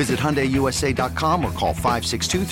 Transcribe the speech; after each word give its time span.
Visit 0.00 0.18
HyundaiUSA.com 0.18 1.44
or 1.44 1.52
call 1.52 1.74
562 1.74 2.46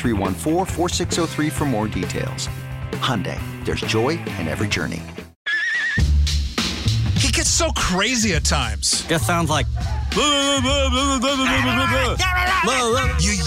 for 1.49 1.65
more 1.65 1.89
details. 1.89 2.51
Hyundai, 3.01 3.41
there's 3.65 3.81
joy 3.81 4.19
in 4.39 4.49
every 4.49 4.69
journey. 4.69 5.01
He 7.15 7.33
gets 7.33 7.49
so 7.49 7.73
crazy 7.73 8.35
at 8.35 8.45
times. 8.45 9.03
Just 9.07 9.27
sounds 9.27 9.49
like... 9.49 9.65
You 10.15 10.23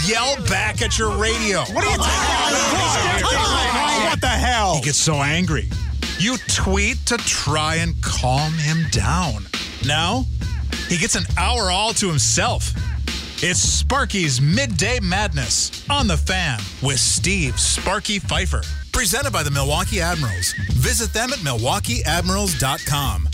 yell 0.08 0.36
back 0.48 0.82
at 0.82 0.98
your 0.98 1.16
radio. 1.16 1.60
What 1.60 1.86
are 1.86 1.92
you 1.92 1.98
talking 1.98 3.20
about? 3.20 4.10
What 4.10 4.20
the 4.20 4.30
hell? 4.30 4.78
He 4.78 4.82
gets 4.82 4.98
so 4.98 5.22
angry. 5.22 5.70
You 6.18 6.38
tweet 6.48 7.06
to 7.06 7.18
try 7.18 7.76
and 7.76 7.94
calm 8.02 8.54
him 8.54 8.88
down. 8.90 9.46
Now, 9.86 10.26
he 10.88 10.98
gets 10.98 11.14
an 11.14 11.26
hour 11.38 11.70
all 11.70 11.94
to 11.94 12.08
himself. 12.08 12.74
It's 13.44 13.60
Sparky's 13.60 14.40
Midday 14.40 15.00
Madness 15.02 15.84
on 15.90 16.06
the 16.06 16.16
Fan 16.16 16.60
with 16.84 17.00
Steve 17.00 17.60
Sparky 17.60 18.20
Pfeiffer. 18.20 18.62
Presented 18.94 19.34
by 19.34 19.42
the 19.42 19.50
Milwaukee 19.50 20.00
Admirals. 20.00 20.54
Visit 20.74 21.12
them 21.12 21.34
at 21.34 21.40
milwaukeeadmirals.com. 21.40 23.30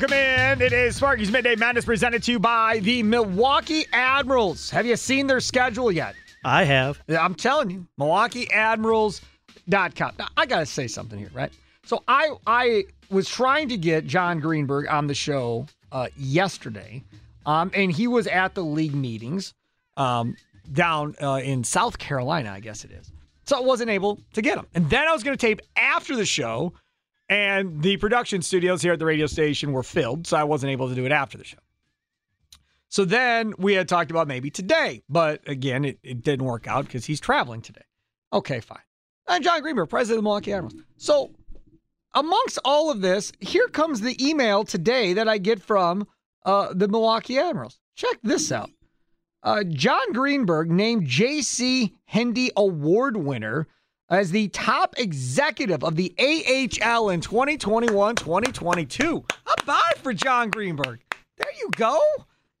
Welcome 0.00 0.16
in. 0.16 0.62
It 0.62 0.72
is 0.72 0.96
Sparky's 0.96 1.30
Midday 1.30 1.56
Madness 1.56 1.84
presented 1.84 2.22
to 2.22 2.32
you 2.32 2.38
by 2.38 2.78
the 2.78 3.02
Milwaukee 3.02 3.84
Admirals. 3.92 4.70
Have 4.70 4.86
you 4.86 4.96
seen 4.96 5.26
their 5.26 5.40
schedule 5.40 5.92
yet? 5.92 6.14
I 6.42 6.64
have. 6.64 7.02
I'm 7.06 7.34
telling 7.34 7.68
you, 7.68 7.86
MilwaukeeAdmirals.com. 8.00 10.12
Now, 10.18 10.28
I 10.38 10.46
got 10.46 10.60
to 10.60 10.66
say 10.66 10.86
something 10.86 11.18
here, 11.18 11.28
right? 11.34 11.52
So 11.84 12.02
I 12.08 12.30
I 12.46 12.84
was 13.10 13.28
trying 13.28 13.68
to 13.68 13.76
get 13.76 14.06
John 14.06 14.40
Greenberg 14.40 14.88
on 14.88 15.06
the 15.06 15.12
show 15.12 15.66
uh, 15.92 16.06
yesterday, 16.16 17.04
um, 17.44 17.70
and 17.74 17.92
he 17.92 18.06
was 18.06 18.26
at 18.26 18.54
the 18.54 18.64
league 18.64 18.94
meetings 18.94 19.52
um, 19.98 20.34
down 20.72 21.14
uh, 21.20 21.42
in 21.44 21.62
South 21.62 21.98
Carolina, 21.98 22.52
I 22.52 22.60
guess 22.60 22.86
it 22.86 22.90
is. 22.90 23.12
So 23.44 23.58
I 23.58 23.60
wasn't 23.60 23.90
able 23.90 24.18
to 24.32 24.40
get 24.40 24.56
him. 24.56 24.66
And 24.74 24.88
then 24.88 25.06
I 25.06 25.12
was 25.12 25.22
going 25.22 25.36
to 25.36 25.46
tape 25.46 25.60
after 25.76 26.16
the 26.16 26.24
show 26.24 26.72
and 27.30 27.80
the 27.80 27.96
production 27.96 28.42
studios 28.42 28.82
here 28.82 28.92
at 28.92 28.98
the 28.98 29.06
radio 29.06 29.26
station 29.26 29.70
were 29.70 29.84
filled, 29.84 30.26
so 30.26 30.36
I 30.36 30.42
wasn't 30.42 30.72
able 30.72 30.88
to 30.88 30.96
do 30.96 31.06
it 31.06 31.12
after 31.12 31.38
the 31.38 31.44
show. 31.44 31.58
So 32.88 33.04
then 33.04 33.54
we 33.56 33.74
had 33.74 33.88
talked 33.88 34.10
about 34.10 34.26
maybe 34.26 34.50
today, 34.50 35.04
but 35.08 35.48
again, 35.48 35.84
it, 35.84 36.00
it 36.02 36.22
didn't 36.22 36.44
work 36.44 36.66
out 36.66 36.86
because 36.86 37.06
he's 37.06 37.20
traveling 37.20 37.62
today. 37.62 37.84
Okay, 38.32 38.58
fine. 38.58 38.82
I'm 39.28 39.44
John 39.44 39.62
Greenberg, 39.62 39.88
president 39.88 40.18
of 40.18 40.24
the 40.24 40.24
Milwaukee 40.24 40.52
Admirals. 40.52 40.74
So, 40.96 41.30
amongst 42.14 42.58
all 42.64 42.90
of 42.90 43.00
this, 43.00 43.30
here 43.38 43.68
comes 43.68 44.00
the 44.00 44.16
email 44.20 44.64
today 44.64 45.12
that 45.12 45.28
I 45.28 45.38
get 45.38 45.62
from 45.62 46.08
uh, 46.44 46.74
the 46.74 46.88
Milwaukee 46.88 47.38
Admirals. 47.38 47.78
Check 47.94 48.18
this 48.24 48.50
out. 48.50 48.70
Uh, 49.44 49.62
John 49.62 50.12
Greenberg 50.12 50.68
named 50.68 51.06
J.C. 51.06 51.94
Hendy 52.06 52.50
Award 52.56 53.16
winner 53.16 53.68
as 54.10 54.32
the 54.32 54.48
top 54.48 54.94
executive 54.98 55.84
of 55.84 55.96
the 55.96 56.12
AHL 56.18 57.10
in 57.10 57.20
2021 57.20 58.16
2022. 58.16 59.24
A 59.46 59.72
it 59.92 59.98
for 59.98 60.12
John 60.12 60.50
Greenberg? 60.50 61.00
There 61.36 61.52
you 61.58 61.70
go. 61.76 61.98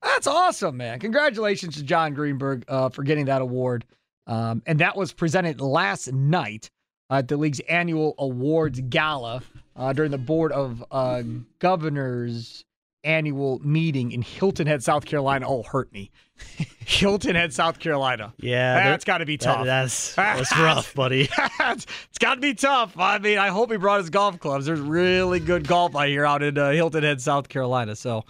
That's 0.02 0.26
awesome, 0.26 0.76
man. 0.76 0.98
Congratulations 1.00 1.76
to 1.76 1.82
John 1.82 2.14
Greenberg 2.14 2.64
uh, 2.68 2.88
for 2.88 3.02
getting 3.02 3.26
that 3.26 3.42
award. 3.42 3.84
Um, 4.26 4.62
and 4.66 4.78
that 4.78 4.96
was 4.96 5.12
presented 5.12 5.60
last 5.60 6.12
night 6.12 6.70
at 7.10 7.28
the 7.28 7.36
league's 7.36 7.60
annual 7.60 8.14
awards 8.18 8.80
gala 8.88 9.42
uh, 9.76 9.92
during 9.92 10.10
the 10.10 10.18
Board 10.18 10.52
of 10.52 10.84
uh, 10.90 11.22
Governors 11.58 12.64
annual 13.04 13.58
meeting 13.60 14.12
in 14.12 14.22
Hilton 14.22 14.66
Head, 14.66 14.82
South 14.82 15.04
Carolina. 15.04 15.48
Oh, 15.48 15.62
hurt 15.62 15.92
me. 15.92 16.10
Hilton 16.86 17.34
Head, 17.34 17.52
South 17.52 17.78
Carolina. 17.78 18.32
Yeah, 18.38 18.90
that's 18.90 19.04
got 19.04 19.18
to 19.18 19.26
be 19.26 19.36
tough. 19.36 19.60
That, 19.64 19.64
that's 19.64 20.14
that's 20.14 20.56
rough, 20.58 20.94
buddy. 20.94 21.28
it's 21.60 22.18
got 22.18 22.36
to 22.36 22.40
be 22.40 22.54
tough. 22.54 22.98
I 22.98 23.18
mean, 23.18 23.38
I 23.38 23.48
hope 23.48 23.70
he 23.70 23.76
brought 23.76 24.00
his 24.00 24.10
golf 24.10 24.38
clubs. 24.38 24.66
There's 24.66 24.80
really 24.80 25.40
good 25.40 25.66
golf 25.66 25.94
I 25.94 26.08
hear 26.08 26.24
out 26.24 26.42
in 26.42 26.56
uh, 26.56 26.70
Hilton 26.70 27.02
Head, 27.02 27.20
South 27.20 27.48
Carolina. 27.48 27.96
So, 27.96 28.24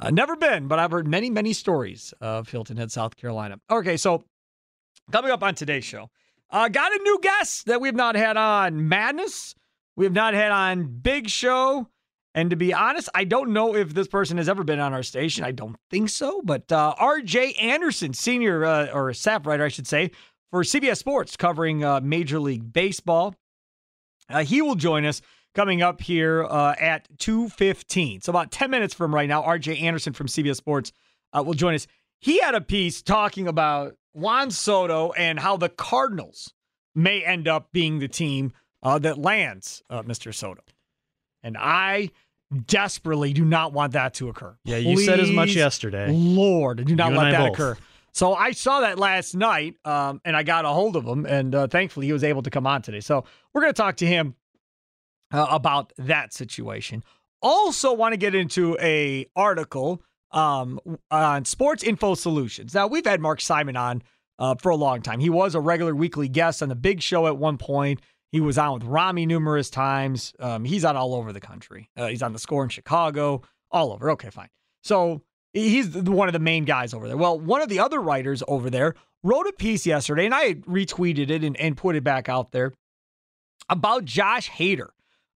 uh, 0.00 0.10
never 0.10 0.36
been, 0.36 0.68
but 0.68 0.78
I've 0.78 0.90
heard 0.90 1.06
many, 1.06 1.30
many 1.30 1.52
stories 1.52 2.12
of 2.20 2.48
Hilton 2.48 2.76
Head, 2.76 2.90
South 2.90 3.16
Carolina. 3.16 3.58
Okay, 3.70 3.96
so 3.96 4.24
coming 5.10 5.30
up 5.30 5.42
on 5.42 5.54
today's 5.54 5.84
show, 5.84 6.10
uh, 6.50 6.68
got 6.68 6.92
a 6.92 6.98
new 7.02 7.18
guest 7.22 7.66
that 7.66 7.80
we've 7.80 7.94
not 7.94 8.16
had 8.16 8.36
on 8.36 8.88
Madness. 8.88 9.54
We 9.96 10.04
have 10.04 10.14
not 10.14 10.34
had 10.34 10.50
on 10.50 10.84
Big 10.84 11.28
Show. 11.28 11.88
And 12.34 12.50
to 12.50 12.56
be 12.56 12.72
honest, 12.72 13.08
I 13.14 13.24
don't 13.24 13.52
know 13.52 13.74
if 13.74 13.92
this 13.92 14.08
person 14.08 14.38
has 14.38 14.48
ever 14.48 14.64
been 14.64 14.80
on 14.80 14.94
our 14.94 15.02
station. 15.02 15.44
I 15.44 15.52
don't 15.52 15.76
think 15.90 16.08
so. 16.08 16.40
But 16.42 16.70
uh, 16.72 16.94
RJ 16.98 17.60
Anderson, 17.60 18.14
senior 18.14 18.64
uh, 18.64 18.86
or 18.92 19.12
staff 19.12 19.46
writer, 19.46 19.64
I 19.64 19.68
should 19.68 19.86
say, 19.86 20.10
for 20.50 20.62
CBS 20.62 20.98
Sports, 20.98 21.36
covering 21.36 21.84
uh, 21.84 22.00
Major 22.02 22.40
League 22.40 22.72
Baseball, 22.72 23.34
uh, 24.30 24.44
he 24.44 24.62
will 24.62 24.76
join 24.76 25.04
us 25.04 25.20
coming 25.54 25.82
up 25.82 26.00
here 26.00 26.44
uh, 26.44 26.74
at 26.80 27.06
2.15. 27.18 28.24
So 28.24 28.30
about 28.30 28.50
10 28.50 28.70
minutes 28.70 28.94
from 28.94 29.14
right 29.14 29.28
now, 29.28 29.42
RJ 29.42 29.82
Anderson 29.82 30.14
from 30.14 30.26
CBS 30.26 30.56
Sports 30.56 30.92
uh, 31.36 31.42
will 31.42 31.54
join 31.54 31.74
us. 31.74 31.86
He 32.18 32.40
had 32.40 32.54
a 32.54 32.60
piece 32.62 33.02
talking 33.02 33.46
about 33.46 33.96
Juan 34.14 34.50
Soto 34.50 35.12
and 35.12 35.38
how 35.38 35.58
the 35.58 35.68
Cardinals 35.68 36.54
may 36.94 37.22
end 37.22 37.48
up 37.48 37.72
being 37.72 37.98
the 37.98 38.08
team 38.08 38.52
that 38.82 39.18
lands 39.18 39.82
Mr. 39.90 40.32
Soto. 40.34 40.62
And 41.42 41.56
I 41.58 42.10
desperately 42.66 43.32
do 43.32 43.44
not 43.44 43.72
want 43.72 43.92
that 43.92 44.14
to 44.14 44.28
occur. 44.28 44.56
Yeah, 44.64 44.76
you 44.76 44.96
Please, 44.96 45.06
said 45.06 45.20
as 45.20 45.30
much 45.30 45.54
yesterday. 45.54 46.10
Lord, 46.10 46.84
do 46.84 46.94
not 46.94 47.12
you 47.12 47.18
let 47.18 47.30
that 47.32 47.38
both. 47.38 47.52
occur. 47.54 47.76
So 48.12 48.34
I 48.34 48.52
saw 48.52 48.80
that 48.80 48.98
last 48.98 49.34
night, 49.34 49.76
um, 49.86 50.20
and 50.24 50.36
I 50.36 50.42
got 50.42 50.66
a 50.66 50.68
hold 50.68 50.96
of 50.96 51.04
him, 51.04 51.24
and 51.24 51.54
uh, 51.54 51.66
thankfully 51.66 52.06
he 52.06 52.12
was 52.12 52.22
able 52.22 52.42
to 52.42 52.50
come 52.50 52.66
on 52.66 52.82
today. 52.82 53.00
So 53.00 53.24
we're 53.52 53.62
going 53.62 53.72
to 53.72 53.76
talk 53.82 53.96
to 53.96 54.06
him 54.06 54.34
uh, 55.32 55.46
about 55.50 55.92
that 55.96 56.34
situation. 56.34 57.02
Also, 57.40 57.92
want 57.92 58.12
to 58.12 58.18
get 58.18 58.34
into 58.34 58.76
a 58.80 59.26
article 59.34 60.02
um, 60.30 60.78
on 61.10 61.44
Sports 61.44 61.82
Info 61.82 62.14
Solutions. 62.14 62.74
Now 62.74 62.86
we've 62.86 63.04
had 63.04 63.20
Mark 63.20 63.40
Simon 63.40 63.76
on 63.76 64.02
uh, 64.38 64.54
for 64.56 64.70
a 64.70 64.76
long 64.76 65.02
time. 65.02 65.18
He 65.20 65.30
was 65.30 65.54
a 65.54 65.60
regular 65.60 65.94
weekly 65.94 66.28
guest 66.28 66.62
on 66.62 66.68
the 66.68 66.74
Big 66.74 67.00
Show 67.00 67.26
at 67.26 67.36
one 67.36 67.58
point. 67.58 68.00
He 68.32 68.40
was 68.40 68.56
on 68.56 68.74
with 68.74 68.84
Rami 68.84 69.26
numerous 69.26 69.68
times. 69.70 70.32
Um, 70.40 70.64
he's 70.64 70.84
on 70.84 70.96
all 70.96 71.14
over 71.14 71.32
the 71.32 71.40
country. 71.40 71.90
Uh, 71.96 72.06
he's 72.06 72.22
on 72.22 72.32
the 72.32 72.38
score 72.38 72.64
in 72.64 72.70
Chicago, 72.70 73.42
all 73.70 73.92
over. 73.92 74.10
Okay, 74.12 74.30
fine. 74.30 74.48
So 74.82 75.22
he's 75.52 75.94
one 75.94 76.28
of 76.28 76.32
the 76.32 76.38
main 76.38 76.64
guys 76.64 76.94
over 76.94 77.06
there. 77.06 77.16
Well, 77.16 77.38
one 77.38 77.60
of 77.60 77.68
the 77.68 77.78
other 77.78 78.00
writers 78.00 78.42
over 78.48 78.70
there 78.70 78.94
wrote 79.22 79.46
a 79.46 79.52
piece 79.52 79.86
yesterday, 79.86 80.24
and 80.24 80.34
I 80.34 80.54
retweeted 80.54 81.30
it 81.30 81.44
and, 81.44 81.56
and 81.58 81.76
put 81.76 81.94
it 81.94 82.02
back 82.02 82.30
out 82.30 82.52
there 82.52 82.72
about 83.68 84.06
Josh 84.06 84.50
Hader 84.50 84.88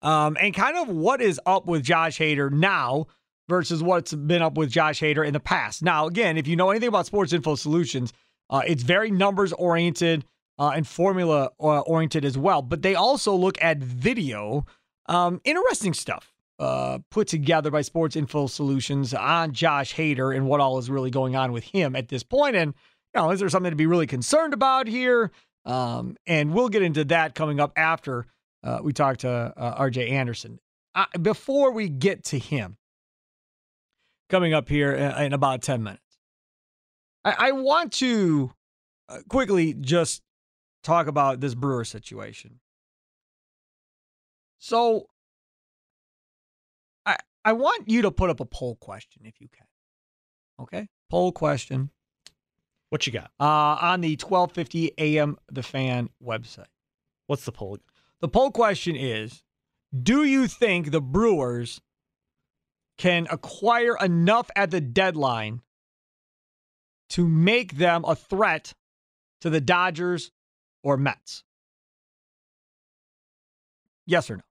um, 0.04 0.38
and 0.40 0.54
kind 0.54 0.78
of 0.78 0.88
what 0.88 1.20
is 1.20 1.40
up 1.46 1.66
with 1.66 1.84
Josh 1.84 2.20
Hader 2.20 2.52
now 2.52 3.08
versus 3.50 3.82
what's 3.82 4.14
been 4.14 4.42
up 4.42 4.56
with 4.56 4.70
Josh 4.70 5.02
Hader 5.02 5.26
in 5.26 5.34
the 5.34 5.40
past. 5.40 5.82
Now, 5.82 6.06
again, 6.08 6.38
if 6.38 6.48
you 6.48 6.56
know 6.56 6.70
anything 6.70 6.90
about 6.90 7.08
Sports 7.08 7.34
Info 7.34 7.56
Solutions, 7.56 8.14
uh, 8.50 8.62
it's 8.66 8.84
very 8.84 9.10
numbers 9.10 9.52
oriented 9.54 10.26
uh, 10.60 10.72
and 10.76 10.88
formula 10.88 11.50
uh, 11.60 11.80
oriented 11.82 12.26
as 12.26 12.38
well, 12.38 12.62
but 12.62 12.82
they 12.82 12.96
also 12.96 13.36
look 13.36 13.62
at 13.62 13.78
video. 13.80 14.66
Um, 15.08 15.42
interesting 15.44 15.94
stuff 15.94 16.34
uh, 16.60 17.00
put 17.10 17.28
together 17.28 17.72
by 17.72 17.82
Sports 17.82 18.16
Info 18.16 18.48
Solutions 18.48 19.14
on 19.14 19.52
Josh 19.52 19.96
Hader 19.96 20.36
and 20.36 20.48
what 20.48 20.60
all 20.60 20.78
is 20.78 20.90
really 20.90 21.12
going 21.12 21.36
on 21.36 21.52
with 21.52 21.64
him 21.64 21.96
at 21.96 22.08
this 22.08 22.24
point. 22.24 22.56
And, 22.56 22.74
you 23.14 23.22
know, 23.22 23.32
is 23.32 23.40
there 23.40 23.50
something 23.50 23.72
to 23.72 23.76
be 23.76 23.88
really 23.88 24.08
concerned 24.08 24.54
about 24.54 24.88
here? 24.88 25.32
Um, 25.66 26.18
and 26.28 26.54
we'll 26.54 26.70
get 26.70 26.82
into 26.82 27.06
that 27.06 27.36
coming 27.36 27.60
up 27.60 27.74
after 27.76 28.28
uh, 28.64 28.80
we 28.82 28.94
talk 28.94 29.18
to 29.18 29.30
uh, 29.30 29.82
RJ 29.82 30.12
Anderson. 30.12 30.60
Uh, 30.96 31.06
before 31.22 31.72
we 31.72 31.90
get 31.90 32.24
to 32.26 32.38
him, 32.38 32.78
coming 34.30 34.54
up 34.54 34.70
here 34.70 34.94
in, 34.94 35.26
in 35.26 35.34
about 35.34 35.62
10 35.62 35.84
minutes, 35.84 36.02
I, 37.26 37.36
I 37.38 37.52
want 37.52 37.94
to 37.94 38.52
uh, 39.10 39.20
quickly 39.28 39.74
just 39.74 40.22
talk 40.84 41.08
about 41.08 41.40
this 41.40 41.56
Brewer 41.56 41.86
situation. 41.86 42.60
So, 44.60 45.08
I 47.06 47.18
I 47.44 47.54
want 47.54 47.90
you 47.90 48.04
to 48.04 48.12
put 48.12 48.30
up 48.30 48.40
a 48.40 48.46
poll 48.46 48.76
question 48.76 49.24
if 49.26 49.42
you 49.42 49.48
can. 49.48 49.68
Okay, 50.60 50.88
poll 51.10 51.32
question. 51.32 51.90
What 52.90 53.08
you 53.08 53.14
got? 53.14 53.32
Uh, 53.40 53.78
on 53.82 54.02
the 54.02 54.12
1250 54.12 54.92
AM 55.00 55.38
The 55.52 55.64
Fan 55.64 56.10
website. 56.24 56.68
What's 57.26 57.44
the 57.44 57.52
poll? 57.52 57.80
The 58.22 58.28
poll 58.28 58.52
question 58.52 58.96
is 58.96 59.42
Do 60.02 60.24
you 60.24 60.48
think 60.48 60.92
the 60.92 61.02
Brewers 61.02 61.82
can 62.98 63.28
acquire 63.32 63.98
enough 63.98 64.52
at 64.56 64.70
the 64.70 64.80
deadline 64.80 65.62
to 67.10 67.28
make 67.28 67.78
them 67.78 68.06
a 68.08 68.16
threat 68.16 68.74
to 69.42 69.50
the 69.50 69.62
Dodgers 69.62 70.32
or 70.84 70.98
Mets? 70.98 71.44
Yes 74.06 74.30
or 74.30 74.38
no? 74.38 74.44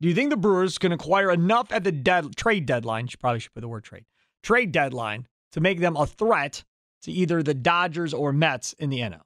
Do 0.00 0.08
you 0.08 0.14
think 0.14 0.30
the 0.30 0.36
Brewers 0.36 0.78
can 0.78 0.92
acquire 0.92 1.30
enough 1.30 1.70
at 1.70 1.84
the 1.84 1.92
dead, 1.92 2.36
trade 2.36 2.66
deadline? 2.66 3.06
You 3.10 3.18
probably 3.18 3.40
should 3.40 3.52
put 3.52 3.60
the 3.60 3.68
word 3.68 3.84
trade. 3.84 4.04
Trade 4.42 4.72
deadline 4.72 5.26
to 5.52 5.60
make 5.60 5.80
them 5.80 5.96
a 5.96 6.06
threat 6.06 6.64
to 7.02 7.12
either 7.12 7.42
the 7.42 7.54
Dodgers 7.54 8.14
or 8.14 8.32
Mets 8.32 8.72
in 8.74 8.90
the 8.90 9.00
NL. 9.00 9.22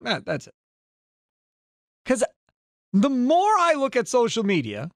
That, 0.00 0.24
that's 0.24 0.46
it. 0.46 0.54
Because 2.04 2.24
the 2.92 3.10
more 3.10 3.42
I 3.58 3.74
look 3.74 3.96
at 3.96 4.08
social 4.08 4.42
media, 4.42 4.90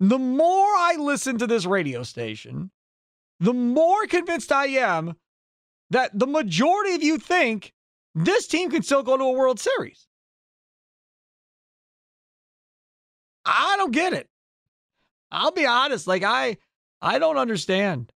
the 0.00 0.18
more 0.18 0.44
I 0.48 0.96
listen 0.98 1.38
to 1.38 1.46
this 1.46 1.66
radio 1.66 2.02
station, 2.02 2.70
the 3.38 3.52
more 3.52 4.06
convinced 4.06 4.50
I 4.50 4.66
am 4.66 5.14
that 5.90 6.18
the 6.18 6.26
majority 6.26 6.94
of 6.94 7.02
you 7.02 7.18
think 7.18 7.72
this 8.16 8.46
team 8.46 8.70
can 8.70 8.82
still 8.82 9.02
go 9.02 9.16
to 9.16 9.24
a 9.24 9.32
World 9.32 9.60
Series. 9.60 10.08
I 13.44 13.76
don't 13.76 13.92
get 13.92 14.14
it. 14.14 14.28
I'll 15.30 15.52
be 15.52 15.66
honest, 15.66 16.06
like 16.06 16.24
I 16.24 16.56
I 17.02 17.18
don't 17.18 17.36
understand. 17.36 18.10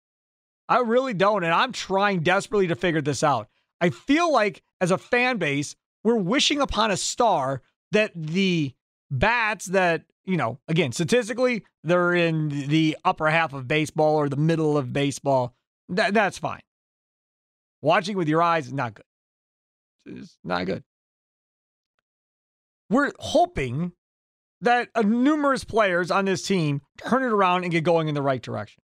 I 0.68 0.80
really 0.80 1.14
don't 1.14 1.44
and 1.44 1.52
I'm 1.52 1.72
trying 1.72 2.20
desperately 2.20 2.66
to 2.68 2.76
figure 2.76 3.00
this 3.00 3.24
out. 3.24 3.48
I 3.80 3.90
feel 3.90 4.30
like 4.30 4.62
as 4.80 4.90
a 4.90 4.98
fan 4.98 5.38
base, 5.38 5.74
we're 6.04 6.16
wishing 6.16 6.60
upon 6.60 6.90
a 6.90 6.96
star 6.96 7.62
that 7.92 8.12
the 8.14 8.74
bats 9.10 9.66
that, 9.66 10.04
you 10.24 10.36
know, 10.36 10.58
again, 10.68 10.92
statistically, 10.92 11.64
they're 11.84 12.14
in 12.14 12.68
the 12.68 12.96
upper 13.04 13.28
half 13.28 13.54
of 13.54 13.66
baseball 13.66 14.16
or 14.16 14.28
the 14.28 14.36
middle 14.36 14.76
of 14.76 14.92
baseball. 14.92 15.54
That, 15.88 16.12
that's 16.14 16.38
fine. 16.38 16.62
Watching 17.80 18.16
with 18.16 18.28
your 18.28 18.42
eyes 18.42 18.66
is 18.66 18.72
not 18.72 18.94
good. 18.94 19.04
It's 20.06 20.38
not 20.44 20.66
good. 20.66 20.84
We're 22.88 23.12
hoping 23.18 23.92
that 24.60 24.88
uh, 24.94 25.02
numerous 25.02 25.64
players 25.64 26.10
on 26.10 26.24
this 26.24 26.46
team 26.46 26.80
turn 26.98 27.22
it 27.22 27.32
around 27.32 27.64
and 27.64 27.72
get 27.72 27.84
going 27.84 28.08
in 28.08 28.14
the 28.14 28.22
right 28.22 28.40
direction. 28.40 28.82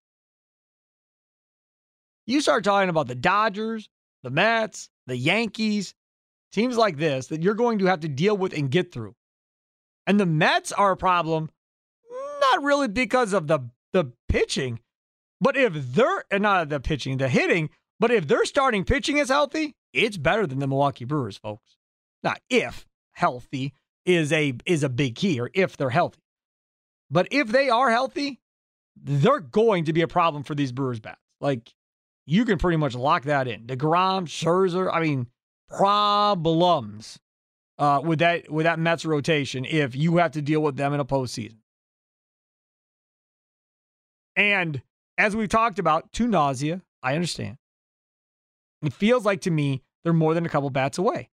You 2.25 2.41
start 2.41 2.63
talking 2.63 2.89
about 2.89 3.07
the 3.07 3.15
Dodgers, 3.15 3.89
the 4.23 4.29
Mets, 4.29 4.89
the 5.07 5.17
Yankees, 5.17 5.95
teams 6.51 6.77
like 6.77 6.97
this 6.97 7.27
that 7.27 7.41
you're 7.41 7.53
going 7.53 7.79
to 7.79 7.85
have 7.85 8.01
to 8.01 8.07
deal 8.07 8.37
with 8.37 8.53
and 8.53 8.69
get 8.69 8.91
through. 8.91 9.15
And 10.05 10.19
the 10.19 10.25
Mets 10.25 10.71
are 10.71 10.91
a 10.91 10.97
problem, 10.97 11.49
not 12.41 12.63
really 12.63 12.87
because 12.87 13.33
of 13.33 13.47
the 13.47 13.59
the 13.93 14.11
pitching, 14.29 14.79
but 15.39 15.55
if 15.55 15.73
they're 15.73 16.23
not 16.33 16.69
the 16.69 16.79
pitching, 16.79 17.17
the 17.17 17.29
hitting, 17.29 17.69
but 17.99 18.11
if 18.11 18.27
their 18.27 18.45
starting 18.45 18.83
pitching 18.83 19.17
is 19.17 19.29
healthy, 19.29 19.75
it's 19.97 20.17
better 20.17 20.45
than 20.47 20.59
the 20.59 20.67
Milwaukee 20.67 21.05
Brewers, 21.05 21.37
folks. 21.37 21.75
Not 22.23 22.39
if 22.49 22.85
healthy 23.13 23.73
is 24.05 24.31
a 24.31 24.53
is 24.65 24.83
a 24.83 24.89
big 24.89 25.15
key, 25.15 25.39
or 25.39 25.49
if 25.53 25.75
they're 25.77 25.89
healthy. 25.89 26.21
But 27.09 27.27
if 27.31 27.47
they 27.47 27.69
are 27.69 27.89
healthy, 27.89 28.39
they're 28.95 29.39
going 29.39 29.85
to 29.85 29.93
be 29.93 30.01
a 30.01 30.07
problem 30.07 30.43
for 30.43 30.55
these 30.55 30.71
Brewers 30.71 30.99
bats. 30.99 31.21
Like 31.41 31.73
you 32.25 32.45
can 32.45 32.57
pretty 32.57 32.77
much 32.77 32.95
lock 32.95 33.23
that 33.23 33.47
in. 33.47 33.65
DeGrom, 33.65 34.25
Scherzer, 34.25 34.89
I 34.91 35.01
mean, 35.01 35.27
problems 35.69 37.19
uh, 37.77 38.01
with 38.03 38.19
that 38.19 38.51
with 38.51 38.65
that 38.65 38.79
Mets 38.79 39.05
rotation 39.05 39.65
if 39.65 39.95
you 39.95 40.17
have 40.17 40.31
to 40.31 40.41
deal 40.41 40.61
with 40.61 40.75
them 40.75 40.93
in 40.93 40.99
a 40.99 41.05
postseason. 41.05 41.57
And 44.35 44.81
as 45.17 45.35
we've 45.35 45.49
talked 45.49 45.79
about, 45.79 46.11
to 46.13 46.27
nausea, 46.27 46.81
I 47.01 47.15
understand. 47.15 47.57
It 48.83 48.93
feels 48.93 49.25
like 49.25 49.41
to 49.41 49.51
me 49.51 49.81
they're 50.07 50.13
more 50.13 50.33
than 50.33 50.45
a 50.45 50.49
couple 50.49 50.69
bats 50.69 50.97
away. 50.97 51.27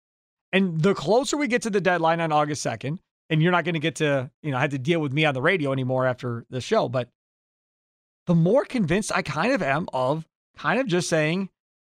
And 0.52 0.80
the 0.82 0.94
closer 0.94 1.36
we 1.36 1.46
get 1.46 1.62
to 1.62 1.70
the 1.70 1.80
deadline 1.80 2.20
on 2.20 2.32
August 2.32 2.66
2nd, 2.66 2.98
and 3.30 3.40
you're 3.40 3.52
not 3.52 3.62
going 3.62 3.74
to 3.74 3.80
get 3.80 3.94
to, 3.96 4.32
you 4.42 4.50
know, 4.50 4.58
have 4.58 4.70
to 4.70 4.80
deal 4.80 4.98
with 4.98 5.12
me 5.12 5.24
on 5.24 5.32
the 5.32 5.40
radio 5.40 5.70
anymore 5.70 6.06
after 6.06 6.44
the 6.50 6.60
show, 6.60 6.88
but 6.88 7.08
the 8.26 8.34
more 8.34 8.64
convinced 8.64 9.12
I 9.14 9.22
kind 9.22 9.52
of 9.52 9.62
am 9.62 9.88
of 9.92 10.26
kind 10.56 10.80
of 10.80 10.88
just 10.88 11.08
saying, 11.08 11.50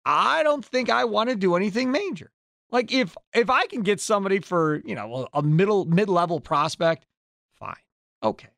I 0.05 0.43
don't 0.43 0.63
think 0.63 0.91
I 0.91 1.05
want 1.05 1.31
to 1.31 1.35
do 1.35 1.55
anything 1.55 1.89
major. 1.91 2.29
Like 2.69 2.93
if 2.93 3.17
if 3.33 3.49
I 3.49 3.65
can 3.65 3.81
get 3.81 3.99
somebody 3.99 4.39
for, 4.39 4.83
you 4.85 4.93
know, 4.93 5.27
a 5.33 5.41
middle 5.41 5.85
mid-level 5.85 6.41
prospect, 6.41 7.07
fine. 7.55 7.73
Okay. 8.21 8.49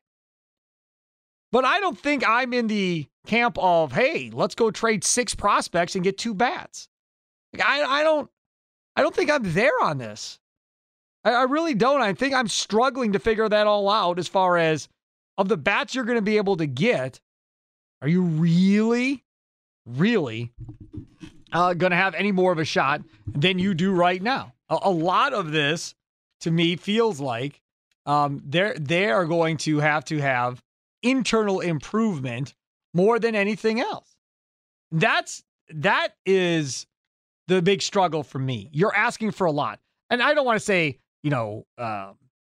But 1.52 1.64
I 1.64 1.80
don't 1.80 1.98
think 1.98 2.28
I'm 2.28 2.52
in 2.52 2.66
the 2.66 3.06
camp 3.24 3.56
of, 3.58 3.92
hey, 3.92 4.30
let's 4.30 4.54
go 4.54 4.70
trade 4.70 5.04
six 5.04 5.34
prospects 5.34 5.94
and 5.94 6.04
get 6.04 6.18
two 6.18 6.34
bats. 6.34 6.90
I 7.54 7.82
I 7.82 8.02
don't 8.02 8.30
I 8.96 9.02
don't 9.02 9.14
think 9.14 9.30
I'm 9.30 9.52
there 9.52 9.82
on 9.82 9.98
this. 9.98 10.38
I, 11.24 11.32
I 11.32 11.42
really 11.44 11.74
don't. 11.74 12.00
I 12.00 12.12
think 12.12 12.34
I'm 12.34 12.48
struggling 12.48 13.12
to 13.12 13.18
figure 13.18 13.48
that 13.48 13.66
all 13.66 13.88
out 13.88 14.18
as 14.18 14.28
far 14.28 14.56
as 14.56 14.88
of 15.38 15.48
the 15.48 15.56
bats 15.56 15.94
you're 15.94 16.04
going 16.04 16.18
to 16.18 16.22
be 16.22 16.36
able 16.36 16.56
to 16.58 16.66
get. 16.66 17.20
Are 18.02 18.08
you 18.08 18.22
really, 18.22 19.24
really 19.86 20.52
uh, 21.52 21.74
going 21.74 21.90
to 21.90 21.96
have 21.96 22.14
any 22.14 22.32
more 22.32 22.52
of 22.52 22.58
a 22.58 22.64
shot 22.64 23.02
than 23.26 23.58
you 23.58 23.74
do 23.74 23.92
right 23.92 24.22
now? 24.22 24.54
A, 24.68 24.78
a 24.82 24.90
lot 24.90 25.32
of 25.32 25.50
this, 25.50 25.94
to 26.40 26.50
me, 26.50 26.76
feels 26.76 27.20
like 27.20 27.60
um, 28.06 28.42
they're 28.44 28.74
they 28.74 29.10
are 29.10 29.26
going 29.26 29.56
to 29.58 29.78
have 29.78 30.04
to 30.06 30.18
have 30.18 30.62
internal 31.02 31.60
improvement 31.60 32.54
more 32.94 33.18
than 33.18 33.34
anything 33.34 33.80
else. 33.80 34.16
That's 34.90 35.42
that 35.68 36.14
is 36.26 36.86
the 37.50 37.60
big 37.60 37.82
struggle 37.82 38.22
for 38.22 38.38
me. 38.38 38.70
You're 38.72 38.94
asking 38.94 39.32
for 39.32 39.44
a 39.44 39.50
lot. 39.50 39.80
And 40.08 40.22
I 40.22 40.34
don't 40.34 40.46
want 40.46 40.56
to 40.56 40.64
say, 40.64 41.00
you 41.22 41.30
know, 41.30 41.66
uh, 41.76 42.12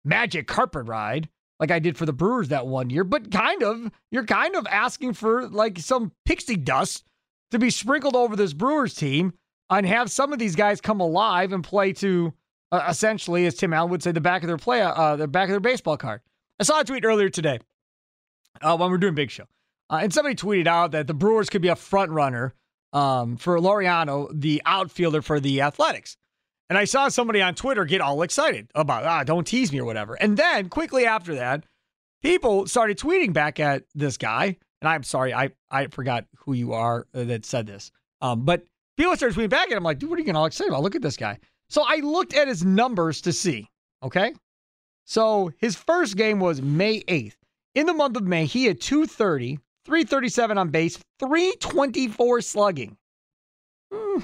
magic 0.05 0.47
carpet 0.47 0.85
ride 0.87 1.29
like 1.59 1.71
I 1.71 1.79
did 1.79 1.97
for 1.97 2.05
the 2.05 2.13
Brewers 2.13 2.49
that 2.49 2.67
one 2.67 2.89
year, 2.89 3.03
but 3.03 3.31
kind 3.31 3.63
of, 3.63 3.91
you're 4.11 4.25
kind 4.25 4.55
of 4.55 4.67
asking 4.67 5.13
for 5.13 5.47
like 5.47 5.79
some 5.79 6.11
pixie 6.25 6.57
dust 6.57 7.05
to 7.51 7.59
be 7.59 7.69
sprinkled 7.69 8.15
over 8.15 8.35
this 8.35 8.53
Brewers 8.53 8.93
team 8.93 9.33
and 9.69 9.85
have 9.87 10.11
some 10.11 10.31
of 10.31 10.39
these 10.39 10.55
guys 10.55 10.79
come 10.79 10.99
alive 10.99 11.53
and 11.53 11.63
play 11.63 11.93
to 11.93 12.33
uh, 12.71 12.85
essentially, 12.87 13.45
as 13.45 13.55
Tim 13.55 13.73
Allen 13.73 13.91
would 13.91 14.03
say, 14.03 14.11
the 14.11 14.21
back 14.21 14.43
of 14.43 14.47
their 14.47 14.57
play, 14.57 14.81
uh, 14.81 15.15
the 15.15 15.27
back 15.27 15.45
of 15.45 15.53
their 15.53 15.59
baseball 15.59 15.97
card. 15.97 16.21
I 16.59 16.63
saw 16.63 16.81
a 16.81 16.83
tweet 16.83 17.05
earlier 17.05 17.29
today 17.29 17.59
uh, 18.61 18.77
when 18.77 18.89
we 18.89 18.95
are 18.95 18.99
doing 18.99 19.15
Big 19.15 19.31
Show, 19.31 19.45
uh, 19.89 19.99
and 20.01 20.13
somebody 20.13 20.35
tweeted 20.35 20.67
out 20.67 20.91
that 20.91 21.07
the 21.07 21.13
Brewers 21.13 21.49
could 21.49 21.61
be 21.61 21.67
a 21.67 21.75
front 21.75 22.11
runner 22.11 22.53
um, 22.93 23.35
for 23.37 23.59
Laureano, 23.59 24.29
the 24.33 24.61
outfielder 24.65 25.21
for 25.21 25.39
the 25.39 25.61
Athletics. 25.61 26.15
And 26.69 26.77
I 26.77 26.85
saw 26.85 27.09
somebody 27.09 27.41
on 27.41 27.55
Twitter 27.55 27.83
get 27.85 27.99
all 27.99 28.21
excited 28.21 28.69
about, 28.73 29.03
ah, 29.03 29.23
don't 29.23 29.45
tease 29.45 29.71
me 29.71 29.79
or 29.79 29.85
whatever. 29.85 30.15
And 30.15 30.37
then 30.37 30.69
quickly 30.69 31.05
after 31.05 31.35
that, 31.35 31.65
people 32.21 32.67
started 32.67 32.97
tweeting 32.97 33.33
back 33.33 33.59
at 33.59 33.83
this 33.93 34.17
guy 34.17 34.57
and 34.83 34.89
I'm 34.89 35.03
sorry, 35.03 35.33
I 35.33 35.49
I 35.71 35.87
forgot 35.87 36.25
who 36.39 36.51
you 36.51 36.73
are 36.73 37.07
uh, 37.13 37.23
that 37.23 37.45
said 37.45 37.67
this. 37.67 37.89
Um, 38.19 38.43
but 38.43 38.65
people 38.97 39.15
started 39.15 39.37
tweeting 39.37 39.49
back, 39.49 39.69
and 39.69 39.77
I'm 39.77 39.83
like, 39.83 39.97
dude, 39.97 40.09
what 40.09 40.17
are 40.17 40.19
you 40.19 40.25
getting 40.25 40.35
all 40.35 40.45
excited 40.45 40.71
about? 40.71 40.83
Look 40.83 40.95
at 40.95 41.01
this 41.01 41.15
guy. 41.15 41.39
So 41.69 41.85
I 41.87 42.01
looked 42.03 42.33
at 42.33 42.49
his 42.49 42.65
numbers 42.65 43.21
to 43.21 43.31
see. 43.31 43.69
Okay, 44.03 44.33
so 45.05 45.53
his 45.57 45.77
first 45.77 46.17
game 46.17 46.41
was 46.41 46.61
May 46.61 46.99
8th. 47.03 47.37
In 47.75 47.85
the 47.85 47.93
month 47.93 48.17
of 48.17 48.23
May, 48.23 48.45
he 48.45 48.65
had 48.65 48.81
230, 48.81 49.57
337 49.85 50.57
on 50.57 50.69
base, 50.69 50.97
324 51.19 52.41
slugging. 52.41 52.97
Hmm. 53.91 54.19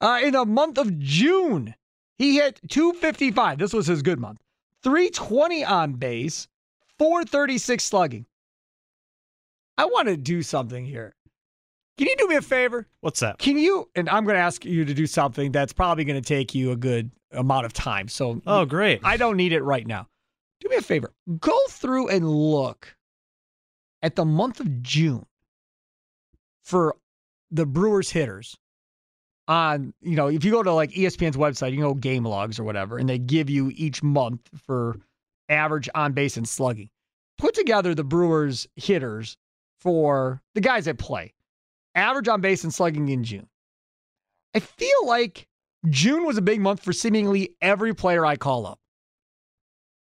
Uh, 0.00 0.20
in 0.22 0.32
the 0.32 0.44
month 0.44 0.78
of 0.78 0.98
June, 0.98 1.74
he 2.16 2.36
hit 2.36 2.60
255. 2.68 3.58
This 3.58 3.72
was 3.72 3.86
his 3.86 4.02
good 4.02 4.18
month. 4.20 4.40
320 4.82 5.64
on 5.64 5.92
base, 5.94 6.48
436 6.98 7.82
slugging. 7.84 8.26
I 9.76 9.84
want 9.86 10.08
to 10.08 10.16
do 10.16 10.42
something 10.42 10.84
here. 10.84 11.14
Can 11.96 12.06
you 12.06 12.16
do 12.16 12.28
me 12.28 12.36
a 12.36 12.42
favor? 12.42 12.86
What's 13.00 13.20
that? 13.20 13.38
Can 13.38 13.58
you? 13.58 13.88
And 13.96 14.08
I'm 14.08 14.24
going 14.24 14.36
to 14.36 14.40
ask 14.40 14.64
you 14.64 14.84
to 14.84 14.94
do 14.94 15.06
something 15.06 15.50
that's 15.50 15.72
probably 15.72 16.04
going 16.04 16.20
to 16.20 16.26
take 16.26 16.54
you 16.54 16.70
a 16.70 16.76
good 16.76 17.10
amount 17.32 17.66
of 17.66 17.72
time. 17.72 18.06
So, 18.08 18.40
Oh, 18.46 18.64
great. 18.64 19.00
I 19.02 19.16
don't 19.16 19.36
need 19.36 19.52
it 19.52 19.62
right 19.62 19.86
now. 19.86 20.06
Do 20.60 20.68
me 20.68 20.76
a 20.76 20.82
favor. 20.82 21.12
Go 21.40 21.56
through 21.70 22.08
and 22.08 22.28
look 22.28 22.96
at 24.02 24.16
the 24.16 24.24
month 24.24 24.60
of 24.60 24.82
June 24.82 25.26
for 26.62 26.96
the 27.50 27.66
Brewers 27.66 28.10
hitters 28.10 28.56
on, 29.46 29.94
you 30.00 30.16
know, 30.16 30.28
if 30.28 30.44
you 30.44 30.50
go 30.50 30.62
to 30.62 30.72
like 30.72 30.90
ESPN's 30.92 31.36
website, 31.36 31.72
you 31.72 31.80
go 31.80 31.94
game 31.94 32.24
logs 32.24 32.58
or 32.58 32.64
whatever, 32.64 32.98
and 32.98 33.08
they 33.08 33.18
give 33.18 33.48
you 33.48 33.72
each 33.74 34.02
month 34.02 34.40
for 34.66 34.98
average 35.48 35.88
on 35.94 36.12
base 36.12 36.36
and 36.36 36.48
slugging. 36.48 36.90
Put 37.38 37.54
together 37.54 37.94
the 37.94 38.04
Brewers 38.04 38.66
hitters 38.76 39.36
for 39.80 40.42
the 40.54 40.60
guys 40.60 40.84
that 40.84 40.98
play. 40.98 41.32
Average 41.94 42.28
on 42.28 42.40
base 42.40 42.64
and 42.64 42.74
slugging 42.74 43.08
in 43.08 43.24
June. 43.24 43.48
I 44.54 44.60
feel 44.60 45.06
like 45.06 45.46
June 45.88 46.26
was 46.26 46.36
a 46.36 46.42
big 46.42 46.60
month 46.60 46.82
for 46.82 46.92
seemingly 46.92 47.54
every 47.62 47.94
player 47.94 48.26
I 48.26 48.36
call 48.36 48.66
up. 48.66 48.78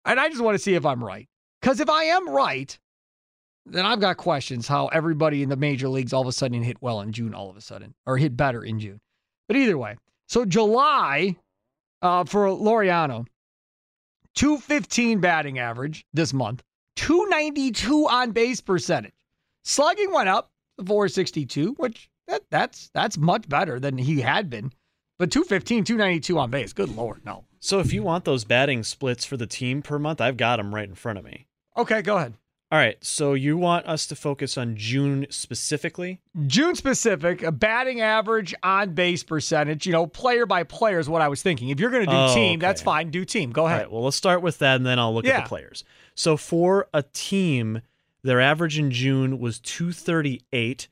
And 0.04 0.20
I 0.20 0.28
just 0.28 0.40
want 0.40 0.54
to 0.54 0.62
see 0.62 0.74
if 0.74 0.86
I'm 0.86 1.04
right. 1.04 1.28
Because 1.60 1.80
if 1.80 1.90
I 1.90 2.04
am 2.04 2.28
right, 2.28 2.78
then 3.66 3.84
I've 3.84 4.00
got 4.00 4.16
questions 4.16 4.68
how 4.68 4.86
everybody 4.88 5.42
in 5.42 5.48
the 5.48 5.56
major 5.56 5.88
leagues 5.88 6.12
all 6.12 6.22
of 6.22 6.28
a 6.28 6.32
sudden 6.32 6.62
hit 6.62 6.80
well 6.80 7.00
in 7.00 7.12
June, 7.12 7.34
all 7.34 7.50
of 7.50 7.56
a 7.56 7.60
sudden, 7.60 7.94
or 8.06 8.16
hit 8.16 8.36
better 8.36 8.64
in 8.64 8.78
June. 8.78 9.00
But 9.48 9.56
either 9.56 9.76
way, 9.76 9.96
so 10.28 10.44
July 10.44 11.36
uh, 12.02 12.24
for 12.24 12.46
Laureano, 12.46 13.26
215 14.34 15.20
batting 15.20 15.58
average 15.58 16.04
this 16.12 16.32
month, 16.32 16.62
292 16.96 18.08
on 18.08 18.32
base 18.32 18.60
percentage. 18.60 19.12
Slugging 19.64 20.12
went 20.12 20.28
up 20.28 20.50
to 20.78 20.84
462, 20.84 21.74
which 21.78 22.08
that, 22.28 22.42
that's 22.50 22.90
that's 22.94 23.18
much 23.18 23.48
better 23.48 23.80
than 23.80 23.98
he 23.98 24.20
had 24.20 24.48
been. 24.48 24.72
But 25.18 25.30
215, 25.30 25.84
292 25.84 26.38
on 26.38 26.50
base. 26.50 26.72
Good 26.72 26.94
lord, 26.94 27.24
no. 27.24 27.44
So 27.58 27.80
if 27.80 27.92
you 27.92 28.02
want 28.02 28.24
those 28.24 28.44
batting 28.44 28.82
splits 28.82 29.24
for 29.24 29.36
the 29.36 29.46
team 29.46 29.82
per 29.82 29.98
month, 29.98 30.20
I've 30.20 30.36
got 30.36 30.56
them 30.56 30.74
right 30.74 30.88
in 30.88 30.94
front 30.94 31.18
of 31.18 31.24
me. 31.24 31.46
Okay, 31.76 32.02
go 32.02 32.16
ahead. 32.16 32.34
All 32.72 32.78
right. 32.80 32.96
So 33.04 33.34
you 33.34 33.56
want 33.56 33.86
us 33.86 34.06
to 34.08 34.16
focus 34.16 34.58
on 34.58 34.74
June 34.76 35.26
specifically? 35.30 36.20
June 36.48 36.74
specific, 36.74 37.42
a 37.42 37.52
batting 37.52 38.00
average 38.00 38.54
on 38.62 38.94
base 38.94 39.22
percentage, 39.22 39.86
you 39.86 39.92
know, 39.92 40.06
player 40.08 40.46
by 40.46 40.64
player 40.64 40.98
is 40.98 41.08
what 41.08 41.22
I 41.22 41.28
was 41.28 41.42
thinking. 41.42 41.68
If 41.68 41.78
you're 41.78 41.90
going 41.90 42.06
to 42.06 42.10
do 42.10 42.16
Oh, 42.16 42.34
team, 42.34 42.58
that's 42.58 42.82
fine. 42.82 43.10
Do 43.10 43.24
team. 43.24 43.52
Go 43.52 43.66
ahead. 43.66 43.82
right. 43.82 43.90
Well, 43.92 44.02
let's 44.02 44.16
start 44.16 44.42
with 44.42 44.58
that 44.58 44.76
and 44.76 44.84
then 44.86 44.98
I'll 44.98 45.14
look 45.14 45.26
at 45.26 45.44
the 45.44 45.48
players. 45.48 45.84
So 46.16 46.36
for 46.36 46.88
a 46.92 47.02
team, 47.04 47.82
their 48.24 48.40
average 48.40 48.78
in 48.78 48.90
June 48.90 49.38
was 49.38 49.60
238, 49.60 50.88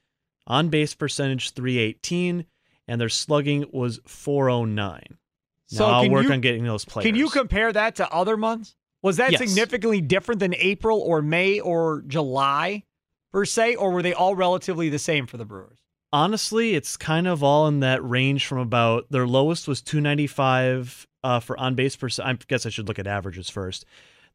on 0.46 0.68
base 0.68 0.94
percentage 0.94 1.50
318, 1.54 2.44
and 2.86 3.00
their 3.00 3.08
slugging 3.08 3.64
was 3.72 3.98
409. 4.06 5.18
So 5.66 5.86
now 5.88 5.94
I'll 6.02 6.10
work 6.10 6.26
you- 6.26 6.32
on 6.32 6.40
getting 6.40 6.64
those 6.64 6.84
players. 6.84 7.06
Can 7.06 7.14
you 7.16 7.30
compare 7.30 7.72
that 7.72 7.96
to 7.96 8.08
other 8.12 8.36
months? 8.36 8.76
Was 9.04 9.18
that 9.18 9.32
Yes. 9.32 9.38
significantly 9.38 10.00
different 10.00 10.38
than 10.40 10.54
April 10.54 10.98
or 10.98 11.20
May 11.20 11.60
or 11.60 12.02
July 12.06 12.84
per 13.32 13.44
se, 13.44 13.76
or 13.76 13.90
were 13.92 14.00
they 14.02 14.14
all 14.14 14.34
relatively 14.34 14.88
the 14.88 14.98
same 14.98 15.26
for 15.26 15.36
the 15.36 15.44
Brewers? 15.44 15.78
Honestly, 16.10 16.74
it's 16.74 16.96
kind 16.96 17.26
of 17.28 17.42
all 17.42 17.68
in 17.68 17.80
that 17.80 18.02
range 18.02 18.46
from 18.46 18.58
about 18.58 19.04
their 19.10 19.26
lowest 19.26 19.68
was 19.68 19.82
295 19.82 21.06
uh, 21.22 21.38
for 21.38 21.58
on 21.60 21.74
base 21.74 21.96
percent. 21.96 22.28
I 22.28 22.38
guess 22.48 22.64
I 22.64 22.70
should 22.70 22.88
look 22.88 22.98
at 22.98 23.06
averages 23.06 23.50
first. 23.50 23.84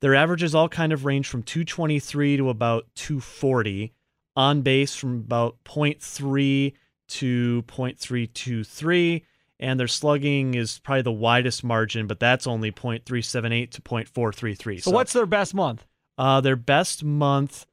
Their 0.02 0.14
averages 0.14 0.54
all 0.54 0.70
kind 0.70 0.94
of 0.94 1.04
range 1.04 1.28
from 1.28 1.42
223 1.44 2.38
to 2.38 2.50
about 2.50 2.86
240. 2.96 3.92
On 4.36 4.62
base 4.62 4.96
from 4.96 5.16
about 5.18 5.58
0.3 5.66 6.74
to 7.10 7.64
0.323. 7.64 9.24
And 9.60 9.80
their 9.80 9.88
slugging 9.88 10.54
is 10.54 10.80
probably 10.80 11.02
the 11.02 11.12
widest 11.12 11.64
margin, 11.64 12.08
but 12.08 12.20
that's 12.20 12.48
only 12.48 12.72
0.378 12.72 13.72
to 13.72 13.82
0.433. 13.82 14.84
So, 14.84 14.92
what's 14.92 15.12
their 15.12 15.26
best 15.26 15.54
month? 15.54 15.86
Uh, 16.18 16.40
their 16.40 16.56
best 16.56 17.04
month 17.04 17.66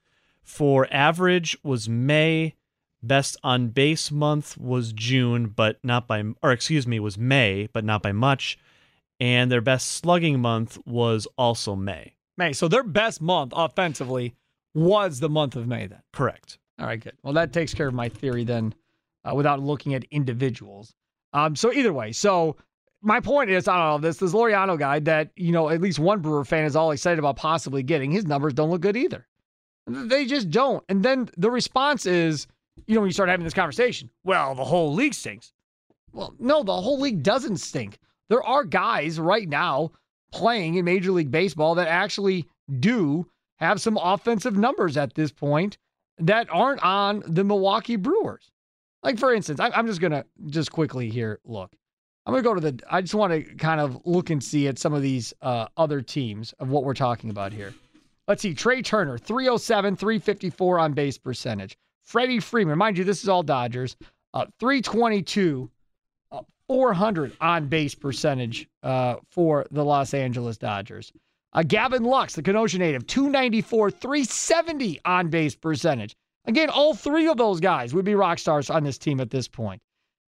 for 0.43 0.89
average 0.91 1.57
was 1.63 1.89
May. 1.89 2.55
Best 3.03 3.37
on 3.45 3.69
base 3.69 4.11
month 4.11 4.59
was 4.59 4.93
June, 4.93 5.47
but 5.47 5.79
not 5.85 6.09
by, 6.09 6.25
or 6.43 6.51
excuse 6.51 6.87
me, 6.89 6.99
was 6.99 7.17
May, 7.17 7.69
but 7.73 7.85
not 7.85 8.03
by 8.03 8.11
much. 8.11 8.59
And 9.21 9.51
their 9.51 9.61
best 9.61 9.89
slugging 9.93 10.41
month 10.41 10.79
was 10.85 11.29
also 11.39 11.77
May. 11.77 12.15
May. 12.37 12.53
So 12.53 12.69
their 12.69 12.83
best 12.83 13.23
month 13.23 13.53
offensively 13.55 14.35
was 14.75 15.21
the 15.21 15.29
month 15.29 15.57
of 15.57 15.67
May 15.67 15.87
then. 15.87 16.03
Correct. 16.13 16.59
All 16.79 16.87
right, 16.87 17.01
good. 17.01 17.15
Well, 17.23 17.33
that 17.35 17.53
takes 17.53 17.73
care 17.73 17.89
of 17.89 17.95
my 17.95 18.09
theory 18.09 18.45
then 18.45 18.75
uh, 19.25 19.35
without 19.35 19.61
looking 19.61 19.95
at 19.95 20.05
individuals. 20.11 20.95
Um, 21.37 21.55
so 21.55 21.71
either 21.71 21.93
way, 21.93 22.13
so 22.13 22.57
my 23.03 23.21
point 23.21 23.51
is, 23.51 23.69
I 23.69 23.77
don't 23.77 24.01
know, 24.03 24.09
this 24.09 24.17
this 24.17 24.33
Laureano 24.33 24.79
guy 24.79 25.01
that, 25.01 25.33
you 25.37 25.53
know, 25.53 25.69
at 25.69 25.83
least 25.83 25.99
one 25.99 26.21
Brewer 26.21 26.47
fan 26.47 26.65
is 26.65 26.75
all 26.75 26.93
excited 26.93 27.19
about 27.19 27.37
possibly 27.37 27.83
getting, 27.83 28.11
his 28.11 28.25
numbers 28.25 28.55
don't 28.55 28.71
look 28.71 28.81
good 28.81 28.97
either. 28.97 29.27
They 29.87 30.25
just 30.25 30.51
don't. 30.51 30.83
And 30.89 31.03
then 31.03 31.29
the 31.37 31.51
response 31.51 32.07
is, 32.07 32.47
you 32.87 32.95
know, 32.95 33.03
when 33.03 33.09
you 33.09 33.13
start 33.13 33.29
having 33.29 33.45
this 33.45 33.53
conversation, 33.53 34.09
well, 34.25 34.55
the 34.55 34.65
whole 34.65 34.95
league 34.95 35.13
stinks. 35.13 35.53
Well, 36.13 36.35
no, 36.39 36.63
the 36.63 36.81
whole 36.81 36.99
league 36.99 37.23
doesn't 37.23 37.59
stink. 37.59 37.99
There 38.31 38.43
are 38.43 38.65
guys 38.65 39.21
right 39.21 39.47
now 39.47 39.93
playing 40.33 40.77
in 40.77 40.87
Major 40.87 41.13
League 41.13 41.31
Baseball 41.31 41.75
that 41.75 41.89
actually 41.89 42.49
do 42.81 43.27
have 43.57 43.83
some 43.83 43.99
offensive 43.99 44.57
numbers 44.57 44.97
at 44.97 45.15
this 45.15 45.33
point 45.33 45.77
that 46.19 46.49
aren't 46.51 46.83
on 46.83 47.23
the 47.27 47.45
Milwaukee 47.45 47.97
Brewers. 47.97 48.51
Like 49.07 49.21
for 49.21 49.33
instance, 49.33 49.61
I- 49.61 49.71
I'm 49.71 49.87
just 49.87 50.01
gonna 50.01 50.25
just 50.49 50.73
quickly 50.73 51.09
here 51.09 51.39
look. 51.45 51.71
I'm 52.27 52.33
gonna 52.33 52.43
go 52.43 52.55
to 52.55 52.61
the. 52.61 52.81
I 52.91 53.03
just 53.03 53.15
want 53.15 53.33
to 53.33 53.55
kind 53.55 53.81
of 53.81 54.01
look 54.05 54.31
and 54.31 54.43
see 54.43 54.67
at 54.67 54.81
some 54.81 54.93
of 54.93 55.01
these 55.01 55.33
uh, 55.43 55.69
other 55.77 56.01
teams 56.03 56.53
of 56.59 56.71
what 56.71 56.83
we're 56.83 56.93
talking 56.93 57.31
about 57.31 57.53
here. 57.53 57.73
Let's 58.27 58.43
see. 58.43 58.53
Trey 58.53 58.83
Turner, 58.83 59.17
307, 59.17 59.95
354 59.95 60.81
on 60.81 60.93
base 60.93 61.19
percentage. 61.19 61.79
Freddie 62.03 62.41
Freeman, 62.41 62.77
mind 62.77 62.99
you, 62.99 63.05
this 63.05 63.23
is 63.23 63.29
all 63.29 63.45
Dodgers. 63.45 63.97
Uh, 64.35 64.47
322, 64.59 65.71
uh, 66.33 66.41
400 66.67 67.37
on 67.41 67.69
base 67.69 67.95
percentage 67.95 68.69
uh, 68.83 69.15
for 69.31 69.67
the 69.71 69.85
Los 69.85 70.15
Angeles 70.15 70.59
Dodgers. 70.59 71.13
Uh, 71.53 71.63
Gavin 71.63 72.03
Lux, 72.03 72.35
the 72.35 72.43
Kenosha 72.43 72.79
native, 72.79 73.07
294, 73.07 73.93
370 73.93 75.01
on 75.05 75.29
base 75.29 75.55
percentage. 75.55 76.17
Again, 76.47 76.71
all 76.71 76.95
three 76.95 77.27
of 77.29 77.37
those 77.37 77.61
guys 77.61 77.93
would 77.95 78.05
be 78.05 78.15
rock 78.15 78.39
stars 78.39 78.71
on 78.71 78.85
this 78.85 78.99
team 78.99 79.21
at 79.21 79.31
this 79.31 79.49
point. 79.49 79.83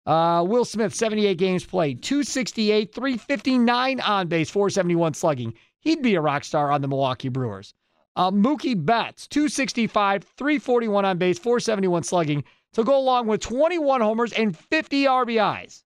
Uh, 0.05 0.43
Will 0.47 0.65
Smith, 0.65 0.95
78 0.95 1.37
games 1.37 1.65
played, 1.65 2.01
268, 2.01 2.93
359 2.93 3.99
on 3.99 4.27
base, 4.27 4.49
471 4.49 5.13
slugging. 5.13 5.53
He'd 5.79 6.01
be 6.01 6.15
a 6.15 6.21
rock 6.21 6.43
star 6.43 6.71
on 6.71 6.81
the 6.81 6.87
Milwaukee 6.87 7.29
Brewers. 7.29 7.73
Uh, 8.15 8.31
Mookie 8.31 8.83
Betts, 8.83 9.27
265, 9.27 10.23
341 10.23 11.05
on 11.05 11.17
base, 11.17 11.37
471 11.37 12.03
slugging 12.03 12.43
to 12.73 12.83
go 12.83 12.97
along 12.97 13.27
with 13.27 13.41
21 13.41 14.01
homers 14.01 14.33
and 14.33 14.57
50 14.57 15.03
RBIs. 15.03 15.83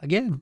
Again, 0.00 0.40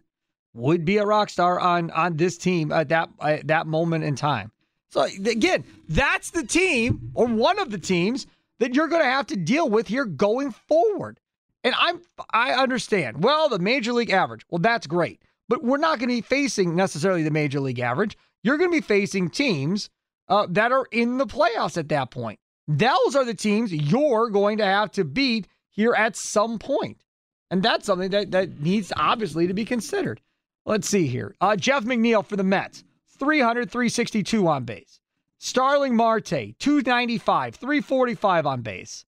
would 0.53 0.85
be 0.85 0.99
a 0.99 1.05
rock 1.05 1.29
star 1.31 1.59
on 1.59 1.91
on 1.91 2.17
this 2.17 2.39
team 2.39 2.71
at 2.73 2.89
that 2.89 3.09
at 3.21 3.47
that 3.49 3.67
moment 3.67 4.05
in 4.05 4.15
time. 4.15 4.53
So 4.91 5.03
again, 5.03 5.65
that's 5.89 6.31
the 6.31 6.47
team 6.47 7.11
or 7.15 7.27
one 7.27 7.59
of 7.59 7.71
the 7.71 7.79
teams 7.79 8.29
that 8.61 8.75
you're 8.75 8.89
going 8.89 9.03
to 9.03 9.11
have 9.11 9.27
to 9.29 9.37
deal 9.37 9.69
with 9.69 9.89
here 9.89 10.05
going 10.05 10.51
forward. 10.51 11.21
And 11.63 11.75
I'm 11.79 12.01
I 12.31 12.53
understand. 12.53 13.25
Well, 13.25 13.49
the 13.49 13.59
major 13.59 13.93
league 13.93 14.11
average. 14.11 14.45
Well, 14.51 14.59
that's 14.59 14.87
great. 14.87 15.23
But 15.49 15.63
we're 15.63 15.79
not 15.79 15.99
going 15.99 16.09
to 16.09 16.17
be 16.17 16.21
facing 16.21 16.75
necessarily 16.75 17.23
the 17.23 17.31
major 17.31 17.61
league 17.61 17.81
average. 17.81 18.17
You're 18.43 18.59
going 18.59 18.71
to 18.71 18.77
be 18.77 18.87
facing 18.87 19.31
teams 19.31 19.91
uh, 20.29 20.47
that 20.51 20.73
are 20.73 20.87
in 20.91 21.19
the 21.19 21.27
playoffs 21.27 21.77
at 21.77 21.89
that 21.89 22.11
point. 22.11 22.39
Those 22.67 23.15
are 23.15 23.25
the 23.25 23.35
teams 23.35 23.73
you're 23.73 24.31
going 24.31 24.59
to 24.59 24.65
have 24.65 24.91
to 24.93 25.05
beat 25.05 25.49
here 25.71 25.95
at 25.95 26.17
some 26.17 26.59
point. 26.59 27.03
And 27.51 27.63
that's 27.63 27.87
something 27.87 28.11
that, 28.11 28.31
that 28.31 28.61
needs 28.61 28.93
obviously 28.97 29.47
to 29.47 29.55
be 29.55 29.65
considered. 29.65 30.21
Let's 30.65 30.89
see 30.89 31.07
here. 31.07 31.35
Uh, 31.41 31.57
Jeff 31.57 31.85
McNeil 31.85 32.25
for 32.25 32.37
the 32.37 32.45
Mets, 32.45 32.85
300, 33.19 33.71
362 33.71 34.49
on 34.49 34.65
base. 34.65 35.01
Starling 35.45 35.95
Marte, 35.95 36.55
295, 36.59 37.57
345 37.57 38.47
on 38.47 38.63
base. 38.63 39.05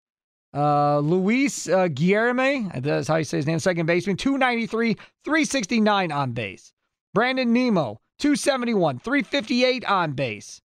Uh, 0.52 0.98
Luis 0.98 1.66
uh, 1.66 1.88
Guillerme, 1.88 2.70
that's 2.82 3.08
how 3.08 3.16
you 3.16 3.24
say 3.24 3.38
his 3.38 3.46
name, 3.46 3.58
second 3.58 3.86
baseman, 3.86 4.18
293, 4.18 4.98
369 5.24 6.12
on 6.12 6.32
base. 6.32 6.74
Brandon 7.14 7.50
Nimmo, 7.54 8.02
271, 8.18 8.98
358 8.98 9.86
on 9.86 10.12
base. 10.12 10.60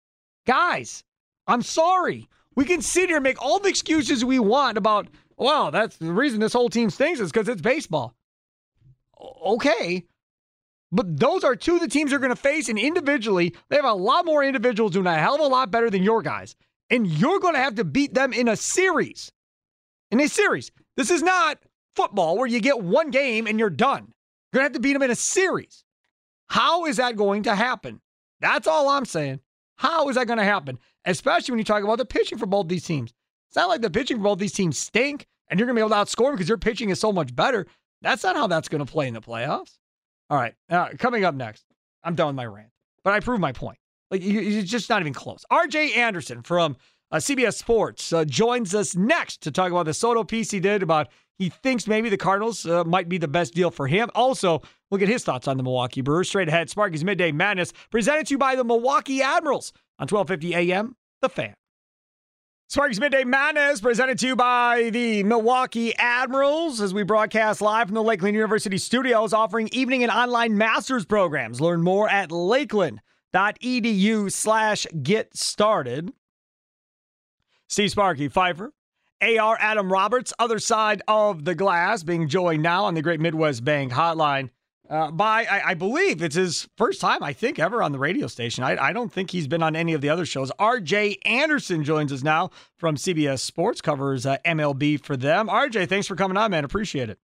Guys, 0.47 1.05
I'm 1.47 1.61
sorry. 1.61 2.31
We 2.57 2.65
can 2.65 2.81
sit 2.81 3.11
here 3.11 3.19
and 3.19 3.25
make 3.25 3.43
all 3.43 3.59
the 3.59 3.69
excuses 3.69 4.25
we 4.25 4.39
want 4.39 4.79
about, 4.79 5.09
well, 5.37 5.71
that's 5.71 5.99
the 5.99 6.15
reason 6.15 6.41
this 6.41 6.55
whole 6.55 6.71
team 6.71 6.89
stinks 6.89 7.21
is 7.21 7.31
because 7.31 7.47
it's 7.47 7.61
baseball. 7.61 8.15
Okay. 9.21 10.07
But 10.91 11.19
those 11.19 11.45
are 11.45 11.55
two 11.55 11.75
of 11.75 11.81
the 11.81 11.89
teams 11.89 12.11
they're 12.11 12.19
going 12.19 12.31
to 12.31 12.37
face, 12.37 12.69
and 12.69 12.79
individually, 12.79 13.55
they 13.69 13.77
have 13.77 13.85
a 13.85 13.93
lot 13.93 14.25
more 14.25 14.43
individuals 14.43 14.93
doing 14.93 15.07
a 15.07 15.19
hell 15.19 15.35
of 15.35 15.41
a 15.41 15.47
lot 15.47 15.71
better 15.71 15.91
than 15.91 16.03
your 16.03 16.23
guys. 16.23 16.57
And 16.91 17.07
you're 17.07 17.41
going 17.41 17.55
to 17.55 17.61
have 17.61 17.75
to 17.75 17.85
beat 17.85 18.15
them 18.15 18.33
in 18.33 18.49
a 18.49 18.57
series. 18.57 19.31
In 20.11 20.21
a 20.21 20.29
series. 20.29 20.71
This 20.97 21.11
is 21.11 21.23
not 21.23 21.59
football 21.95 22.39
where 22.39 22.47
you 22.47 22.61
get 22.61 22.81
one 22.81 23.11
game 23.11 23.47
and 23.47 23.59
you're 23.59 23.69
done. 23.69 24.13
You're 24.53 24.61
going 24.61 24.63
to 24.63 24.63
have 24.63 24.73
to 24.73 24.81
beat 24.81 24.95
them 24.95 25.03
in 25.03 25.11
a 25.11 25.17
series. 25.17 25.85
How 26.49 26.87
is 26.87 26.97
that 26.97 27.17
going 27.17 27.43
to 27.43 27.55
happen? 27.55 28.01
That's 28.41 28.67
all 28.67 28.89
I'm 28.89 29.05
saying. 29.05 29.41
How 29.77 30.09
is 30.09 30.17
that 30.17 30.27
going 30.27 30.39
to 30.39 30.45
happen? 30.45 30.79
Especially 31.05 31.53
when 31.53 31.59
you 31.59 31.65
talk 31.65 31.85
about 31.85 31.99
the 31.99 32.07
pitching 32.07 32.39
for 32.39 32.47
both 32.47 32.69
these 32.69 32.85
teams. 32.85 33.13
It's 33.49 33.57
not 33.57 33.69
like 33.69 33.83
the 33.83 33.91
pitching 33.91 34.17
for 34.17 34.23
both 34.23 34.39
these 34.39 34.53
teams 34.53 34.79
stink 34.79 35.27
and 35.51 35.59
you're 35.59 35.67
going 35.67 35.77
to 35.77 35.81
be 35.81 35.87
able 35.87 35.91
to 35.91 35.97
outscore 35.97 36.27
them 36.27 36.35
because 36.37 36.49
your 36.49 36.59
pitching 36.59 36.91
is 36.91 37.01
so 37.01 37.13
much 37.13 37.35
better. 37.35 37.67
That's 38.01 38.25
not 38.25 38.37
how 38.37 38.47
that's 38.47 38.69
going 38.69 38.85
to 38.85 38.91
play 38.91 39.09
in 39.09 39.15
the 39.15 39.21
playoffs. 39.21 39.79
All 40.31 40.39
right. 40.39 40.55
Uh, 40.69 40.89
coming 40.99 41.25
up 41.25 41.35
next, 41.35 41.65
I'm 42.03 42.15
done 42.15 42.29
with 42.29 42.37
my 42.37 42.47
rant, 42.47 42.71
but 43.05 43.13
I 43.13 43.21
proved 43.21 43.41
my 43.41 43.53
point. 43.53 43.79
Like, 44.11 44.23
it's 44.25 44.71
just 44.71 44.89
not 44.89 45.01
even 45.01 45.13
close. 45.13 45.45
RJ 45.51 45.97
Anderson 45.97 46.43
from 46.43 46.77
uh, 47.11 47.17
CBS 47.17 47.55
Sports 47.55 48.13
uh, 48.13 48.25
joins 48.25 48.75
us 48.75 48.97
next 48.97 49.43
to 49.43 49.51
talk 49.51 49.71
about 49.71 49.87
the 49.87 49.95
Soto 49.95 50.25
piece 50.25 50.51
he 50.51 50.61
did 50.61 50.83
about 50.83 51.09
he 51.39 51.51
thinks 51.51 51.87
maybe 51.87 52.09
the 52.09 52.17
Cardinals 52.17 52.67
uh, 52.67 52.83
might 52.85 53.09
be 53.09 53.17
the 53.17 53.29
best 53.29 53.55
deal 53.55 53.71
for 53.71 53.87
him. 53.87 54.11
Also, 54.15 54.61
look 54.91 55.03
at 55.03 55.09
his 55.09 55.23
thoughts 55.23 55.47
on 55.47 55.57
the 55.57 55.63
Milwaukee 55.63 56.01
Brewers. 56.01 56.29
Straight 56.29 56.49
ahead, 56.49 56.69
Sparky's 56.69 57.05
Midday 57.05 57.31
Madness, 57.31 57.73
presented 57.91 58.27
to 58.27 58.35
you 58.35 58.39
by 58.39 58.57
the 58.57 58.65
Milwaukee 58.65 59.23
Admirals 59.23 59.73
on 60.01 60.09
1250 60.09 60.55
AM, 60.73 60.97
The 61.23 61.29
Fan. 61.29 61.55
Sparky's 62.71 63.01
Midday 63.01 63.25
Madness 63.25 63.81
presented 63.81 64.19
to 64.19 64.27
you 64.27 64.37
by 64.37 64.91
the 64.91 65.23
Milwaukee 65.23 65.97
Admirals 65.97 66.83
as 66.83 66.93
we 66.93 67.03
broadcast 67.03 67.63
live 67.63 67.87
from 67.87 67.95
the 67.95 68.03
Lakeland 68.03 68.35
University 68.35 68.77
studios 68.77 69.33
offering 69.33 69.71
evening 69.73 70.03
and 70.03 70.13
online 70.13 70.59
master's 70.59 71.07
programs. 71.07 71.63
Learn 71.63 71.83
more 71.83 72.11
at 72.11 72.31
lakeland.edu 72.31 74.31
slash 74.31 74.87
get 75.03 75.35
started. 75.35 76.13
Steve 77.69 77.91
Sparky 77.91 78.29
Pfeiffer, 78.29 78.75
AR 79.23 79.57
Adam 79.59 79.91
Roberts, 79.91 80.35
other 80.39 80.59
side 80.59 81.01
of 81.09 81.47
the 81.47 81.55
glass, 81.55 82.03
being 82.03 82.29
joined 82.29 82.63
now 82.63 82.85
on 82.85 82.93
the 82.93 83.01
Great 83.01 83.19
Midwest 83.19 83.65
Bank 83.65 83.93
hotline 83.93 84.51
uh, 84.89 85.11
by, 85.11 85.45
I, 85.45 85.71
I, 85.71 85.75
believe 85.75 86.23
it's 86.23 86.35
his 86.35 86.67
first 86.77 87.01
time, 87.01 87.23
I 87.23 87.33
think, 87.33 87.59
ever 87.59 87.83
on 87.83 87.93
the 87.93 87.99
radio 87.99 88.27
station. 88.27 88.65
I, 88.65 88.89
I, 88.89 88.93
don't 88.93 89.13
think 89.13 89.31
he's 89.31 89.47
been 89.47 89.63
on 89.63 89.77
any 89.77 89.93
of 89.93 90.01
the 90.01 90.09
other 90.09 90.25
shows. 90.25 90.51
RJ 90.59 91.19
Anderson 91.27 91.85
joins 91.85 92.13
us 92.13 92.23
now 92.23 92.51
from 92.77 92.97
CBS 92.97 93.41
Sports, 93.41 93.81
covers 93.81 94.25
uh, 94.25 94.39
MLB 94.47 95.03
for 95.03 95.17
them. 95.17 95.49
RJ, 95.49 95.89
thanks 95.89 96.07
for 96.07 96.17
coming 96.17 96.37
on, 96.37 96.51
man. 96.51 96.65
Appreciate 96.65 97.11
it. 97.11 97.19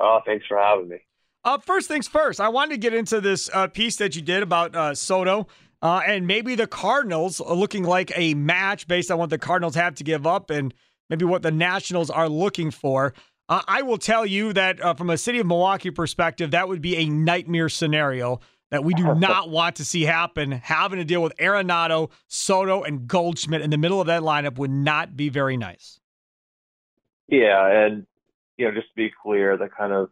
Oh, 0.00 0.20
thanks 0.26 0.44
for 0.46 0.58
having 0.58 0.88
me. 0.88 0.98
Uh, 1.44 1.58
first 1.58 1.86
things 1.86 2.08
first, 2.08 2.40
I 2.40 2.48
wanted 2.48 2.74
to 2.74 2.78
get 2.78 2.94
into 2.94 3.20
this 3.20 3.48
uh, 3.52 3.68
piece 3.68 3.96
that 3.96 4.16
you 4.16 4.22
did 4.22 4.42
about 4.42 4.74
uh, 4.74 4.94
Soto. 4.94 5.46
Uh, 5.80 6.00
and 6.06 6.28
maybe 6.28 6.54
the 6.54 6.68
Cardinals 6.68 7.40
looking 7.40 7.82
like 7.82 8.12
a 8.16 8.34
match 8.34 8.86
based 8.86 9.10
on 9.10 9.18
what 9.18 9.30
the 9.30 9.38
Cardinals 9.38 9.74
have 9.74 9.96
to 9.96 10.04
give 10.04 10.26
up 10.28 10.48
and 10.48 10.72
maybe 11.10 11.24
what 11.24 11.42
the 11.42 11.50
Nationals 11.50 12.08
are 12.08 12.28
looking 12.28 12.70
for. 12.70 13.12
Uh, 13.52 13.60
I 13.68 13.82
will 13.82 13.98
tell 13.98 14.24
you 14.24 14.54
that 14.54 14.82
uh, 14.82 14.94
from 14.94 15.10
a 15.10 15.18
city 15.18 15.38
of 15.38 15.46
Milwaukee 15.46 15.90
perspective, 15.90 16.52
that 16.52 16.68
would 16.68 16.80
be 16.80 16.96
a 16.96 17.06
nightmare 17.10 17.68
scenario 17.68 18.40
that 18.70 18.82
we 18.82 18.94
do 18.94 19.14
not 19.18 19.50
want 19.50 19.76
to 19.76 19.84
see 19.84 20.04
happen. 20.04 20.52
Having 20.52 21.00
to 21.00 21.04
deal 21.04 21.22
with 21.22 21.36
Arenado, 21.36 22.10
Soto, 22.28 22.82
and 22.82 23.06
Goldschmidt 23.06 23.60
in 23.60 23.68
the 23.68 23.76
middle 23.76 24.00
of 24.00 24.06
that 24.06 24.22
lineup 24.22 24.56
would 24.56 24.70
not 24.70 25.18
be 25.18 25.28
very 25.28 25.58
nice. 25.58 26.00
Yeah, 27.28 27.66
and 27.66 28.06
you 28.56 28.64
know, 28.64 28.72
just 28.72 28.88
to 28.88 28.94
be 28.96 29.10
clear, 29.22 29.58
that 29.58 29.76
kind 29.76 29.92
of 29.92 30.08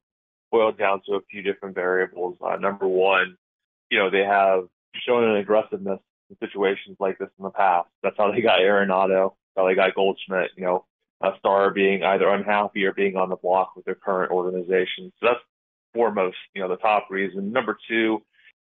boiled 0.50 0.76
down 0.76 1.00
to 1.07 1.14
a 1.14 1.20
few 1.31 1.40
different 1.40 1.74
variables. 1.74 2.37
Uh, 2.44 2.57
number 2.57 2.87
one, 2.87 3.38
you 3.90 3.98
know, 3.98 4.11
they 4.11 4.22
have 4.22 4.64
shown 5.07 5.24
an 5.24 5.37
aggressiveness 5.37 6.00
in 6.29 6.37
situations 6.46 6.98
like 7.00 7.18
this 7.18 7.31
in 7.38 7.44
the 7.44 7.50
past. 7.50 7.88
That's 8.03 8.16
how 8.18 8.33
they 8.33 8.42
got 8.42 8.59
Arenado. 8.59 9.31
That's 9.31 9.64
how 9.64 9.66
they 9.66 9.74
got 9.74 9.94
Goldschmidt. 9.94 10.50
You 10.59 10.64
know, 10.64 10.85
a 11.22 11.30
star 11.38 11.70
being 11.70 12.02
either 12.02 12.28
unhappy 12.28 12.85
or 12.85 12.92
being 12.92 13.16
on 13.16 13.28
the 13.28 13.37
block 13.37 13.76
with 13.76 13.85
their 13.85 13.94
current 13.94 14.33
organization. 14.33 15.12
So 15.20 15.26
that's 15.26 15.40
foremost, 15.94 16.37
you 16.54 16.62
know, 16.62 16.68
the 16.68 16.76
top 16.76 17.09
reason. 17.11 17.52
Number 17.52 17.76
two, 17.88 18.22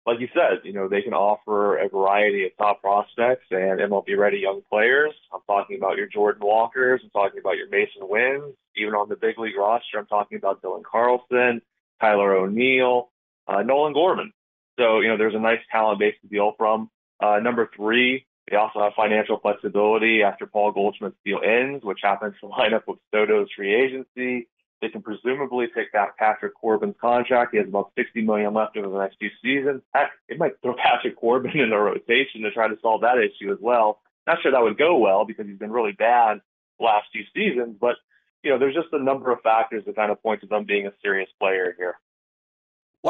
like 0.07 0.21
you 0.21 0.29
said, 0.33 0.61
you 0.65 0.73
know, 0.73 0.89
they 0.89 1.03
can 1.03 1.13
offer 1.13 1.77
a 1.77 1.89
variety 1.89 2.45
of 2.45 2.57
top 2.57 2.81
prospects 2.81 3.45
and 3.51 3.81
MLB 3.81 4.17
ready 4.17 4.39
young 4.39 4.63
players. 4.71 5.13
I'm 5.33 5.41
talking 5.47 5.77
about 5.77 5.97
your 5.97 6.07
Jordan 6.07 6.43
Walkers. 6.45 7.01
I'm 7.05 7.11
talking 7.11 7.39
about 7.39 7.57
your 7.57 7.69
Masyn 7.69 8.09
Winns. 8.09 8.55
Even 8.77 8.95
on 8.95 9.09
the 9.09 9.17
big 9.17 9.39
league 9.39 9.57
roster, 9.59 9.99
I'm 9.99 10.07
talking 10.07 10.39
about 10.39 10.63
Dylan 10.63 10.83
Carlson, 10.83 11.61
Tyler 12.01 12.35
O'Neill, 12.35 13.11
uh, 13.47 13.63
Nolan 13.63 13.93
Gorman. 13.93 14.33
So, 14.79 15.01
you 15.01 15.09
know, 15.09 15.19
there's 15.19 15.35
a 15.35 15.41
nice 15.41 15.61
talent 15.71 15.99
base 15.99 16.15
to 16.23 16.29
deal 16.29 16.55
from. 16.57 16.91
Uh, 17.23 17.39
number 17.41 17.69
three, 17.77 18.27
they 18.51 18.57
also 18.57 18.81
have 18.81 18.95
financial 18.95 19.39
flexibility 19.39 20.23
after 20.23 20.47
Paul 20.47 20.73
Goldschmidt's 20.73 21.17
deal 21.25 21.41
ends, 21.45 21.85
which 21.85 22.01
happens 22.03 22.35
to 22.41 22.47
line 22.47 22.75
up 22.75 22.89
with 22.89 22.99
Soto's 23.13 23.49
free 23.57 23.75
agency. 23.75 24.49
They 24.83 24.89
can 24.89 25.03
presumably 25.03 25.69
take 25.75 25.93
back 25.93 26.17
Patrick 26.19 26.55
Corbin's 26.55 26.97
contract. 27.01 27.53
He 27.53 27.59
has 27.59 27.69
about 27.69 27.93
60 27.97 28.23
million 28.23 28.55
left 28.55 28.77
over 28.77 28.89
the 28.89 28.99
next 28.99 29.19
two 29.21 29.29
seasons. 29.43 29.83
Heck, 29.95 30.11
it 30.29 30.39
might 30.39 30.61
throw 30.63 30.75
Patrick 30.83 31.17
Corbin 31.17 31.59
in 31.59 31.71
the 31.71 31.77
rotation 31.77 32.43
to 32.43 32.51
try 32.51 32.67
to 32.67 32.79
solve 32.83 33.03
that 33.03 33.19
issue 33.19 33.53
as 33.53 33.59
well. 33.61 34.01
Not 34.27 34.39
sure 34.43 34.53
that 34.53 34.63
would 34.63 34.79
go 34.79 34.99
well 34.99 35.25
because 35.25 35.47
he's 35.47 35.59
been 35.59 35.73
really 35.73 35.93
bad 35.93 36.41
last 36.81 37.07
two 37.13 37.23
seasons, 37.35 37.77
but 37.81 37.97
you 38.43 38.51
know, 38.51 38.59
there's 38.59 38.75
just 38.75 38.89
a 38.93 39.03
number 39.03 39.31
of 39.31 39.41
factors 39.43 39.85
that 39.85 39.97
kind 39.97 40.11
of 40.11 40.23
point 40.23 40.41
to 40.41 40.47
them 40.47 40.65
being 40.65 40.87
a 40.87 40.93
serious 41.03 41.29
player 41.39 41.75
here. 41.77 41.97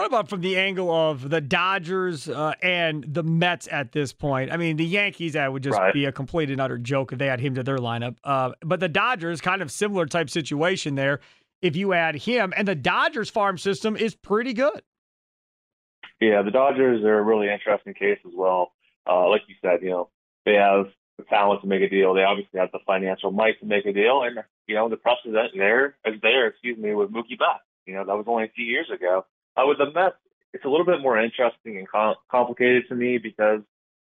What 0.01 0.07
about 0.07 0.31
from 0.31 0.41
the 0.41 0.57
angle 0.57 0.91
of 0.91 1.29
the 1.29 1.43
Dodgers 1.43 2.27
uh, 2.27 2.55
and 2.63 3.05
the 3.07 3.23
Mets 3.23 3.69
at 3.71 3.93
this 3.93 4.15
point? 4.15 4.51
I 4.51 4.57
mean, 4.57 4.79
the 4.79 4.87
Yankees, 4.87 5.35
that 5.35 5.53
would 5.53 5.63
just 5.63 5.77
right. 5.77 5.93
be 5.93 6.07
a 6.07 6.11
complete 6.11 6.49
and 6.49 6.59
utter 6.59 6.79
joke 6.79 7.13
if 7.13 7.19
they 7.19 7.27
had 7.27 7.39
him 7.39 7.55
to 7.57 7.63
their 7.63 7.77
lineup. 7.77 8.17
Uh, 8.25 8.53
but 8.63 8.81
the 8.81 8.89
Dodgers, 8.89 9.43
kind 9.43 9.61
of 9.61 9.71
similar 9.71 10.07
type 10.07 10.31
situation 10.31 10.95
there. 10.95 11.21
If 11.61 11.77
you 11.77 11.93
add 11.93 12.15
him, 12.15 12.55
and 12.57 12.67
the 12.67 12.75
Dodgers 12.75 13.29
farm 13.29 13.59
system 13.59 13.95
is 13.95 14.15
pretty 14.15 14.55
good. 14.55 14.81
Yeah, 16.19 16.41
the 16.41 16.51
Dodgers 16.51 17.05
are 17.05 17.19
a 17.19 17.23
really 17.23 17.51
interesting 17.51 17.93
case 17.93 18.21
as 18.27 18.33
well. 18.35 18.73
Uh, 19.07 19.29
like 19.29 19.43
you 19.49 19.55
said, 19.61 19.83
you 19.83 19.91
know, 19.91 20.09
they 20.47 20.55
have 20.55 20.87
the 21.19 21.25
talent 21.25 21.61
to 21.61 21.67
make 21.67 21.83
a 21.83 21.91
deal. 21.91 22.15
They 22.15 22.25
obviously 22.25 22.59
have 22.59 22.73
the 22.73 22.79
financial 22.87 23.33
might 23.33 23.61
to 23.61 23.67
make 23.67 23.85
a 23.85 23.93
deal, 23.93 24.23
and 24.23 24.39
you 24.67 24.77
know, 24.77 24.89
the 24.89 24.97
precedent 24.97 25.51
there 25.55 25.97
is 26.07 26.19
there. 26.23 26.47
Excuse 26.47 26.79
me, 26.79 26.95
with 26.95 27.11
Mookie 27.11 27.39
Betts. 27.39 27.65
You 27.85 27.97
know, 27.97 28.07
that 28.07 28.17
was 28.17 28.25
only 28.29 28.45
a 28.45 28.53
few 28.57 28.65
years 28.65 28.87
ago. 28.91 29.27
Uh, 29.57 29.67
with 29.67 29.79
the 29.79 29.91
Mets, 29.93 30.17
it's 30.53 30.65
a 30.65 30.69
little 30.69 30.87
bit 30.87 31.01
more 31.01 31.21
interesting 31.21 31.79
and 31.79 31.89
com- 31.89 32.17
complicated 32.31 32.85
to 32.89 32.95
me 32.95 33.19
because 33.19 33.61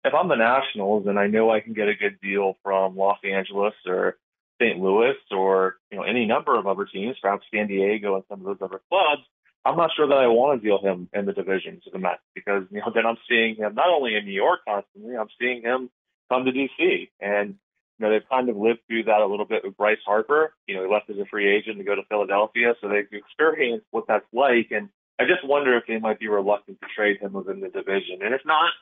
if 0.04 0.12
I'm 0.14 0.28
the 0.28 0.36
Nationals 0.36 1.06
and 1.06 1.18
I 1.18 1.26
know 1.26 1.50
I 1.50 1.60
can 1.60 1.72
get 1.72 1.88
a 1.88 1.94
good 1.94 2.20
deal 2.20 2.56
from 2.62 2.96
Los 2.96 3.18
Angeles 3.24 3.74
or 3.86 4.16
St. 4.60 4.78
Louis 4.78 5.16
or 5.30 5.76
you 5.90 5.98
know 5.98 6.04
any 6.04 6.26
number 6.26 6.58
of 6.58 6.66
other 6.66 6.84
teams, 6.84 7.16
perhaps 7.20 7.46
San 7.52 7.66
Diego 7.66 8.16
and 8.16 8.24
some 8.28 8.40
of 8.40 8.46
those 8.46 8.62
other 8.62 8.80
clubs, 8.88 9.22
I'm 9.64 9.76
not 9.76 9.90
sure 9.96 10.06
that 10.06 10.14
I 10.14 10.26
want 10.26 10.60
to 10.60 10.66
deal 10.66 10.78
him 10.78 11.08
in 11.12 11.24
the 11.24 11.32
divisions 11.32 11.82
of 11.86 11.92
the 11.92 11.98
Mets 11.98 12.20
because 12.34 12.64
you 12.70 12.80
know 12.80 12.90
then 12.94 13.06
I'm 13.06 13.16
seeing 13.28 13.56
him 13.56 13.74
not 13.74 13.88
only 13.88 14.14
in 14.14 14.24
New 14.24 14.32
York 14.32 14.60
constantly, 14.66 15.16
I'm 15.16 15.28
seeing 15.40 15.62
him 15.62 15.90
come 16.30 16.44
to 16.44 16.52
DC, 16.52 17.08
and 17.20 17.56
you 17.98 18.06
know 18.06 18.10
they've 18.10 18.28
kind 18.28 18.48
of 18.48 18.56
lived 18.56 18.80
through 18.86 19.04
that 19.04 19.20
a 19.20 19.26
little 19.26 19.46
bit 19.46 19.64
with 19.64 19.76
Bryce 19.76 19.98
Harper. 20.06 20.52
You 20.66 20.76
know 20.76 20.84
he 20.84 20.92
left 20.92 21.10
as 21.10 21.18
a 21.18 21.24
free 21.26 21.54
agent 21.54 21.78
to 21.78 21.84
go 21.84 21.94
to 21.94 22.02
Philadelphia, 22.08 22.74
so 22.80 22.88
they've 22.88 23.08
experienced 23.10 23.86
what 23.90 24.04
that's 24.06 24.26
like, 24.32 24.68
and 24.70 24.90
I 25.18 25.24
just 25.24 25.46
wonder 25.46 25.76
if 25.76 25.84
they 25.86 25.98
might 25.98 26.18
be 26.18 26.28
reluctant 26.28 26.80
to 26.80 26.86
trade 26.94 27.20
him 27.20 27.34
within 27.34 27.60
the 27.60 27.68
division. 27.68 28.20
And 28.22 28.34
if 28.34 28.40
not, 28.44 28.72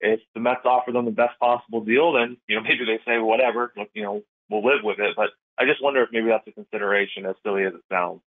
if 0.00 0.20
the 0.34 0.40
Mets 0.40 0.60
offer 0.64 0.92
them 0.92 1.06
the 1.06 1.10
best 1.10 1.38
possible 1.40 1.80
deal, 1.80 2.12
then 2.12 2.36
you 2.48 2.56
know 2.56 2.62
maybe 2.68 2.84
they 2.84 3.00
say 3.06 3.18
whatever, 3.18 3.72
you 3.94 4.02
know, 4.02 4.22
we'll 4.50 4.64
live 4.64 4.82
with 4.84 4.98
it. 4.98 5.14
But 5.16 5.30
I 5.58 5.64
just 5.64 5.82
wonder 5.82 6.02
if 6.02 6.10
maybe 6.12 6.28
that's 6.28 6.46
a 6.46 6.52
consideration, 6.52 7.26
as 7.26 7.36
silly 7.42 7.64
as 7.64 7.74
it 7.74 7.82
sounds. 7.90 8.20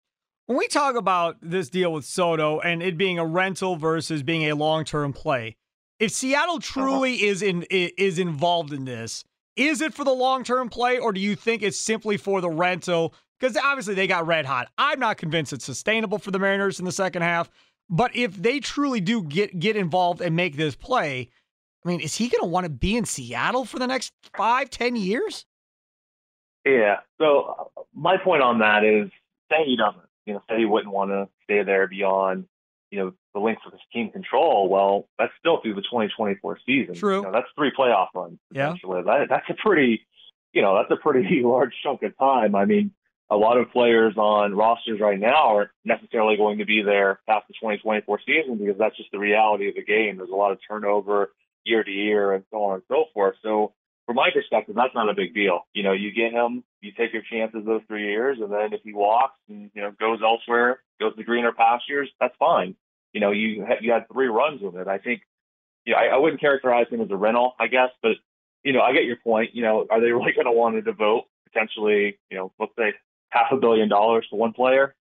When 0.46 0.58
we 0.58 0.66
talk 0.66 0.96
about 0.96 1.36
this 1.40 1.68
deal 1.68 1.92
with 1.92 2.04
Soto 2.04 2.58
and 2.58 2.82
it 2.82 2.98
being 2.98 3.18
a 3.18 3.26
rental 3.26 3.76
versus 3.76 4.24
being 4.24 4.50
a 4.50 4.56
long-term 4.56 5.12
play, 5.12 5.56
if 6.00 6.10
Seattle 6.10 6.56
uh-huh. 6.56 6.60
truly 6.62 7.14
uh-huh. 7.14 7.26
is 7.26 7.42
in 7.42 7.62
is 7.70 8.18
involved 8.18 8.72
in 8.72 8.84
this, 8.84 9.22
is 9.54 9.80
it 9.80 9.94
for 9.94 10.04
the 10.04 10.10
long-term 10.10 10.68
play, 10.70 10.98
or 10.98 11.12
do 11.12 11.20
you 11.20 11.36
think 11.36 11.62
it's 11.62 11.78
simply 11.78 12.16
for 12.16 12.40
the 12.40 12.50
rental 12.50 13.14
because 13.40 13.56
obviously 13.56 13.94
they 13.94 14.06
got 14.06 14.26
red 14.26 14.44
hot. 14.44 14.68
I'm 14.76 15.00
not 15.00 15.16
convinced 15.16 15.52
it's 15.52 15.64
sustainable 15.64 16.18
for 16.18 16.30
the 16.30 16.38
Mariners 16.38 16.78
in 16.78 16.84
the 16.84 16.92
second 16.92 17.22
half. 17.22 17.50
But 17.88 18.14
if 18.14 18.36
they 18.36 18.60
truly 18.60 19.00
do 19.00 19.22
get 19.22 19.58
get 19.58 19.76
involved 19.76 20.20
and 20.20 20.36
make 20.36 20.56
this 20.56 20.76
play, 20.76 21.30
I 21.84 21.88
mean, 21.88 22.00
is 22.00 22.14
he 22.16 22.28
going 22.28 22.42
to 22.42 22.46
want 22.46 22.64
to 22.64 22.70
be 22.70 22.96
in 22.96 23.04
Seattle 23.04 23.64
for 23.64 23.78
the 23.78 23.86
next 23.86 24.12
five, 24.36 24.70
ten 24.70 24.94
years? 24.94 25.46
Yeah. 26.64 26.98
So 27.18 27.72
my 27.94 28.16
point 28.18 28.42
on 28.42 28.60
that 28.60 28.84
is, 28.84 29.10
say 29.50 29.64
he 29.64 29.76
doesn't. 29.76 30.04
You 30.26 30.34
know, 30.34 30.42
say 30.48 30.58
he 30.58 30.66
wouldn't 30.66 30.92
want 30.92 31.10
to 31.10 31.28
stay 31.44 31.64
there 31.64 31.88
beyond, 31.88 32.44
you 32.90 32.98
know, 33.00 33.12
the 33.34 33.40
length 33.40 33.62
of 33.66 33.72
his 33.72 33.80
team 33.92 34.10
control. 34.10 34.68
Well, 34.68 35.08
that's 35.18 35.32
still 35.40 35.60
through 35.60 35.74
the 35.74 35.82
2024 35.82 36.58
season. 36.64 36.94
True. 36.94 37.16
You 37.16 37.22
know, 37.22 37.32
that's 37.32 37.48
three 37.56 37.72
playoff 37.76 38.08
runs. 38.14 38.38
Yeah. 38.52 38.74
That, 38.84 39.26
that's 39.28 39.46
a 39.48 39.54
pretty, 39.54 40.06
you 40.52 40.62
know, 40.62 40.76
that's 40.76 40.90
a 40.92 41.02
pretty 41.02 41.40
large 41.44 41.72
chunk 41.82 42.02
of 42.04 42.16
time. 42.18 42.54
I 42.54 42.66
mean, 42.66 42.92
a 43.30 43.36
lot 43.36 43.56
of 43.56 43.70
players 43.70 44.14
on 44.16 44.54
rosters 44.54 45.00
right 45.00 45.18
now 45.18 45.54
aren't 45.54 45.70
necessarily 45.84 46.36
going 46.36 46.58
to 46.58 46.64
be 46.64 46.82
there 46.82 47.20
past 47.28 47.46
the 47.46 47.54
2024 47.54 48.20
season 48.26 48.58
because 48.58 48.76
that's 48.78 48.96
just 48.96 49.10
the 49.12 49.18
reality 49.18 49.68
of 49.68 49.76
the 49.76 49.84
game. 49.84 50.16
There's 50.16 50.30
a 50.30 50.36
lot 50.36 50.50
of 50.52 50.58
turnover 50.68 51.30
year 51.64 51.84
to 51.84 51.90
year 51.90 52.32
and 52.32 52.44
so 52.50 52.62
on 52.64 52.74
and 52.74 52.82
so 52.88 53.04
forth. 53.14 53.36
So 53.42 53.72
from 54.06 54.16
my 54.16 54.30
perspective, 54.34 54.74
that's 54.74 54.94
not 54.94 55.08
a 55.08 55.14
big 55.14 55.34
deal. 55.34 55.60
You 55.72 55.84
know, 55.84 55.92
you 55.92 56.10
get 56.12 56.32
him, 56.32 56.64
you 56.80 56.90
take 56.90 57.12
your 57.12 57.22
chances 57.22 57.64
those 57.64 57.82
three 57.86 58.08
years, 58.10 58.38
and 58.40 58.52
then 58.52 58.72
if 58.72 58.80
he 58.82 58.92
walks 58.92 59.38
and 59.48 59.70
you 59.74 59.82
know 59.82 59.92
goes 59.92 60.18
elsewhere, 60.20 60.80
goes 60.98 61.14
to 61.14 61.22
greener 61.22 61.52
pastures, 61.52 62.10
that's 62.18 62.34
fine. 62.38 62.74
You 63.12 63.20
know, 63.20 63.30
you 63.30 63.64
you 63.80 63.92
had 63.92 64.08
three 64.12 64.26
runs 64.26 64.62
with 64.62 64.74
it. 64.74 64.88
I 64.88 64.98
think, 64.98 65.22
you 65.84 65.92
know, 65.92 66.00
I, 66.00 66.06
I 66.06 66.16
wouldn't 66.16 66.40
characterize 66.40 66.86
him 66.90 67.00
as 67.00 67.10
a 67.10 67.16
rental, 67.16 67.54
I 67.60 67.68
guess, 67.68 67.90
but 68.02 68.16
you 68.64 68.72
know, 68.72 68.80
I 68.80 68.92
get 68.92 69.04
your 69.04 69.16
point. 69.16 69.54
You 69.54 69.62
know, 69.62 69.86
are 69.88 70.00
they 70.00 70.10
really 70.10 70.32
going 70.32 70.46
to 70.46 70.52
want 70.52 70.74
to 70.74 70.82
devote 70.82 71.26
potentially, 71.44 72.18
you 72.30 72.36
know, 72.36 72.52
let's 72.58 72.72
say 72.76 72.94
half 73.30 73.52
a 73.52 73.56
billion 73.56 73.88
dollars 73.88 74.26
to 74.30 74.36
one 74.36 74.52
player? 74.52 74.94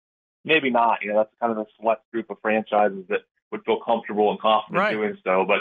Maybe 0.46 0.70
not. 0.70 1.00
You 1.02 1.10
know, 1.12 1.18
that's 1.18 1.34
kind 1.40 1.52
of 1.52 1.58
a 1.60 1.66
select 1.80 2.10
group 2.12 2.30
of 2.30 2.38
franchises 2.42 3.04
that 3.10 3.20
would 3.52 3.64
feel 3.66 3.80
comfortable 3.86 4.32
and 4.32 4.40
confident 4.40 4.80
Right. 4.80 4.94
doing 4.94 5.18
so. 5.24 5.44
But 5.48 5.60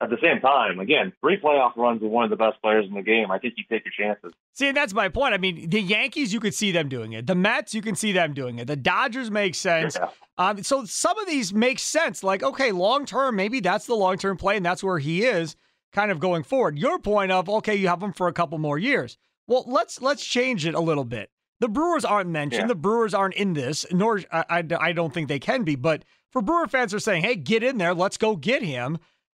at 0.00 0.10
the 0.10 0.16
same 0.22 0.40
time, 0.40 0.80
again, 0.80 1.12
three 1.20 1.38
playoff 1.38 1.76
runs 1.76 2.00
with 2.02 2.10
one 2.10 2.24
of 2.24 2.30
the 2.30 2.36
best 2.36 2.60
players 2.62 2.86
in 2.88 2.94
the 2.94 3.02
game. 3.02 3.30
I 3.30 3.38
think 3.38 3.54
you 3.56 3.64
take 3.70 3.84
your 3.84 3.92
chances. 3.96 4.32
See, 4.52 4.68
and 4.68 4.76
that's 4.76 4.92
my 4.94 5.08
point. 5.08 5.34
I 5.34 5.38
mean, 5.38 5.68
the 5.70 5.80
Yankees, 5.80 6.32
you 6.32 6.40
could 6.40 6.54
see 6.54 6.72
them 6.72 6.88
doing 6.88 7.12
it. 7.12 7.26
The 7.26 7.34
Mets, 7.34 7.74
you 7.74 7.82
can 7.82 7.94
see 7.94 8.12
them 8.12 8.34
doing 8.34 8.58
it. 8.58 8.66
The 8.66 8.76
Dodgers 8.76 9.30
make 9.30 9.54
sense. 9.54 9.96
Yeah. 9.96 10.08
Um, 10.36 10.62
so 10.62 10.84
some 10.84 11.18
of 11.18 11.26
these 11.26 11.54
make 11.54 11.78
sense. 11.78 12.24
Like, 12.24 12.42
okay, 12.42 12.72
long 12.72 13.06
term, 13.06 13.36
maybe 13.36 13.60
that's 13.60 13.86
the 13.86 13.94
long 13.94 14.16
term 14.18 14.36
play, 14.36 14.56
and 14.56 14.66
that's 14.66 14.82
where 14.82 14.98
he 14.98 15.24
is 15.24 15.54
kind 15.92 16.10
of 16.10 16.18
going 16.18 16.42
forward. 16.42 16.76
Your 16.78 16.98
point 16.98 17.30
of 17.30 17.48
okay, 17.48 17.74
you 17.76 17.88
have 17.88 18.02
him 18.02 18.12
for 18.12 18.26
a 18.26 18.32
couple 18.32 18.58
more 18.58 18.78
years. 18.78 19.16
Well, 19.46 19.64
let's 19.66 20.02
let's 20.02 20.24
change 20.24 20.66
it 20.66 20.74
a 20.74 20.80
little 20.80 21.04
bit. 21.04 21.30
The 21.64 21.68
Brewers 21.70 22.04
aren't 22.04 22.28
mentioned. 22.28 22.64
Yeah. 22.64 22.66
The 22.66 22.74
Brewers 22.74 23.14
aren't 23.14 23.36
in 23.36 23.54
this, 23.54 23.86
nor 23.90 24.20
I, 24.30 24.44
I, 24.50 24.64
I 24.78 24.92
don't 24.92 25.14
think 25.14 25.28
they 25.28 25.38
can 25.38 25.62
be. 25.62 25.76
But 25.76 26.04
for 26.30 26.42
Brewer 26.42 26.66
fans 26.66 26.92
are 26.92 26.98
saying, 26.98 27.22
hey, 27.22 27.36
get 27.36 27.62
in 27.62 27.78
there. 27.78 27.94
Let's 27.94 28.18
go 28.18 28.36
get 28.36 28.60
him. 28.62 28.98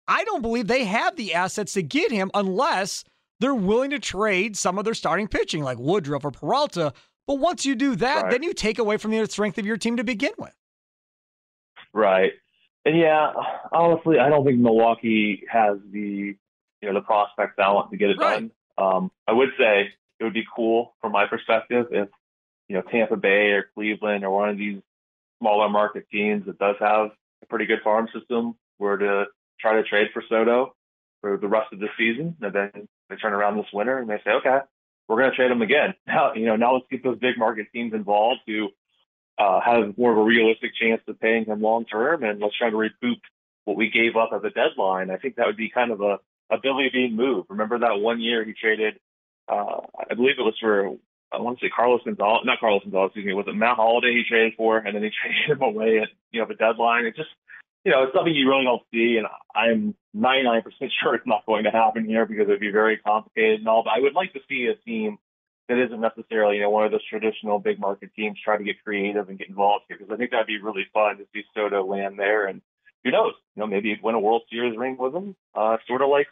I 0.08 0.24
don't 0.24 0.40
believe 0.40 0.66
they 0.66 0.84
have 0.86 1.16
the 1.16 1.34
assets 1.34 1.74
to 1.74 1.82
get 1.82 2.10
him 2.10 2.30
unless 2.32 3.04
they're 3.40 3.54
willing 3.54 3.90
to 3.90 3.98
trade 3.98 4.56
some 4.56 4.78
of 4.78 4.86
their 4.86 4.94
starting 4.94 5.28
pitching, 5.28 5.62
like 5.62 5.76
Woodruff 5.78 6.24
or 6.24 6.30
Peralta. 6.30 6.94
But 7.26 7.40
once 7.40 7.66
you 7.66 7.74
do 7.74 7.94
that, 7.96 8.22
Right. 8.22 8.30
then 8.30 8.42
you 8.42 8.54
take 8.54 8.78
away 8.78 8.96
from 8.96 9.10
the 9.10 9.26
strength 9.26 9.58
of 9.58 9.66
your 9.66 9.76
team 9.76 9.98
to 9.98 10.04
begin 10.04 10.32
with. 10.38 10.54
Right. 11.92 12.32
And 12.86 12.98
yeah, 12.98 13.32
honestly, 13.70 14.18
I 14.18 14.30
don't 14.30 14.46
think 14.46 14.60
Milwaukee 14.60 15.44
has 15.50 15.76
the 15.92 16.34
you 16.80 16.88
know 16.88 16.94
the 16.94 17.00
prospect 17.02 17.58
talent 17.58 17.90
to 17.90 17.98
get 17.98 18.08
it 18.08 18.18
Right. 18.18 18.40
done. 18.40 18.50
Um, 18.78 19.10
I 19.28 19.32
would 19.32 19.50
say 19.58 19.90
it 20.24 20.28
would 20.28 20.34
be 20.34 20.46
cool 20.56 20.94
from 21.00 21.12
my 21.12 21.26
perspective 21.26 21.88
if 21.90 22.08
you 22.68 22.76
know 22.76 22.82
Tampa 22.82 23.16
Bay 23.16 23.52
or 23.52 23.68
Cleveland 23.74 24.24
or 24.24 24.30
one 24.30 24.48
of 24.48 24.56
these 24.56 24.80
smaller 25.38 25.68
market 25.68 26.06
teams 26.10 26.46
that 26.46 26.58
does 26.58 26.76
have 26.80 27.10
a 27.42 27.46
pretty 27.46 27.66
good 27.66 27.82
farm 27.84 28.08
system 28.18 28.54
were 28.78 28.96
to 28.96 29.24
try 29.60 29.74
to 29.74 29.82
trade 29.82 30.08
for 30.12 30.22
Soto 30.28 30.74
for 31.20 31.36
the 31.36 31.48
rest 31.48 31.72
of 31.72 31.78
the 31.78 31.88
season, 31.98 32.36
and 32.40 32.52
then 32.54 32.88
they 33.10 33.16
turn 33.16 33.32
around 33.32 33.56
this 33.56 33.66
winter 33.72 33.98
and 33.98 34.08
they 34.08 34.20
say, 34.24 34.30
okay, 34.30 34.58
we're 35.08 35.18
going 35.18 35.30
to 35.30 35.36
trade 35.36 35.50
him 35.50 35.62
again. 35.62 35.94
Now, 36.06 36.32
you 36.34 36.46
know, 36.46 36.56
now 36.56 36.74
let's 36.74 36.86
get 36.90 37.04
those 37.04 37.18
big 37.18 37.38
market 37.38 37.66
teams 37.72 37.92
involved 37.92 38.40
who 38.46 38.68
uh, 39.38 39.60
have 39.60 39.98
more 39.98 40.12
of 40.12 40.18
a 40.18 40.22
realistic 40.22 40.72
chance 40.80 41.02
of 41.08 41.20
paying 41.20 41.44
him 41.44 41.60
long 41.60 41.84
term, 41.84 42.22
and 42.22 42.40
let's 42.40 42.56
try 42.56 42.70
to 42.70 42.76
recoup 42.76 43.18
what 43.64 43.76
we 43.76 43.90
gave 43.90 44.16
up 44.16 44.30
at 44.32 44.42
the 44.42 44.50
deadline. 44.50 45.10
I 45.10 45.16
think 45.16 45.36
that 45.36 45.46
would 45.46 45.56
be 45.56 45.70
kind 45.70 45.90
of 45.90 46.00
a, 46.00 46.18
a 46.50 46.58
Billy 46.62 46.88
Beane 46.92 47.16
move. 47.16 47.46
Remember 47.48 47.78
that 47.78 48.00
one 48.00 48.20
year 48.20 48.44
he 48.44 48.52
traded, 48.52 49.00
uh, 49.48 49.80
I 50.10 50.14
believe 50.14 50.36
it 50.38 50.42
was 50.42 50.56
for, 50.60 50.96
I 51.32 51.38
want 51.40 51.58
to 51.58 51.66
say 51.66 51.70
Carlos 51.74 52.02
Gonzalez, 52.04 52.42
not 52.44 52.60
Carlos 52.60 52.82
Gonzalez, 52.82 53.08
excuse 53.08 53.26
me, 53.26 53.34
was 53.34 53.46
it 53.48 53.54
Matt 53.54 53.76
Holliday 53.76 54.12
he 54.12 54.24
traded 54.28 54.54
for, 54.56 54.78
and 54.78 54.94
then 54.94 55.02
he 55.02 55.10
traded 55.20 55.58
him 55.58 55.62
away 55.62 55.98
at, 56.00 56.08
you 56.32 56.40
know, 56.40 56.46
the 56.46 56.54
deadline. 56.54 57.06
It 57.06 57.16
just, 57.16 57.30
you 57.84 57.92
know, 57.92 58.04
it's 58.04 58.14
something 58.14 58.34
you 58.34 58.48
really 58.48 58.64
don't 58.64 58.82
see, 58.92 59.18
and 59.18 59.26
I'm 59.54 59.94
99% 60.16 60.62
sure 61.02 61.14
it's 61.14 61.26
not 61.26 61.46
going 61.46 61.64
to 61.64 61.70
happen 61.70 62.04
here 62.04 62.26
because 62.26 62.48
it 62.48 62.50
would 62.50 62.60
be 62.60 62.72
very 62.72 62.98
complicated 62.98 63.60
and 63.60 63.68
all, 63.68 63.84
but 63.84 63.94
I 63.96 64.00
would 64.00 64.14
like 64.14 64.32
to 64.32 64.40
see 64.48 64.66
a 64.66 64.76
team 64.88 65.18
that 65.68 65.82
isn't 65.82 66.00
necessarily, 66.00 66.56
you 66.56 66.62
know, 66.62 66.70
one 66.70 66.84
of 66.84 66.92
those 66.92 67.06
traditional 67.08 67.58
big 67.58 67.78
market 67.78 68.10
teams 68.14 68.38
try 68.42 68.58
to 68.58 68.64
get 68.64 68.82
creative 68.84 69.28
and 69.28 69.38
get 69.38 69.48
involved 69.48 69.84
here 69.88 69.96
because 69.96 70.12
I 70.12 70.16
think 70.16 70.30
that'd 70.30 70.46
be 70.46 70.60
really 70.60 70.86
fun 70.92 71.16
to 71.18 71.24
see 71.32 71.42
Soto 71.54 71.84
land 71.86 72.18
there 72.18 72.46
and 72.46 72.60
who 73.02 73.10
knows, 73.10 73.34
you 73.54 73.60
know, 73.60 73.66
maybe 73.66 73.98
win 74.02 74.14
a 74.14 74.20
World 74.20 74.42
Series 74.50 74.76
ring 74.76 74.96
with 74.98 75.14
him, 75.14 75.36
uh, 75.54 75.76
sort 75.86 76.02
of 76.02 76.08
like 76.08 76.26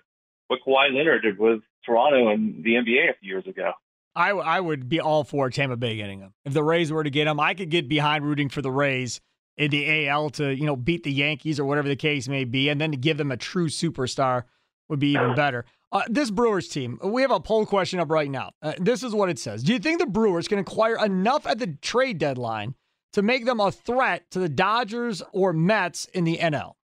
what 0.52 0.60
Kawhi 0.66 0.94
Leonard 0.94 1.22
did 1.22 1.38
with 1.38 1.60
Toronto 1.84 2.28
and 2.28 2.62
the 2.62 2.74
NBA 2.74 3.10
a 3.10 3.14
few 3.20 3.28
years 3.30 3.46
ago. 3.46 3.72
I, 4.14 4.30
I 4.30 4.60
would 4.60 4.88
be 4.88 5.00
all 5.00 5.24
for 5.24 5.48
Tampa 5.48 5.76
Bay 5.76 5.96
getting 5.96 6.20
him. 6.20 6.34
If 6.44 6.52
the 6.52 6.62
Rays 6.62 6.92
were 6.92 7.02
to 7.02 7.10
get 7.10 7.26
him, 7.26 7.40
I 7.40 7.54
could 7.54 7.70
get 7.70 7.88
behind 7.88 8.24
rooting 8.24 8.50
for 8.50 8.60
the 8.60 8.70
Rays 8.70 9.20
in 9.56 9.70
the 9.70 10.08
AL 10.08 10.30
to, 10.30 10.54
you 10.54 10.66
know, 10.66 10.76
beat 10.76 11.02
the 11.02 11.12
Yankees 11.12 11.58
or 11.58 11.64
whatever 11.64 11.88
the 11.88 11.96
case 11.96 12.28
may 12.28 12.44
be, 12.44 12.68
and 12.68 12.78
then 12.80 12.90
to 12.90 12.96
give 12.98 13.16
them 13.16 13.32
a 13.32 13.36
true 13.38 13.68
superstar 13.68 14.44
would 14.88 14.98
be 14.98 15.12
even 15.12 15.34
better. 15.34 15.64
Uh, 15.90 16.02
this 16.08 16.30
Brewers 16.30 16.68
team, 16.68 16.98
we 17.02 17.22
have 17.22 17.30
a 17.30 17.40
poll 17.40 17.64
question 17.64 18.00
up 18.00 18.10
right 18.10 18.30
now. 18.30 18.50
Uh, 18.60 18.74
this 18.78 19.02
is 19.02 19.14
what 19.14 19.30
it 19.30 19.38
says. 19.38 19.62
Do 19.62 19.72
you 19.72 19.78
think 19.78 19.98
the 19.98 20.06
Brewers 20.06 20.48
can 20.48 20.58
acquire 20.58 21.02
enough 21.02 21.46
at 21.46 21.58
the 21.58 21.68
trade 21.80 22.18
deadline 22.18 22.74
to 23.14 23.22
make 23.22 23.46
them 23.46 23.60
a 23.60 23.72
threat 23.72 24.30
to 24.30 24.38
the 24.38 24.48
Dodgers 24.48 25.22
or 25.32 25.54
Mets 25.54 26.06
in 26.06 26.24
the 26.24 26.36
NL? 26.38 26.74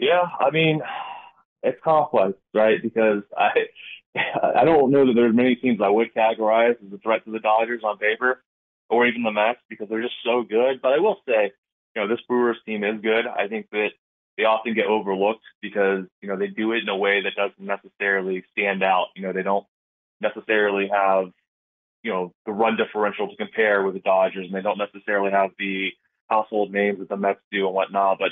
Yeah, 0.00 0.22
I 0.40 0.50
mean, 0.50 0.80
it's 1.62 1.78
complex, 1.84 2.34
right? 2.54 2.82
Because 2.82 3.22
I 3.36 3.50
I 4.16 4.64
don't 4.64 4.90
know 4.90 5.06
that 5.06 5.12
there's 5.14 5.34
many 5.34 5.56
teams 5.56 5.80
I 5.82 5.90
would 5.90 6.14
categorize 6.14 6.72
as 6.84 6.92
a 6.92 6.98
threat 6.98 7.24
to 7.26 7.30
the 7.30 7.38
Dodgers 7.38 7.82
on 7.84 7.98
paper, 7.98 8.42
or 8.88 9.06
even 9.06 9.22
the 9.22 9.30
Mets 9.30 9.60
because 9.68 9.88
they're 9.88 10.02
just 10.02 10.14
so 10.24 10.42
good. 10.42 10.80
But 10.82 10.94
I 10.94 10.98
will 10.98 11.18
say, 11.28 11.52
you 11.94 12.02
know, 12.02 12.08
this 12.08 12.24
Brewers 12.26 12.56
team 12.64 12.82
is 12.82 13.02
good. 13.02 13.26
I 13.26 13.46
think 13.48 13.68
that 13.72 13.90
they 14.38 14.44
often 14.44 14.74
get 14.74 14.86
overlooked 14.86 15.44
because 15.60 16.06
you 16.22 16.28
know 16.28 16.36
they 16.38 16.48
do 16.48 16.72
it 16.72 16.82
in 16.82 16.88
a 16.88 16.96
way 16.96 17.22
that 17.22 17.36
doesn't 17.36 17.60
necessarily 17.60 18.42
stand 18.52 18.82
out. 18.82 19.08
You 19.14 19.22
know, 19.22 19.34
they 19.34 19.42
don't 19.42 19.66
necessarily 20.22 20.88
have 20.90 21.26
you 22.02 22.10
know 22.10 22.32
the 22.46 22.52
run 22.52 22.78
differential 22.78 23.28
to 23.28 23.36
compare 23.36 23.82
with 23.84 23.94
the 23.94 24.00
Dodgers, 24.00 24.46
and 24.46 24.54
they 24.54 24.62
don't 24.62 24.78
necessarily 24.78 25.30
have 25.30 25.50
the 25.58 25.90
household 26.28 26.72
names 26.72 27.00
that 27.00 27.10
the 27.10 27.18
Mets 27.18 27.40
do 27.52 27.66
and 27.66 27.74
whatnot. 27.74 28.18
But 28.18 28.30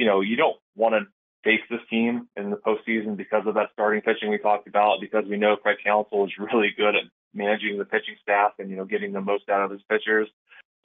you 0.00 0.06
know, 0.06 0.22
you 0.22 0.34
don't 0.34 0.56
want 0.74 0.94
to 0.94 1.00
face 1.44 1.60
this 1.68 1.80
team 1.90 2.26
in 2.34 2.48
the 2.48 2.56
postseason 2.56 3.18
because 3.18 3.42
of 3.46 3.52
that 3.54 3.68
starting 3.74 4.00
pitching 4.00 4.30
we 4.30 4.38
talked 4.38 4.66
about, 4.66 4.98
because 4.98 5.24
we 5.28 5.36
know 5.36 5.56
Craig 5.56 5.76
Counsell 5.84 6.24
is 6.24 6.32
really 6.38 6.70
good 6.74 6.96
at 6.96 7.02
managing 7.34 7.76
the 7.76 7.84
pitching 7.84 8.16
staff 8.22 8.52
and, 8.58 8.70
you 8.70 8.76
know, 8.76 8.86
getting 8.86 9.12
the 9.12 9.20
most 9.20 9.50
out 9.50 9.62
of 9.62 9.70
his 9.70 9.82
pitchers. 9.90 10.26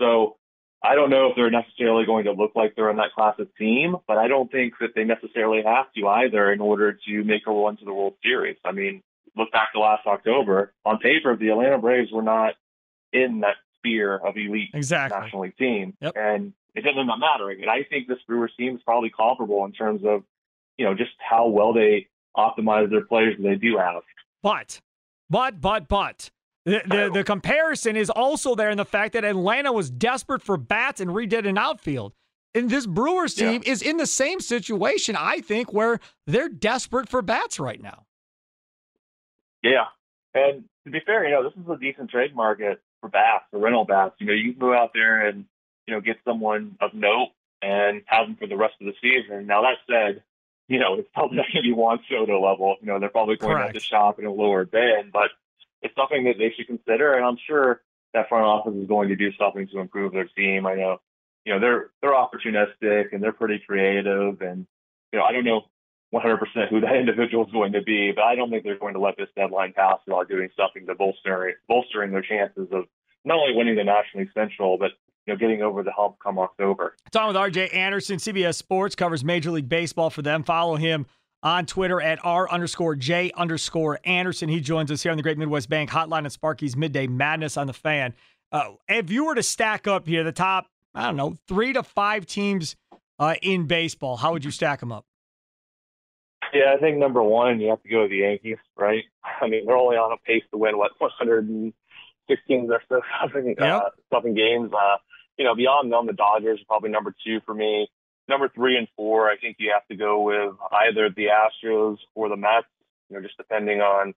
So 0.01 0.35
I 0.83 0.95
don't 0.95 1.09
know 1.09 1.29
if 1.29 1.37
they're 1.37 1.49
necessarily 1.49 2.05
going 2.05 2.25
to 2.25 2.33
look 2.33 2.51
like 2.55 2.75
they're 2.75 2.89
in 2.89 2.97
that 2.97 3.13
class 3.15 3.35
of 3.39 3.47
team, 3.55 3.95
but 4.05 4.17
I 4.17 4.27
don't 4.27 4.51
think 4.51 4.73
that 4.81 4.89
they 4.95 5.05
necessarily 5.05 5.63
have 5.63 5.85
to 5.93 6.07
either 6.07 6.51
in 6.51 6.59
order 6.59 6.99
to 7.07 7.23
make 7.23 7.47
a 7.47 7.51
run 7.51 7.77
to 7.77 7.85
the 7.85 7.93
World 7.93 8.15
Series. 8.21 8.57
I 8.65 8.73
mean, 8.73 9.01
look 9.37 9.53
back 9.53 9.71
to 9.73 9.79
last 9.79 10.05
October. 10.05 10.73
On 10.83 10.97
paper, 10.97 11.37
the 11.37 11.49
Atlanta 11.49 11.77
Braves 11.77 12.11
were 12.11 12.21
not 12.21 12.55
in 13.13 13.39
that 13.41 13.55
sphere 13.77 14.17
of 14.17 14.35
elite 14.35 14.71
Exactly. 14.73 15.21
National 15.21 15.41
League 15.43 15.57
team. 15.57 15.93
Yep. 16.01 16.13
And 16.17 16.53
it 16.75 16.81
doesn't 16.83 17.07
matter. 17.07 17.49
And 17.49 17.69
I 17.69 17.83
think 17.89 18.07
this 18.07 18.17
Brewers 18.27 18.51
team 18.57 18.75
is 18.75 18.81
probably 18.83 19.09
comparable 19.09 19.63
in 19.65 19.71
terms 19.71 20.01
of, 20.05 20.23
you 20.77 20.85
know, 20.85 20.93
just 20.93 21.11
how 21.19 21.47
well 21.47 21.73
they 21.73 22.07
optimize 22.35 22.89
their 22.89 23.05
players 23.05 23.35
that 23.37 23.43
they 23.43 23.55
do 23.55 23.77
have. 23.77 24.03
But, 24.43 24.81
but, 25.29 25.61
but, 25.61 25.87
but. 25.87 26.29
The, 26.65 26.81
the, 26.87 27.11
the 27.13 27.23
comparison 27.23 27.95
is 27.95 28.09
also 28.09 28.55
there 28.55 28.71
in 28.71 28.77
the 28.77 28.85
fact 28.85 29.13
that 29.13 29.23
Atlanta 29.23 29.71
was 29.71 29.91
desperate 29.91 30.41
for 30.41 30.57
bats 30.57 30.99
and 30.99 31.11
redid 31.11 31.47
an 31.47 31.59
outfield. 31.59 32.13
And 32.55 32.69
this 32.69 32.87
Brewers 32.87 33.39
Yeah. 33.39 33.51
team 33.51 33.63
is 33.65 33.81
in 33.83 33.97
the 33.97 34.07
same 34.07 34.39
situation, 34.39 35.15
I 35.15 35.41
think, 35.41 35.71
where 35.71 35.99
they're 36.25 36.49
desperate 36.49 37.07
for 37.07 37.21
bats 37.21 37.59
right 37.59 37.81
now. 37.81 38.05
Yeah. 39.61 39.85
And 40.33 40.63
to 40.85 40.91
be 40.91 40.99
fair, 41.05 41.23
you 41.27 41.31
know, 41.35 41.43
this 41.43 41.53
is 41.53 41.69
a 41.69 41.77
decent 41.77 42.09
trade 42.09 42.35
market 42.35 42.81
for 42.99 43.09
bats, 43.09 43.45
for 43.51 43.59
rental 43.59 43.85
bats. 43.85 44.15
You 44.19 44.27
know, 44.27 44.33
you 44.33 44.51
can 44.51 44.59
go 44.59 44.73
out 44.73 44.91
there 44.93 45.27
and, 45.27 45.45
you 45.87 45.93
know, 45.93 46.01
get 46.01 46.17
someone 46.25 46.77
of 46.81 46.93
note 46.93 47.29
and 47.61 48.01
have 48.05 48.27
them 48.27 48.35
for 48.35 48.47
the 48.47 48.57
rest 48.57 48.75
of 48.81 48.87
the 48.87 48.93
season. 49.01 49.47
Now 49.47 49.63
that 49.63 49.77
said, 49.89 50.23
you 50.67 50.79
know, 50.79 50.95
it's 50.95 51.09
probably 51.13 51.37
not 51.37 51.47
going 51.51 51.63
to 51.63 51.69
be 51.69 51.73
Juan 51.73 51.99
Soto 52.09 52.41
level. 52.41 52.75
You 52.81 52.87
know, 52.87 52.99
they're 52.99 53.09
probably 53.09 53.37
going 53.37 53.57
to 53.57 53.63
have 53.63 53.73
to 53.73 53.79
shop 53.79 54.19
in 54.19 54.25
a 54.25 54.31
lower 54.31 54.65
bid, 54.65 55.11
but 55.11 55.31
it's 55.81 55.95
something 55.95 56.25
that 56.25 56.37
they 56.37 56.53
should 56.55 56.67
consider. 56.67 57.13
And 57.13 57.25
I'm 57.25 57.37
sure 57.45 57.81
that 58.13 58.29
front 58.29 58.45
office 58.45 58.73
is 58.75 58.87
going 58.87 59.09
to 59.09 59.15
do 59.15 59.31
something 59.33 59.67
to 59.67 59.79
improve 59.79 60.13
their 60.13 60.25
team. 60.25 60.65
I 60.65 60.75
know, 60.75 61.01
you 61.43 61.53
know, 61.53 61.59
they're 61.59 61.89
they're 62.01 62.13
opportunistic 62.13 63.13
and 63.13 63.21
they're 63.21 63.33
pretty 63.33 63.61
creative. 63.65 64.41
And 64.41 64.65
you 65.11 65.19
know, 65.19 65.25
I 65.25 65.31
don't 65.31 65.45
know 65.45 65.61
100% 66.13 66.69
who 66.69 66.81
that 66.81 66.95
individual 66.99 67.45
is 67.45 67.51
going 67.51 67.73
to 67.73 67.81
be, 67.81 68.11
but 68.15 68.23
I 68.23 68.35
don't 68.35 68.49
think 68.49 68.63
they're 68.63 68.79
going 68.79 68.93
to 68.93 68.99
let 68.99 69.17
this 69.17 69.29
deadline 69.35 69.73
pass 69.73 69.99
without 70.05 70.29
doing 70.29 70.49
something 70.57 70.85
to 70.87 70.95
bolster 70.95 71.59
bolstering 71.67 72.11
their 72.11 72.21
chances 72.21 72.67
of 72.71 72.85
not 73.23 73.39
only 73.39 73.55
winning 73.55 73.75
the 73.75 73.83
National 73.83 74.23
League 74.23 74.33
Central, 74.33 74.77
but 74.77 74.91
you 75.25 75.33
know, 75.33 75.37
getting 75.37 75.61
over 75.61 75.83
the 75.83 75.91
hump 75.91 76.17
come 76.21 76.39
October. 76.39 76.95
Talking 77.11 77.27
with 77.27 77.53
RJ 77.53 77.75
Anderson, 77.75 78.17
CBS 78.17 78.55
Sports 78.55 78.95
covers 78.95 79.23
Major 79.23 79.51
League 79.51 79.69
Baseball 79.69 80.09
for 80.09 80.21
them. 80.21 80.43
Follow 80.43 80.75
him 80.75 81.05
on 81.43 81.65
Twitter 81.65 82.01
at 82.01 82.19
R 82.23 82.49
underscore 82.49 82.95
J 82.95 83.31
underscore 83.35 83.99
Anderson. 84.03 84.49
He 84.49 84.59
joins 84.59 84.91
us 84.91 85.03
here 85.03 85.11
on 85.11 85.17
the 85.17 85.23
Great 85.23 85.37
Midwest 85.37 85.69
Bank 85.69 85.89
Hotline 85.89 86.19
and 86.19 86.31
Sparky's 86.31 86.75
Midday 86.75 87.07
Madness 87.07 87.57
on 87.57 87.67
the 87.67 87.73
fan. 87.73 88.13
Uh, 88.51 88.71
if 88.87 89.09
you 89.09 89.25
were 89.25 89.35
to 89.35 89.43
stack 89.43 89.87
up 89.87 90.07
here 90.07 90.23
the 90.23 90.31
top, 90.31 90.67
I 90.93 91.05
don't 91.05 91.17
know, 91.17 91.35
three 91.47 91.73
to 91.73 91.83
five 91.83 92.25
teams 92.25 92.75
uh, 93.19 93.35
in 93.41 93.65
baseball, 93.65 94.17
how 94.17 94.33
would 94.33 94.45
you 94.45 94.51
stack 94.51 94.79
them 94.79 94.91
up? 94.91 95.05
Yeah, 96.53 96.73
I 96.73 96.77
think 96.77 96.97
number 96.97 97.21
one, 97.21 97.59
you 97.59 97.69
have 97.69 97.81
to 97.83 97.89
go 97.89 98.03
with 98.03 98.11
the 98.11 98.17
Yankees, 98.17 98.57
right? 98.77 99.03
I 99.41 99.47
mean, 99.47 99.65
they're 99.65 99.75
only 99.75 99.97
on 99.97 100.11
a 100.11 100.17
pace 100.17 100.43
to 100.51 100.57
win 100.57 100.77
what 100.77 100.91
116 100.99 102.71
or 102.71 102.81
so 102.87 103.01
something, 103.21 103.55
yep. 103.59 103.59
uh, 103.59 103.89
something 104.13 104.33
games. 104.33 104.71
Uh, 104.73 104.97
you 105.37 105.45
know, 105.45 105.55
beyond 105.55 105.91
them, 105.91 106.07
the 106.07 106.13
Dodgers 106.13 106.61
are 106.61 106.67
probably 106.67 106.89
number 106.89 107.13
two 107.25 107.39
for 107.45 107.53
me. 107.53 107.87
Number 108.27 108.49
three 108.49 108.77
and 108.77 108.87
four, 108.95 109.29
I 109.29 109.37
think 109.37 109.57
you 109.59 109.71
have 109.73 109.87
to 109.87 109.95
go 109.95 110.21
with 110.21 110.55
either 110.71 111.09
the 111.09 111.27
Astros 111.27 111.97
or 112.15 112.29
the 112.29 112.37
Mets. 112.37 112.67
You 113.09 113.17
know, 113.17 113.21
just 113.21 113.37
depending 113.37 113.81
on 113.81 114.13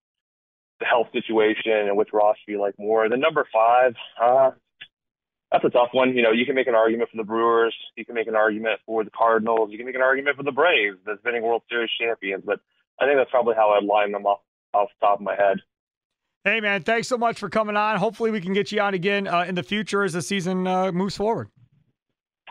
the 0.81 0.87
health 0.87 1.09
situation 1.13 1.73
and 1.89 1.97
which 1.97 2.09
roster 2.13 2.51
you 2.51 2.61
like 2.61 2.79
more. 2.79 3.09
Then 3.09 3.21
number 3.21 3.47
five, 3.53 3.95
uh, 4.21 4.53
that's 5.51 5.65
a 5.65 5.71
tough 5.71 5.91
one. 5.93 6.17
You 6.17 6.23
know, 6.23 6.33
you 6.33 6.47
can 6.47 6.55
make 6.55 6.69
an 6.69 6.75
argument 6.75 7.11
for 7.11 7.17
the 7.17 7.25
Brewers, 7.25 7.75
you 7.97 8.05
can 8.05 8.15
make 8.15 8.29
an 8.29 8.37
argument 8.37 8.81
for 8.87 9.05
the 9.05 9.11
Cardinals, 9.11 9.71
you 9.71 9.79
can 9.79 9.87
make 9.87 9.95
an 9.95 10.03
argument 10.03 10.37
for 10.37 10.43
the 10.43 10.53
Braves, 10.53 10.99
the 11.05 11.17
defending 11.17 11.43
World 11.43 11.63
Series 11.69 11.91
champions. 12.01 12.45
But 12.47 12.61
I 13.01 13.07
think 13.07 13.19
that's 13.19 13.31
probably 13.31 13.55
how 13.57 13.71
I'd 13.71 13.85
line 13.85 14.13
them 14.13 14.27
off 14.27 14.41
off 14.75 14.89
the 15.01 15.07
top 15.07 15.19
of 15.19 15.25
my 15.25 15.35
head. 15.35 15.59
Hey 16.45 16.61
man, 16.61 16.83
thanks 16.83 17.09
so 17.09 17.19
much 17.19 17.39
for 17.39 17.49
coming 17.49 17.77
on. 17.77 17.97
Hopefully, 17.97 18.31
we 18.31 18.41
can 18.41 18.53
get 18.53 18.73
you 18.73 18.81
on 18.81 18.95
again 18.95 19.27
uh, 19.27 19.43
in 19.43 19.55
the 19.55 19.63
future 19.63 20.05
as 20.05 20.13
the 20.13 20.23
season 20.23 20.67
uh, 20.67 20.93
moves 20.93 21.17
forward. 21.17 21.49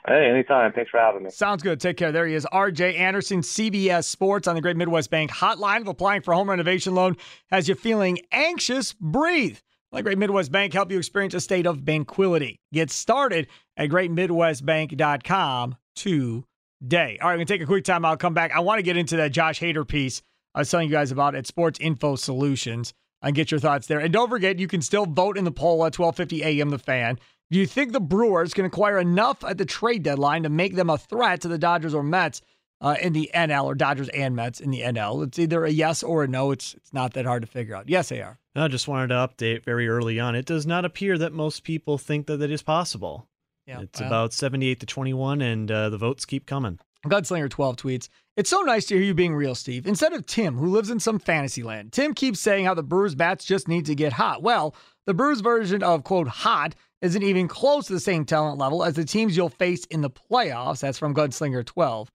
Hey, 0.08 0.30
anytime. 0.30 0.71
Thanks 0.71 0.89
for 0.89 1.00
having 1.00 1.23
me. 1.23 1.30
Sounds 1.32 1.62
good. 1.63 1.82
Take 1.82 1.97
care. 1.97 2.12
There 2.13 2.26
he 2.26 2.34
is, 2.34 2.45
RJ 2.54 2.97
Anderson, 2.97 3.41
CBS 3.41 4.06
Sports 4.06 4.47
on 4.47 4.56
the 4.56 4.62
Great 4.62 4.78
Midwest 4.78 5.10
Bank 5.10 5.32
hotline 5.32 5.82
of 5.82 5.88
applying 5.88 6.21
for 6.21 6.34
home 6.34 6.50
renovation 6.50 6.95
loan. 6.95 7.17
Has 7.50 7.67
you 7.67 7.76
feeling 7.76 8.19
anxious? 8.32 8.93
Breathe. 8.93 9.58
Let 9.91 10.04
Great 10.04 10.17
Midwest 10.17 10.52
Bank 10.52 10.73
help 10.73 10.91
you 10.91 10.97
experience 10.97 11.34
a 11.34 11.41
state 11.41 11.65
of 11.65 11.84
tranquility. 11.84 12.60
Get 12.73 12.89
started 12.91 13.47
at 13.76 13.89
greatmidwestbank.com 13.89 15.76
today. 15.95 17.17
All 17.21 17.28
right, 17.28 17.34
I'm 17.34 17.38
going 17.38 17.47
to 17.47 17.54
take 17.54 17.62
a 17.62 17.65
quick 17.65 17.84
time. 17.84 18.06
I'll 18.06 18.17
come 18.17 18.34
back. 18.34 18.52
I 18.54 18.60
want 18.60 18.80
to 18.80 18.84
get 18.84 18.97
into 18.97 19.17
that 19.17 19.32
Josh 19.32 19.60
Hader 19.60 19.88
piece 19.88 20.21
I 20.58 20.60
was 20.60 20.71
telling 20.71 20.88
you 20.88 20.91
guys 20.91 21.12
about 21.12 21.36
at 21.36 21.45
Sports 21.45 21.80
Info 21.80 22.15
Solutions 22.15 22.93
and 23.28 23.36
get 23.36 23.52
your 23.52 23.60
thoughts 23.60 23.88
there. 23.88 24.00
And 24.00 24.12
don't 24.12 24.30
forget, 24.30 24.58
you 24.58 24.68
can 24.68 24.82
still 24.82 25.06
vote 25.06 25.38
in 25.38 25.44
the 25.44 25.52
poll 25.52 25.86
at 25.86 25.98
1250 25.98 26.44
AM 26.44 26.70
The 26.70 26.80
Fan. 26.80 27.20
Do 27.52 27.60
you 27.60 27.68
think 27.68 27.92
the 27.92 28.00
Brewers 28.00 28.54
can 28.54 28.66
acquire 28.66 29.00
enough 29.00 29.44
at 29.44 29.58
the 29.58 29.66
trade 29.66 30.04
deadline 30.04 30.44
to 30.44 30.50
make 30.50 30.76
them 30.76 30.90
a 30.90 30.98
threat 30.98 31.42
to 31.42 31.48
the 31.48 31.58
Dodgers 31.58 31.94
or 31.94 32.04
Mets 32.04 32.42
uh, 32.82 32.96
in 33.02 33.13
the 33.13 33.30
NL 33.34 33.66
or 33.66 33.76
Dodgers 33.76 34.10
and 34.10 34.36
Mets 34.36 34.60
in 34.60 34.72
the 34.72 34.82
NL? 34.82 35.26
It's 35.26 35.40
either 35.40 35.66
a 35.66 35.72
yes 35.72 36.04
or 36.04 36.24
a 36.24 36.28
no. 36.28 36.52
It's 36.52 36.74
it's 36.74 36.94
not 36.94 37.13
that 37.13 37.26
hard 37.26 37.44
to 37.44 37.48
figure 37.48 37.76
out. 37.76 37.90
Yes, 37.90 38.10
they 38.10 38.22
are. 38.22 38.40
I 38.56 38.68
just 38.68 38.88
wanted 38.88 39.10
to 39.10 39.16
update 39.16 39.63
very 39.63 39.88
early 39.88 40.20
on. 40.20 40.36
It 40.36 40.46
does 40.46 40.66
not 40.66 40.84
appear 40.84 41.18
that 41.18 41.32
most 41.32 41.63
people 41.63 41.98
think 41.98 42.28
that 42.28 42.42
it 42.42 42.52
is 42.52 42.63
possible. 42.63 43.28
Yeah, 43.66 43.82
it's 43.82 44.00
well. 44.00 44.08
about 44.08 44.34
78 44.34 44.80
to 44.80 44.86
21, 44.86 45.42
and 45.42 45.70
uh, 45.70 45.90
the 45.90 45.98
votes 45.98 46.26
keep 46.26 46.46
coming. 46.46 46.80
Gunslinger 47.10 47.50
12 47.50 47.76
tweets. 47.78 48.10
It's 48.36 48.50
so 48.50 48.62
nice 48.62 48.86
to 48.86 48.96
hear 48.96 49.04
you 49.04 49.13
being 49.13 49.36
real, 49.36 49.56
Steve. 49.56 49.88
Instead 49.88 50.13
of 50.13 50.26
Tim, 50.26 50.58
who 50.58 50.67
lives 50.67 50.89
in 50.89 51.00
some 51.00 51.20
fantasy 51.20 51.63
land, 51.63 51.91
Tim 51.91 52.13
keeps 52.13 52.39
saying 52.39 52.65
how 52.65 52.74
the 52.74 52.84
Brewers 52.84 53.15
bats 53.15 53.46
just 53.46 53.67
need 53.67 53.86
to 53.88 53.96
get 53.96 54.13
hot. 54.13 54.43
Well, 54.43 54.76
the 55.06 55.13
Brewers 55.13 55.41
version 55.41 55.82
of 55.84 56.04
quote 56.04 56.28
hot 56.28 56.76
isn't 57.02 57.24
even 57.24 57.48
close 57.48 57.88
to 57.88 57.93
the 57.93 58.00
same 58.00 58.26
talent 58.26 58.58
level 58.58 58.84
as 58.84 58.96
the 58.96 59.06
teams 59.06 59.36
you'll 59.36 59.50
face 59.50 59.86
in 59.86 60.02
the 60.02 60.10
playoffs. 60.10 60.82
That's 60.82 61.00
from 61.00 61.15
Gunslinger 61.15 61.65
12. 61.65 62.12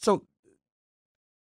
So 0.00 0.24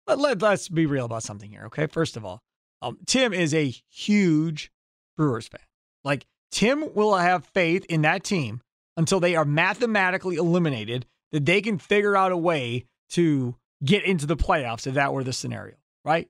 let, 0.08 0.42
us 0.42 0.70
be 0.70 0.86
real 0.86 1.06
about 1.06 1.24
something 1.24 1.50
here, 1.50 1.64
okay? 1.66 1.88
First 1.88 2.16
of 2.18 2.26
all, 2.26 2.42
um, 2.82 2.98
Tim 3.06 3.34
is 3.34 3.54
a 3.54 3.74
huge 3.90 4.72
Brewers 5.18 5.48
fan. 5.48 5.62
Like, 6.04 6.26
Tim 6.52 6.94
will 6.94 7.16
have 7.16 7.46
faith 7.46 7.86
in 7.90 8.04
that 8.04 8.24
team 8.24 8.62
until 8.96 9.20
they 9.20 9.36
are 9.36 9.46
mathematically 9.46 10.38
eliminated 10.38 11.06
that 11.32 11.46
they 11.46 11.62
can 11.62 11.78
figure 11.78 12.16
out 12.16 12.32
a 12.32 12.38
way 12.38 12.86
to 13.10 13.56
get 13.84 14.04
into 14.04 14.26
the 14.26 14.38
playoffs 14.38 14.88
if 14.88 14.94
that 14.96 15.14
were 15.14 15.24
the 15.24 15.34
scenario, 15.34 15.76
right? 16.04 16.28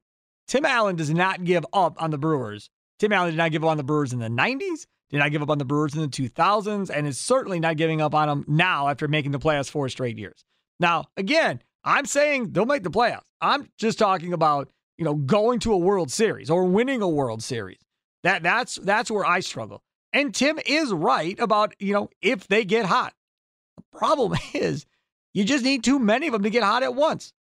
Tim 0.48 0.66
Allen 0.66 0.96
does 0.96 1.14
not 1.14 1.44
give 1.44 1.66
up 1.74 2.02
on 2.02 2.12
the 2.12 2.18
Brewers. 2.18 2.70
Tim 3.00 3.14
Allen 3.14 3.32
did 3.32 3.38
not 3.38 3.52
give 3.52 3.64
up 3.64 3.70
on 3.70 3.78
the 3.78 3.84
Brewers 3.84 4.14
in 4.14 4.20
the 4.20 4.28
90s, 4.28 4.88
did 5.10 5.18
not 5.18 5.32
give 5.32 5.42
up 5.42 5.50
on 5.50 5.58
the 5.58 5.66
Brewers 5.66 5.94
in 5.94 6.02
the 6.02 6.08
2000s, 6.08 6.90
and 6.90 7.08
is 7.08 7.20
certainly 7.20 7.60
not 7.60 7.78
giving 7.78 8.02
up 8.02 8.16
on 8.16 8.28
them 8.28 8.46
now 8.48 8.88
after 8.88 9.08
making 9.08 9.32
the 9.32 9.40
playoffs 9.40 9.70
four 9.70 9.90
straight 9.90 10.18
years. 10.18 10.46
Now, 10.80 11.06
again, 11.16 11.62
I'm 11.84 12.06
saying 12.06 12.52
they'll 12.52 12.66
make 12.66 12.84
the 12.84 12.90
playoffs. 12.92 13.28
I'm 13.42 13.70
just 13.78 14.00
talking 14.00 14.34
about, 14.34 14.70
you 14.98 15.06
know, 15.06 15.16
going 15.16 15.60
to 15.60 15.74
a 15.74 15.78
World 15.78 16.12
Series 16.12 16.50
or 16.50 16.66
winning 16.66 17.02
a 17.02 17.08
World 17.08 17.44
Series. 17.44 17.80
That 18.24 18.44
that's 18.44 18.76
that's 18.76 19.12
where 19.12 19.26
I 19.26 19.40
struggle. 19.40 19.82
And 20.12 20.34
Tim 20.34 20.60
is 20.66 20.92
right 20.92 21.40
about, 21.40 21.76
you 21.80 21.94
know, 21.94 22.10
if 22.22 22.48
they 22.48 22.66
get 22.66 22.86
hot. 22.86 23.14
The 23.78 23.98
problem 23.98 24.34
is 24.54 24.86
you 25.34 25.44
just 25.44 25.64
need 25.64 25.84
too 25.84 26.00
many 26.00 26.28
of 26.28 26.34
them 26.34 26.44
to 26.44 26.50
get 26.50 26.64
hot 26.64 26.84
at 26.84 26.96
once. 26.96 27.34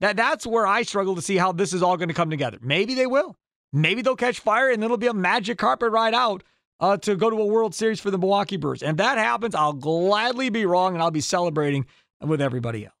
That 0.00 0.16
that's 0.16 0.46
where 0.46 0.66
I 0.66 0.82
struggle 0.82 1.14
to 1.16 1.22
see 1.22 1.36
how 1.36 1.52
this 1.52 1.72
is 1.72 1.82
all 1.82 1.96
going 1.96 2.08
to 2.08 2.14
come 2.14 2.30
together. 2.30 2.58
Maybe 2.62 2.94
they 2.94 3.06
will. 3.06 3.36
Maybe 3.72 4.02
they'll 4.02 4.16
catch 4.16 4.40
fire 4.40 4.70
and 4.70 4.82
it'll 4.82 4.96
be 4.96 5.06
a 5.06 5.14
magic 5.14 5.58
carpet 5.58 5.92
ride 5.92 6.14
out 6.14 6.42
uh, 6.80 6.96
to 6.98 7.14
go 7.14 7.30
to 7.30 7.36
a 7.36 7.46
World 7.46 7.74
Series 7.74 8.00
for 8.00 8.10
the 8.10 8.18
Milwaukee 8.18 8.56
Brewers. 8.56 8.82
And 8.82 8.92
if 8.92 8.96
that 8.96 9.18
happens, 9.18 9.54
I'll 9.54 9.74
gladly 9.74 10.48
be 10.48 10.64
wrong 10.64 10.94
and 10.94 11.02
I'll 11.02 11.10
be 11.10 11.20
celebrating 11.20 11.86
with 12.20 12.40
everybody 12.40 12.86
else. 12.86 12.94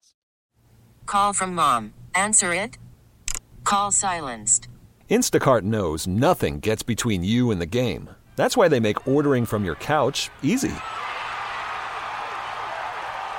Call 1.06 1.32
from 1.32 1.54
mom. 1.54 1.94
Answer 2.14 2.54
it. 2.54 2.76
Call 3.64 3.90
silenced. 3.90 4.68
Instacart 5.10 5.62
knows 5.62 6.06
nothing 6.06 6.60
gets 6.60 6.82
between 6.82 7.24
you 7.24 7.50
and 7.50 7.60
the 7.60 7.66
game. 7.66 8.10
That's 8.36 8.56
why 8.56 8.68
they 8.68 8.80
make 8.80 9.08
ordering 9.08 9.44
from 9.44 9.64
your 9.64 9.74
couch 9.74 10.30
easy. 10.42 10.72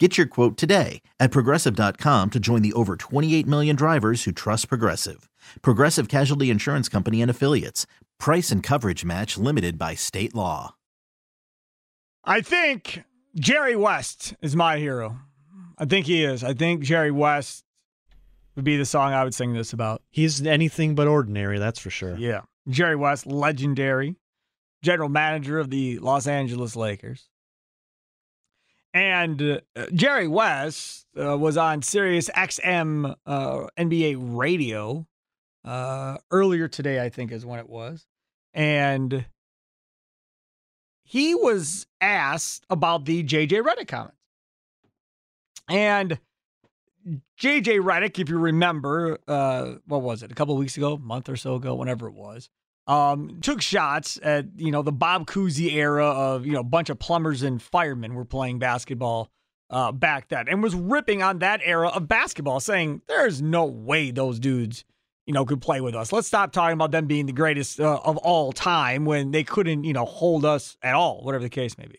Get 0.00 0.18
your 0.18 0.26
quote 0.26 0.56
today 0.56 1.02
at 1.20 1.30
progressive.com 1.30 2.30
to 2.30 2.40
join 2.40 2.62
the 2.62 2.72
over 2.72 2.96
28 2.96 3.46
million 3.46 3.76
drivers 3.76 4.24
who 4.24 4.32
trust 4.32 4.68
Progressive. 4.68 5.28
Progressive 5.62 6.08
Casualty 6.08 6.50
Insurance 6.50 6.88
Company 6.88 7.22
and 7.22 7.30
Affiliates. 7.30 7.86
Price 8.18 8.50
and 8.50 8.60
coverage 8.60 9.04
match 9.04 9.38
limited 9.38 9.78
by 9.78 9.94
state 9.94 10.34
law. 10.34 10.74
I 12.24 12.40
think 12.40 13.04
Jerry 13.36 13.76
West 13.76 14.34
is 14.42 14.56
my 14.56 14.78
hero. 14.78 15.18
I 15.78 15.84
think 15.84 16.06
he 16.06 16.24
is. 16.24 16.42
I 16.42 16.54
think 16.54 16.82
Jerry 16.82 17.12
West 17.12 17.64
would 18.56 18.64
be 18.64 18.76
the 18.76 18.84
song 18.84 19.12
I 19.12 19.22
would 19.22 19.34
sing 19.34 19.52
this 19.52 19.72
about. 19.72 20.02
He's 20.10 20.44
anything 20.44 20.96
but 20.96 21.06
ordinary, 21.06 21.60
that's 21.60 21.78
for 21.78 21.90
sure. 21.90 22.16
Yeah. 22.16 22.40
Jerry 22.68 22.96
West, 22.96 23.26
legendary 23.26 24.16
general 24.82 25.08
manager 25.08 25.58
of 25.58 25.70
the 25.70 25.98
Los 26.00 26.26
Angeles 26.26 26.74
Lakers. 26.76 27.28
And 28.94 29.60
uh, 29.74 29.86
Jerry 29.92 30.28
West 30.28 31.06
uh, 31.20 31.36
was 31.36 31.56
on 31.56 31.82
Sirius 31.82 32.30
XM 32.30 33.16
uh, 33.26 33.66
NBA 33.76 34.16
radio 34.18 35.04
uh, 35.64 36.18
earlier 36.30 36.68
today, 36.68 37.02
I 37.02 37.08
think 37.08 37.32
is 37.32 37.44
when 37.44 37.58
it 37.58 37.68
was. 37.68 38.06
And 38.54 39.26
he 41.02 41.34
was 41.34 41.88
asked 42.00 42.64
about 42.70 43.04
the 43.04 43.24
JJ 43.24 43.62
Redick 43.62 43.88
comments. 43.88 44.16
And 45.68 46.20
JJ 47.40 47.80
Redick, 47.80 48.20
if 48.20 48.28
you 48.28 48.38
remember, 48.38 49.18
uh, 49.26 49.74
what 49.86 50.02
was 50.02 50.22
it, 50.22 50.30
a 50.30 50.34
couple 50.34 50.56
weeks 50.56 50.76
ago, 50.76 50.94
a 50.94 50.98
month 50.98 51.28
or 51.28 51.36
so 51.36 51.56
ago, 51.56 51.74
whenever 51.74 52.06
it 52.06 52.14
was, 52.14 52.48
um, 52.86 53.38
took 53.40 53.62
shots 53.62 54.18
at, 54.22 54.46
you 54.56 54.70
know, 54.70 54.82
the 54.82 54.92
Bob 54.92 55.26
Cousy 55.26 55.72
era 55.72 56.06
of, 56.06 56.44
you 56.44 56.52
know, 56.52 56.60
a 56.60 56.64
bunch 56.64 56.90
of 56.90 56.98
plumbers 56.98 57.42
and 57.42 57.60
firemen 57.60 58.14
were 58.14 58.24
playing 58.24 58.58
basketball 58.58 59.30
uh, 59.70 59.90
back 59.92 60.28
then 60.28 60.48
and 60.48 60.62
was 60.62 60.74
ripping 60.74 61.22
on 61.22 61.38
that 61.38 61.60
era 61.64 61.88
of 61.88 62.06
basketball, 62.08 62.60
saying 62.60 63.00
there's 63.08 63.40
no 63.40 63.64
way 63.64 64.10
those 64.10 64.38
dudes, 64.38 64.84
you 65.26 65.32
know, 65.32 65.44
could 65.46 65.62
play 65.62 65.80
with 65.80 65.94
us. 65.94 66.12
Let's 66.12 66.26
stop 66.26 66.52
talking 66.52 66.74
about 66.74 66.90
them 66.90 67.06
being 67.06 67.26
the 67.26 67.32
greatest 67.32 67.80
uh, 67.80 68.00
of 68.04 68.18
all 68.18 68.52
time 68.52 69.06
when 69.06 69.30
they 69.30 69.44
couldn't, 69.44 69.84
you 69.84 69.94
know, 69.94 70.04
hold 70.04 70.44
us 70.44 70.76
at 70.82 70.94
all, 70.94 71.22
whatever 71.22 71.42
the 71.42 71.50
case 71.50 71.78
may 71.78 71.86
be. 71.86 71.98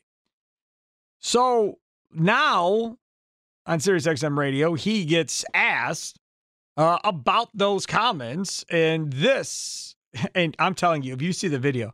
So 1.20 1.80
now 2.14 2.98
on 3.66 3.80
SiriusXM 3.80 4.38
radio, 4.38 4.76
he 4.76 5.06
gets 5.06 5.44
asked 5.54 6.20
uh, 6.78 7.00
about 7.04 7.50
those 7.54 7.88
comments 7.88 8.64
and 8.70 9.12
this, 9.12 9.95
and 10.36 10.56
I'm 10.60 10.76
telling 10.76 11.04
you, 11.04 11.14
if 11.14 11.22
you 11.22 11.34
see 11.34 11.48
the 11.48 11.60
video, 11.60 11.94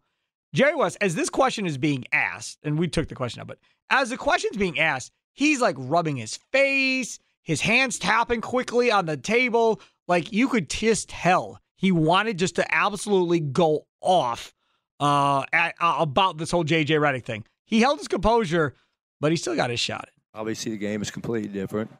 Jerry 0.53 0.75
West, 0.75 0.97
as 1.01 1.15
this 1.15 1.29
question 1.29 1.65
is 1.65 1.77
being 1.77 2.05
asked, 2.11 2.59
and 2.63 2.77
we 2.77 2.87
took 2.87 3.07
the 3.07 3.15
question 3.15 3.41
up, 3.41 3.47
but 3.47 3.59
as 3.89 4.09
the 4.09 4.17
question's 4.17 4.57
being 4.57 4.79
asked, 4.79 5.11
he's 5.33 5.61
like 5.61 5.75
rubbing 5.77 6.17
his 6.17 6.37
face, 6.51 7.19
his 7.43 7.61
hands 7.61 7.97
tapping 7.99 8.41
quickly 8.41 8.91
on 8.91 9.05
the 9.05 9.17
table. 9.17 9.81
Like 10.07 10.33
you 10.33 10.47
could 10.47 10.69
just 10.69 11.09
tell 11.09 11.59
he 11.75 11.91
wanted 11.91 12.37
just 12.37 12.55
to 12.57 12.75
absolutely 12.75 13.39
go 13.39 13.85
off 14.01 14.53
uh, 14.99 15.43
at, 15.51 15.75
uh, 15.79 15.95
about 15.99 16.37
this 16.37 16.51
whole 16.51 16.63
JJ 16.63 16.87
Redick 16.99 17.25
thing. 17.25 17.45
He 17.65 17.79
held 17.79 17.99
his 17.99 18.07
composure, 18.07 18.75
but 19.19 19.31
he 19.31 19.37
still 19.37 19.55
got 19.55 19.69
his 19.69 19.79
shot. 19.79 20.09
Obviously, 20.33 20.71
the 20.73 20.77
game 20.77 21.01
is 21.01 21.11
completely 21.11 21.49
different. 21.49 21.91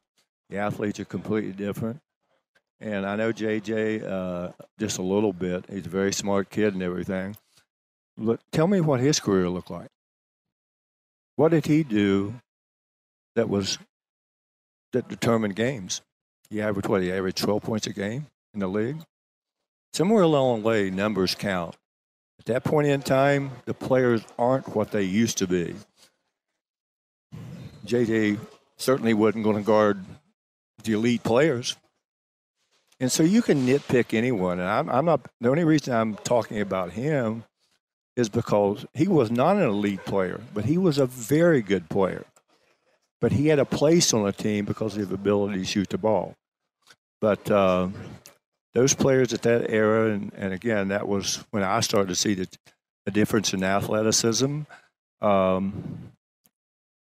The 0.49 0.57
athletes 0.57 0.99
are 0.99 1.05
completely 1.05 1.53
different. 1.53 2.01
And 2.81 3.05
I 3.05 3.15
know 3.15 3.31
JJ 3.31 4.03
uh, 4.03 4.49
just 4.79 4.97
a 4.97 5.03
little 5.03 5.33
bit. 5.33 5.65
He's 5.69 5.85
a 5.85 5.89
very 5.89 6.11
smart 6.11 6.49
kid 6.49 6.73
and 6.73 6.81
everything. 6.81 7.37
Look, 8.17 8.41
tell 8.51 8.65
me 8.65 8.81
what 8.81 8.99
his 8.99 9.19
career 9.19 9.47
looked 9.49 9.69
like. 9.69 9.89
What 11.35 11.49
did 11.49 11.67
he 11.67 11.83
do 11.83 12.35
that 13.35 13.47
was 13.47 13.77
that 14.93 15.07
determined 15.07 15.55
games? 15.55 16.01
He 16.49 16.59
averaged 16.59 16.87
what? 16.87 17.03
He 17.03 17.11
averaged 17.11 17.37
12 17.37 17.61
points 17.61 17.87
a 17.87 17.93
game 17.93 18.25
in 18.53 18.59
the 18.59 18.67
league. 18.67 18.97
Somewhere 19.93 20.23
along 20.23 20.61
the 20.61 20.67
way, 20.67 20.89
numbers 20.89 21.35
count. 21.35 21.75
At 22.39 22.45
that 22.45 22.63
point 22.63 22.87
in 22.87 23.03
time, 23.03 23.51
the 23.65 23.75
players 23.75 24.23
aren't 24.39 24.75
what 24.75 24.91
they 24.91 25.03
used 25.03 25.37
to 25.37 25.47
be. 25.47 25.75
JJ 27.85 28.39
certainly 28.77 29.13
wasn't 29.13 29.43
going 29.43 29.57
to 29.57 29.61
guard 29.61 30.03
the 30.83 30.93
elite 30.93 31.23
players. 31.23 31.75
And 33.01 33.11
so 33.11 33.23
you 33.23 33.41
can 33.41 33.65
nitpick 33.65 34.13
anyone. 34.15 34.59
And 34.59 34.69
I'm, 34.69 34.87
I'm, 34.87 35.05
not, 35.05 35.27
the 35.41 35.49
only 35.49 35.63
reason 35.63 35.91
I'm 35.91 36.13
talking 36.17 36.61
about 36.61 36.91
him 36.91 37.43
is 38.15 38.29
because 38.29 38.85
he 38.93 39.07
was 39.07 39.31
not 39.31 39.57
an 39.57 39.63
elite 39.63 40.05
player, 40.05 40.39
but 40.53 40.65
he 40.65 40.77
was 40.77 40.99
a 40.99 41.07
very 41.07 41.63
good 41.63 41.89
player. 41.89 42.23
But 43.19 43.31
he 43.31 43.47
had 43.47 43.57
a 43.57 43.65
place 43.65 44.13
on 44.13 44.23
the 44.23 44.31
team 44.31 44.65
because 44.65 44.93
of 44.93 44.99
his 44.99 45.11
ability 45.11 45.57
to 45.57 45.65
shoot 45.65 45.89
the 45.89 45.97
ball. 45.97 46.35
But 47.19 47.49
uh, 47.49 47.89
those 48.75 48.93
players 48.93 49.33
at 49.33 49.41
that 49.41 49.71
era, 49.71 50.11
and, 50.11 50.31
and, 50.35 50.53
again, 50.53 50.89
that 50.89 51.07
was 51.07 51.43
when 51.49 51.63
I 51.63 51.79
started 51.79 52.09
to 52.09 52.15
see 52.15 52.35
the, 52.35 52.47
the 53.05 53.11
difference 53.11 53.51
in 53.51 53.63
athleticism. 53.63 54.61
Um, 55.21 56.11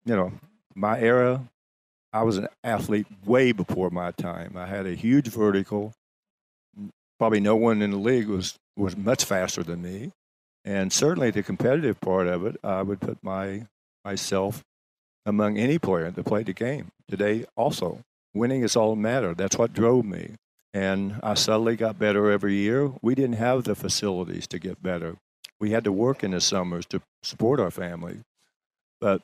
you 0.05 0.15
know, 0.15 0.31
my 0.73 0.99
era, 0.99 1.47
I 2.13 2.21
was 2.21 2.37
an 2.37 2.47
athlete 2.63 3.07
way 3.25 3.51
before 3.51 3.89
my 3.89 4.11
time. 4.11 4.55
I 4.55 4.67
had 4.67 4.85
a 4.85 4.93
huge 4.93 5.27
vertical. 5.27 5.93
Probably 7.17 7.39
no 7.39 7.55
one 7.55 7.81
in 7.81 7.89
the 7.91 7.97
league 7.97 8.27
was 8.27 8.55
was 8.77 8.95
much 8.95 9.23
faster 9.23 9.63
than 9.63 9.81
me, 9.81 10.11
and 10.63 10.91
certainly 10.91 11.31
the 11.31 11.43
competitive 11.43 11.99
part 11.99 12.27
of 12.27 12.45
it, 12.45 12.57
I 12.63 12.81
would 12.83 12.99
put 12.99 13.23
my 13.23 13.67
myself 14.05 14.63
among 15.25 15.57
any 15.57 15.79
player 15.79 16.11
that 16.11 16.25
played 16.25 16.47
the 16.47 16.53
game. 16.53 16.89
Today, 17.09 17.45
also, 17.55 17.99
winning 18.33 18.63
is 18.63 18.75
all 18.75 18.95
that 18.95 19.01
matter. 19.01 19.33
That's 19.33 19.57
what 19.57 19.73
drove 19.73 20.05
me, 20.05 20.31
and 20.73 21.19
I 21.23 21.33
subtly 21.33 21.75
got 21.75 21.99
better 21.99 22.31
every 22.31 22.55
year. 22.55 22.91
We 23.01 23.15
didn't 23.15 23.37
have 23.37 23.63
the 23.63 23.75
facilities 23.75 24.47
to 24.47 24.59
get 24.59 24.83
better. 24.83 25.17
We 25.59 25.71
had 25.71 25.83
to 25.85 25.91
work 25.91 26.23
in 26.23 26.31
the 26.31 26.41
summers 26.41 26.85
to 26.87 27.01
support 27.23 27.59
our 27.59 27.71
family, 27.71 28.19
but 28.99 29.21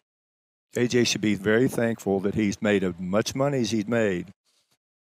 JJ 0.75 1.07
should 1.07 1.21
be 1.21 1.35
very 1.35 1.67
thankful 1.67 2.19
that 2.19 2.35
he's 2.35 2.61
made 2.61 2.83
as 2.83 2.93
much 2.99 3.33
money 3.33 3.59
as 3.59 3.71
he's 3.71 3.87
made. 3.87 4.33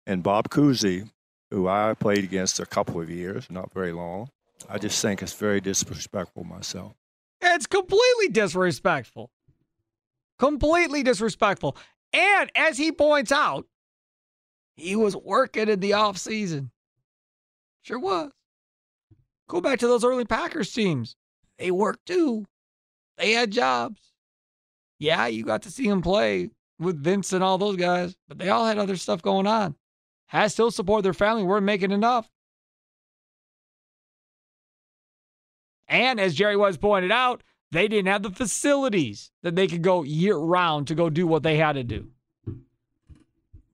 And 0.07 0.23
Bob 0.23 0.49
Cousy, 0.49 1.09
who 1.51 1.67
I 1.67 1.93
played 1.93 2.23
against 2.23 2.59
a 2.59 2.65
couple 2.65 2.99
of 2.99 3.09
years, 3.09 3.47
not 3.51 3.71
very 3.71 3.91
long, 3.91 4.29
I 4.67 4.79
just 4.79 4.99
think 5.01 5.21
it's 5.21 5.33
very 5.33 5.61
disrespectful 5.61 6.43
myself. 6.43 6.93
It's 7.41 7.67
completely 7.67 8.29
disrespectful. 8.29 9.29
Completely 10.39 11.03
disrespectful. 11.03 11.77
And 12.13 12.51
as 12.55 12.77
he 12.77 12.91
points 12.91 13.31
out, 13.31 13.67
he 14.75 14.95
was 14.95 15.15
working 15.15 15.69
in 15.69 15.79
the 15.79 15.93
off 15.93 16.17
season. 16.17 16.71
Sure 17.83 17.99
was. 17.99 18.31
Go 19.47 19.61
back 19.61 19.79
to 19.79 19.87
those 19.87 20.03
early 20.03 20.25
Packers 20.25 20.73
teams. 20.73 21.15
They 21.59 21.69
worked 21.69 22.07
too. 22.07 22.45
They 23.17 23.33
had 23.33 23.51
jobs 23.51 24.08
yeah, 24.99 25.27
you 25.27 25.43
got 25.43 25.63
to 25.63 25.71
see 25.71 25.85
him 25.85 26.01
play 26.01 26.49
with 26.77 27.01
Vince 27.01 27.33
and 27.33 27.43
all 27.43 27.57
those 27.57 27.77
guys, 27.77 28.15
but 28.27 28.37
they 28.37 28.49
all 28.49 28.65
had 28.65 28.77
other 28.77 28.95
stuff 28.95 29.21
going 29.21 29.47
on. 29.47 29.75
Has 30.27 30.53
still 30.53 30.71
support 30.71 31.03
their 31.03 31.13
family, 31.13 31.43
weren't 31.43 31.65
making 31.65 31.91
enough. 31.91 32.29
And 35.87 36.19
as 36.19 36.35
Jerry 36.35 36.55
was 36.55 36.77
pointed 36.77 37.11
out, 37.11 37.41
they 37.71 37.87
didn't 37.87 38.11
have 38.11 38.21
the 38.21 38.29
facilities 38.29 39.31
that 39.41 39.55
they 39.55 39.67
could 39.67 39.81
go 39.81 40.03
year 40.03 40.37
round 40.37 40.87
to 40.87 40.95
go 40.95 41.09
do 41.09 41.25
what 41.25 41.43
they 41.43 41.57
had 41.57 41.73
to 41.73 41.83
do. 41.83 42.09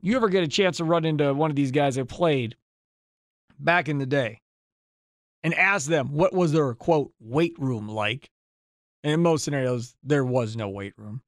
You 0.01 0.15
ever 0.15 0.29
get 0.29 0.43
a 0.43 0.47
chance 0.47 0.77
to 0.77 0.83
run 0.85 1.03
into 1.03 1.33
one 1.33 1.49
of 1.49 1.55
these 1.55 1.71
guys 1.71 1.95
that 1.95 2.07
played 2.07 2.55
back 3.59 3.89
in 3.89 3.97
the 3.97 4.05
day 4.05 4.39
and 5.43 5.53
ask 5.53 5.87
them 5.87 6.13
what 6.13 6.33
was 6.33 6.51
their 6.51 6.73
quote 6.73 7.11
weight 7.19 7.55
room 7.57 7.89
like? 7.89 8.29
In 9.05 9.21
most 9.21 9.43
scenarios, 9.43 9.95
there 10.03 10.25
was 10.25 10.55
no 10.55 10.67
weight 10.67 10.93
room. 10.97 11.21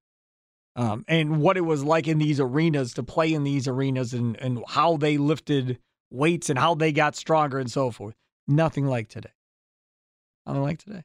Um, 0.76 1.06
and 1.08 1.40
what 1.40 1.58
it 1.58 1.62
was 1.62 1.84
like 1.84 2.08
in 2.08 2.18
these 2.18 2.40
arenas 2.40 2.96
to 2.96 3.04
play 3.04 3.32
in 3.32 3.44
these 3.44 3.68
arenas 3.68 4.16
and, 4.16 4.36
and 4.42 4.64
how 4.68 4.98
they 4.98 5.18
lifted 5.18 5.78
weights 6.10 6.50
and 6.50 6.58
how 6.58 6.74
they 6.74 6.92
got 6.92 7.16
stronger 7.16 7.60
and 7.60 7.70
so 7.70 7.92
forth. 7.92 8.16
Nothing 8.48 8.88
like 8.88 9.10
today. 9.10 9.32
Nothing 10.48 10.64
like 10.64 10.80
today. 10.80 11.04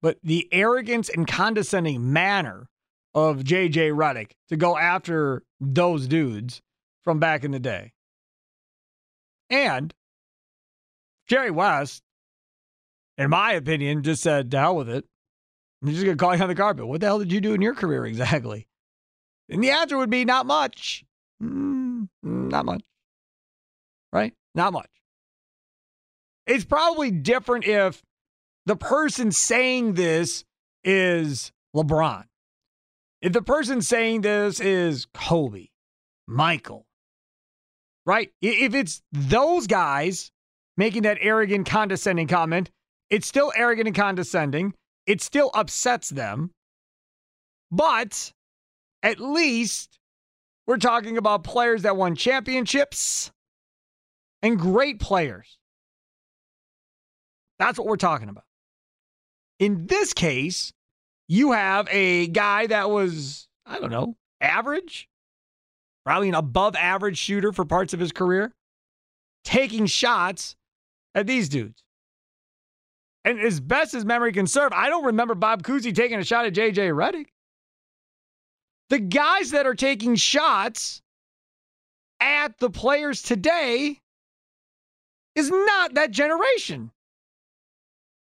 But 0.00 0.18
the 0.22 0.48
arrogance 0.52 1.08
and 1.08 1.26
condescending 1.26 2.12
manner 2.12 2.68
of 3.12 3.38
JJ 3.38 3.92
Redick 3.92 4.32
to 4.48 4.56
go 4.56 4.78
after 4.78 5.42
those 5.60 6.06
dudes 6.06 6.62
from 7.02 7.18
back 7.18 7.42
in 7.42 7.50
the 7.50 7.58
day. 7.58 7.94
And 9.48 9.92
Jerry 11.26 11.50
West 11.50 12.04
in 13.20 13.28
my 13.28 13.52
opinion, 13.52 14.02
just 14.02 14.22
said, 14.22 14.50
to 14.50 14.58
hell 14.58 14.76
with 14.76 14.88
it. 14.88 15.04
I'm 15.82 15.90
just 15.90 16.02
going 16.02 16.16
to 16.16 16.20
call 16.20 16.34
you 16.34 16.42
on 16.42 16.48
the 16.48 16.54
carpet. 16.54 16.86
What 16.86 17.02
the 17.02 17.06
hell 17.06 17.18
did 17.18 17.30
you 17.30 17.40
do 17.42 17.52
in 17.52 17.60
your 17.60 17.74
career 17.74 18.06
exactly? 18.06 18.66
And 19.50 19.62
the 19.62 19.70
answer 19.70 19.98
would 19.98 20.08
be 20.08 20.24
not 20.24 20.46
much. 20.46 21.04
Mm, 21.42 22.08
not 22.22 22.64
much. 22.64 22.82
Right? 24.10 24.32
Not 24.54 24.72
much. 24.72 24.88
It's 26.46 26.64
probably 26.64 27.10
different 27.10 27.66
if 27.66 28.02
the 28.64 28.76
person 28.76 29.32
saying 29.32 29.94
this 29.94 30.44
is 30.82 31.52
LeBron. 31.76 32.24
If 33.20 33.34
the 33.34 33.42
person 33.42 33.82
saying 33.82 34.22
this 34.22 34.60
is 34.60 35.06
Kobe, 35.12 35.66
Michael, 36.26 36.86
right? 38.06 38.32
If 38.40 38.74
it's 38.74 39.02
those 39.12 39.66
guys 39.66 40.32
making 40.78 41.02
that 41.02 41.18
arrogant, 41.20 41.68
condescending 41.68 42.26
comment, 42.26 42.70
it's 43.10 43.26
still 43.26 43.52
arrogant 43.56 43.88
and 43.88 43.96
condescending. 43.96 44.74
It 45.06 45.20
still 45.20 45.50
upsets 45.52 46.08
them. 46.08 46.52
But 47.70 48.32
at 49.02 49.20
least 49.20 49.98
we're 50.66 50.76
talking 50.76 51.18
about 51.18 51.44
players 51.44 51.82
that 51.82 51.96
won 51.96 52.14
championships 52.14 53.30
and 54.42 54.58
great 54.58 55.00
players. 55.00 55.58
That's 57.58 57.78
what 57.78 57.86
we're 57.86 57.96
talking 57.96 58.28
about. 58.28 58.44
In 59.58 59.86
this 59.86 60.14
case, 60.14 60.72
you 61.28 61.52
have 61.52 61.86
a 61.90 62.28
guy 62.28 62.66
that 62.68 62.90
was, 62.90 63.48
I 63.66 63.78
don't 63.78 63.90
know, 63.90 64.16
average, 64.40 65.08
probably 66.06 66.28
an 66.28 66.34
above 66.34 66.74
average 66.76 67.18
shooter 67.18 67.52
for 67.52 67.64
parts 67.64 67.92
of 67.92 68.00
his 68.00 68.12
career, 68.12 68.52
taking 69.44 69.86
shots 69.86 70.56
at 71.14 71.26
these 71.26 71.48
dudes. 71.48 71.82
And 73.24 73.38
as 73.40 73.60
best 73.60 73.94
as 73.94 74.04
memory 74.04 74.32
can 74.32 74.46
serve, 74.46 74.72
I 74.72 74.88
don't 74.88 75.04
remember 75.04 75.34
Bob 75.34 75.62
Cousy 75.62 75.94
taking 75.94 76.18
a 76.18 76.24
shot 76.24 76.46
at 76.46 76.54
JJ 76.54 76.92
Redick. 76.94 77.26
The 78.88 78.98
guys 78.98 79.50
that 79.50 79.66
are 79.66 79.74
taking 79.74 80.16
shots 80.16 81.02
at 82.18 82.58
the 82.58 82.70
players 82.70 83.22
today 83.22 84.00
is 85.34 85.50
not 85.50 85.94
that 85.94 86.10
generation. 86.10 86.90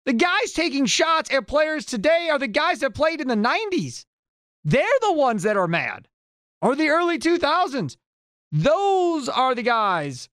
The 0.04 0.12
guys 0.12 0.52
taking 0.52 0.86
shots 0.86 1.32
at 1.32 1.46
players 1.46 1.84
today 1.84 2.28
are 2.30 2.38
the 2.38 2.48
guys 2.48 2.80
that 2.80 2.94
played 2.94 3.20
in 3.20 3.28
the 3.28 3.34
90s. 3.34 4.04
They're 4.64 4.86
the 5.00 5.12
ones 5.12 5.42
that 5.44 5.56
are 5.56 5.68
mad. 5.68 6.08
Or 6.60 6.76
the 6.76 6.88
early 6.88 7.18
2000s. 7.18 7.96
Those 8.52 9.28
are 9.28 9.54
the 9.54 9.62
guys 9.62 10.28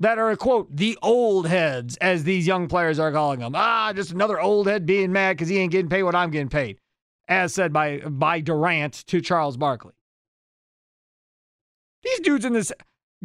that 0.00 0.18
are, 0.18 0.34
quote, 0.34 0.74
the 0.74 0.98
old 1.02 1.46
heads, 1.46 1.96
as 1.98 2.24
these 2.24 2.46
young 2.46 2.68
players 2.68 2.98
are 2.98 3.12
calling 3.12 3.40
them. 3.40 3.52
Ah, 3.54 3.92
just 3.94 4.12
another 4.12 4.40
old 4.40 4.66
head 4.66 4.86
being 4.86 5.12
mad 5.12 5.36
because 5.36 5.48
he 5.48 5.58
ain't 5.58 5.72
getting 5.72 5.90
paid 5.90 6.02
what 6.02 6.14
I'm 6.14 6.30
getting 6.30 6.48
paid, 6.48 6.78
as 7.28 7.54
said 7.54 7.72
by, 7.72 7.98
by 7.98 8.40
Durant 8.40 9.06
to 9.06 9.20
Charles 9.20 9.56
Barkley. 9.56 9.92
These 12.02 12.20
dudes 12.20 12.46
in 12.46 12.54
this, 12.54 12.72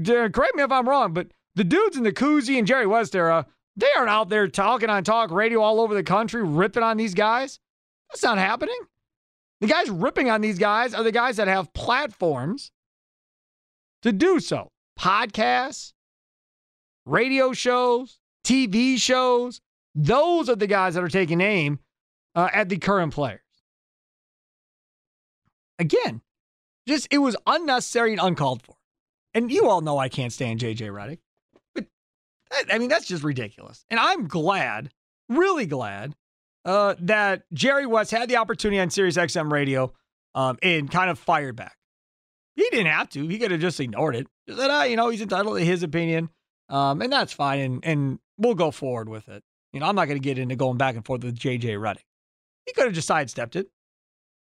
correct 0.06 0.56
me 0.56 0.64
if 0.64 0.72
I'm 0.72 0.88
wrong, 0.88 1.14
but 1.14 1.28
the 1.56 1.64
dudes 1.64 1.96
in 1.96 2.04
the 2.04 2.12
Cousy 2.12 2.58
and 2.58 2.68
Jerry 2.68 2.86
West 2.86 3.16
era, 3.16 3.46
they 3.78 3.88
aren't 3.98 4.10
out 4.10 4.28
there 4.28 4.50
talking 4.50 4.90
on 4.90 5.06
talk 5.06 5.32
radio 5.32 5.62
all 5.62 5.80
over 5.80 5.94
the 5.94 6.04
country, 6.04 6.44
ripping 6.44 6.84
on 6.84 6.98
these 6.98 7.14
guys. 7.14 7.60
That's 8.10 8.24
not 8.24 8.38
happening. 8.38 8.80
The 9.62 9.68
guys 9.68 9.90
ripping 9.90 10.30
on 10.30 10.42
these 10.42 10.60
guys 10.60 10.94
are 10.94 11.04
the 11.04 11.14
guys 11.14 11.38
that 11.38 11.48
have 11.48 11.74
platforms 11.74 12.72
to 14.02 14.12
do 14.12 14.42
so. 14.42 14.68
Podcasts, 15.00 15.94
radio 17.06 17.54
shows, 17.54 18.20
TV 18.44 18.98
shows. 18.98 19.62
Those 19.94 20.50
are 20.50 20.56
the 20.56 20.68
guys 20.68 20.96
that 20.96 21.04
are 21.04 21.10
taking 21.10 21.42
aim 21.42 21.80
uh, 22.36 22.50
at 22.54 22.70
the 22.70 22.78
current 22.78 23.14
players. 23.14 23.42
Again, 25.80 26.22
just 26.88 27.08
it 27.12 27.18
was 27.18 27.36
unnecessary 27.48 28.12
and 28.12 28.22
uncalled 28.22 28.62
for. 28.62 28.76
And 29.34 29.52
you 29.52 29.68
all 29.68 29.82
know 29.82 29.98
I 29.98 30.10
can't 30.10 30.32
stand 30.32 30.60
JJ 30.60 30.92
Redick. 30.92 31.20
But 31.74 31.86
I 32.72 32.78
mean, 32.78 32.90
that's 32.90 33.08
just 33.08 33.24
ridiculous. 33.24 33.86
And 33.90 34.00
I'm 34.00 34.28
glad, 34.28 34.92
really 35.30 35.66
glad, 35.66 36.16
uh, 36.64 36.96
that 37.00 37.44
Jerry 37.54 37.86
West 37.86 38.12
had 38.12 38.30
the 38.30 38.38
opportunity 38.38 38.80
on 38.80 38.90
Sirius 38.90 39.18
XM 39.18 39.52
radio 39.52 39.94
um, 40.34 40.58
and 40.62 40.90
kind 40.90 41.10
of 41.10 41.20
fired 41.20 41.56
back. 41.56 41.78
He 42.56 42.68
didn't 42.72 42.88
have 42.88 43.10
to. 43.10 43.28
He 43.28 43.38
could 43.38 43.52
have 43.52 43.60
just 43.60 43.80
ignored 43.80 44.16
it. 44.16 44.28
Just 44.48 44.60
said, 44.60 44.70
ah, 44.70 44.84
you 44.84 44.96
know, 44.96 45.10
he's 45.10 45.22
entitled 45.22 45.58
to 45.58 45.66
his 45.66 45.84
opinion. 45.84 46.30
Um, 46.70 47.02
and 47.02 47.12
that's 47.12 47.34
fine. 47.34 47.60
And, 47.60 47.86
and 47.86 48.20
we'll 48.38 48.56
go 48.56 48.72
forward 48.72 49.10
with 49.10 49.28
it. 49.28 49.44
You 49.74 49.80
know, 49.80 49.88
I'm 49.88 49.96
not 49.96 50.06
going 50.06 50.20
to 50.20 50.24
get 50.24 50.38
into 50.38 50.56
going 50.56 50.78
back 50.78 50.96
and 50.96 51.06
forth 51.06 51.24
with 51.24 51.38
JJ 51.38 51.62
Redick. 51.78 52.06
He 52.66 52.74
could 52.74 52.86
have 52.86 52.94
just 52.94 53.08
sidestepped 53.08 53.56
it. 53.56 53.68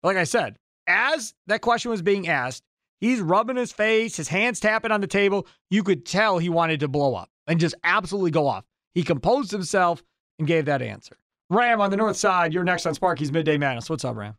Like 0.04 0.18
I 0.18 0.24
said, 0.24 0.58
as 0.88 1.34
that 1.48 1.62
question 1.62 1.92
was 1.92 2.02
being 2.02 2.28
asked, 2.28 2.64
he's 3.02 3.20
rubbing 3.20 3.58
his 3.58 3.72
face, 3.72 4.16
his 4.16 4.28
hands 4.28 4.60
tapping 4.60 4.92
on 4.92 5.02
the 5.02 5.08
table. 5.08 5.48
You 5.70 5.84
could 5.84 6.06
tell 6.06 6.38
he 6.38 6.50
wanted 6.50 6.80
to 6.82 6.88
blow 6.88 7.16
up 7.16 7.30
and 7.48 7.60
just 7.60 7.76
absolutely 7.84 8.32
go 8.32 8.48
off. 8.48 8.64
He 8.94 9.04
composed 9.04 9.52
himself 9.52 10.04
and 10.40 10.48
gave 10.48 10.66
that 10.66 10.82
answer. 10.82 11.18
Ram 11.50 11.82
on 11.82 11.92
the 11.92 11.98
north 11.98 12.18
side, 12.18 12.54
you're 12.54 12.64
next 12.64 12.86
on 12.86 12.94
Sparky's 12.94 13.32
Midday 13.32 13.58
Madness. 13.58 13.90
What's 13.90 14.06
up, 14.06 14.16
Ram? 14.16 14.36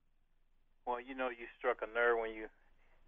Well, 0.86 1.00
you 1.00 1.14
know, 1.14 1.28
you 1.28 1.46
struck 1.58 1.78
a 1.82 1.94
nerve 1.94 2.18
when 2.20 2.34
you 2.34 2.46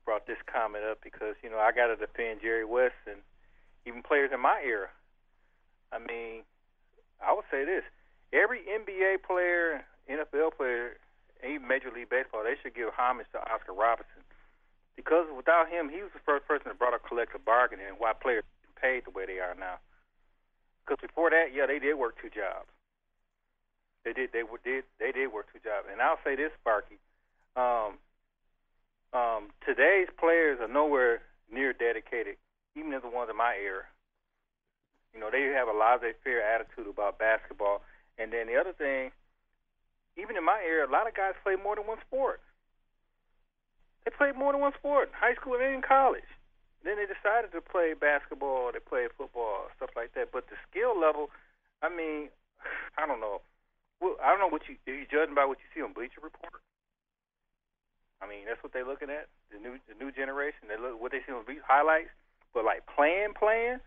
brought 0.04 0.26
this 0.26 0.38
comment 0.52 0.84
up 0.84 0.98
because, 1.02 1.34
you 1.42 1.50
know, 1.50 1.58
I 1.58 1.72
got 1.72 1.86
to 1.86 1.96
defend 1.96 2.40
Jerry 2.40 2.64
West 2.64 2.94
and 3.06 3.20
even 3.86 4.02
players 4.02 4.30
in 4.32 4.40
my 4.40 4.60
era. 4.64 4.88
I 5.92 5.98
mean, 5.98 6.42
I 7.20 7.32
would 7.32 7.44
say 7.50 7.64
this 7.64 7.82
every 8.32 8.60
NBA 8.64 9.22
player, 9.26 9.84
NFL 10.08 10.56
player, 10.56 10.96
even 11.44 11.66
Major 11.66 11.90
League 11.90 12.10
Baseball, 12.10 12.44
they 12.44 12.56
should 12.62 12.74
give 12.74 12.90
homage 12.96 13.26
to 13.32 13.40
Oscar 13.40 13.72
Robertson. 13.72 14.22
Because 14.96 15.26
without 15.34 15.68
him, 15.68 15.88
he 15.88 16.02
was 16.02 16.12
the 16.12 16.20
first 16.24 16.46
person 16.46 16.68
that 16.68 16.78
brought 16.78 16.94
up 16.94 17.06
collective 17.06 17.44
bargaining 17.44 17.86
and 17.88 17.96
why 17.98 18.12
players 18.12 18.44
paid 18.80 19.04
the 19.06 19.10
way 19.10 19.24
they 19.24 19.40
are 19.40 19.54
now. 19.58 19.80
Because 20.84 21.00
before 21.00 21.30
that, 21.30 21.54
yeah, 21.54 21.66
they 21.66 21.78
did 21.78 21.94
work 21.94 22.20
two 22.20 22.28
jobs. 22.28 22.68
They 24.04 24.12
did. 24.12 24.32
They 24.32 24.42
did. 24.64 24.84
They 24.98 25.12
did 25.12 25.32
work 25.32 25.46
two 25.52 25.60
jobs. 25.60 25.86
And 25.90 26.00
I'll 26.00 26.18
say 26.24 26.36
this, 26.36 26.52
Sparky. 26.60 26.98
Um, 27.56 28.00
um, 29.12 29.50
today's 29.64 30.08
players 30.18 30.58
are 30.60 30.68
nowhere 30.68 31.22
near 31.52 31.72
dedicated, 31.72 32.36
even 32.76 32.92
as 32.92 33.02
the 33.02 33.08
ones 33.08 33.30
in 33.30 33.36
my 33.36 33.56
era. 33.56 33.84
You 35.14 35.20
know, 35.20 35.30
they 35.30 35.42
have 35.54 35.66
a 35.66 35.74
laissez-faire 35.74 36.42
attitude 36.42 36.86
about 36.86 37.18
basketball. 37.18 37.82
And 38.18 38.32
then 38.32 38.46
the 38.46 38.56
other 38.56 38.72
thing, 38.72 39.10
even 40.16 40.36
in 40.36 40.44
my 40.44 40.62
era, 40.62 40.86
a 40.86 40.92
lot 40.92 41.08
of 41.08 41.14
guys 41.14 41.34
play 41.42 41.56
more 41.56 41.74
than 41.74 41.86
one 41.86 41.98
sport. 42.06 42.40
They 44.04 44.12
played 44.14 44.36
more 44.36 44.52
than 44.52 44.60
one 44.60 44.72
sport, 44.78 45.10
high 45.12 45.34
school 45.34 45.54
and 45.54 45.74
in 45.74 45.82
college. 45.82 46.26
Then 46.84 46.96
they 46.96 47.04
decided 47.04 47.52
to 47.52 47.60
play 47.60 47.92
basketball, 47.92 48.72
they 48.72 48.80
played 48.80 49.12
football, 49.18 49.68
stuff 49.76 49.92
like 49.96 50.14
that. 50.16 50.32
But 50.32 50.48
the 50.48 50.56
skill 50.70 50.96
level, 50.96 51.28
I 51.82 51.92
mean, 51.92 52.32
I 53.00 53.04
don't 53.04 53.20
know. 53.20 53.44
Well, 54.00 54.16
I 54.24 54.32
don't 54.32 54.40
know 54.40 54.48
what 54.48 54.64
you 54.64 54.80
are 54.88 54.96
you 54.96 55.04
judging 55.04 55.36
by 55.36 55.44
what 55.44 55.60
you 55.60 55.68
see 55.76 55.84
on 55.84 55.92
Bleacher 55.92 56.24
Report. 56.24 56.64
I 58.20 58.28
mean, 58.28 58.48
that's 58.48 58.60
what 58.64 58.72
they're 58.72 58.88
looking 58.88 59.12
at. 59.12 59.28
The 59.52 59.60
new 59.60 59.76
the 59.88 59.96
new 59.96 60.08
generation. 60.08 60.72
They 60.72 60.80
look 60.80 60.96
what 60.96 61.12
they 61.12 61.20
see 61.24 61.32
on 61.32 61.44
highlights. 61.68 62.12
But 62.54 62.64
like 62.64 62.82
playing, 62.94 63.34
playing. 63.38 63.78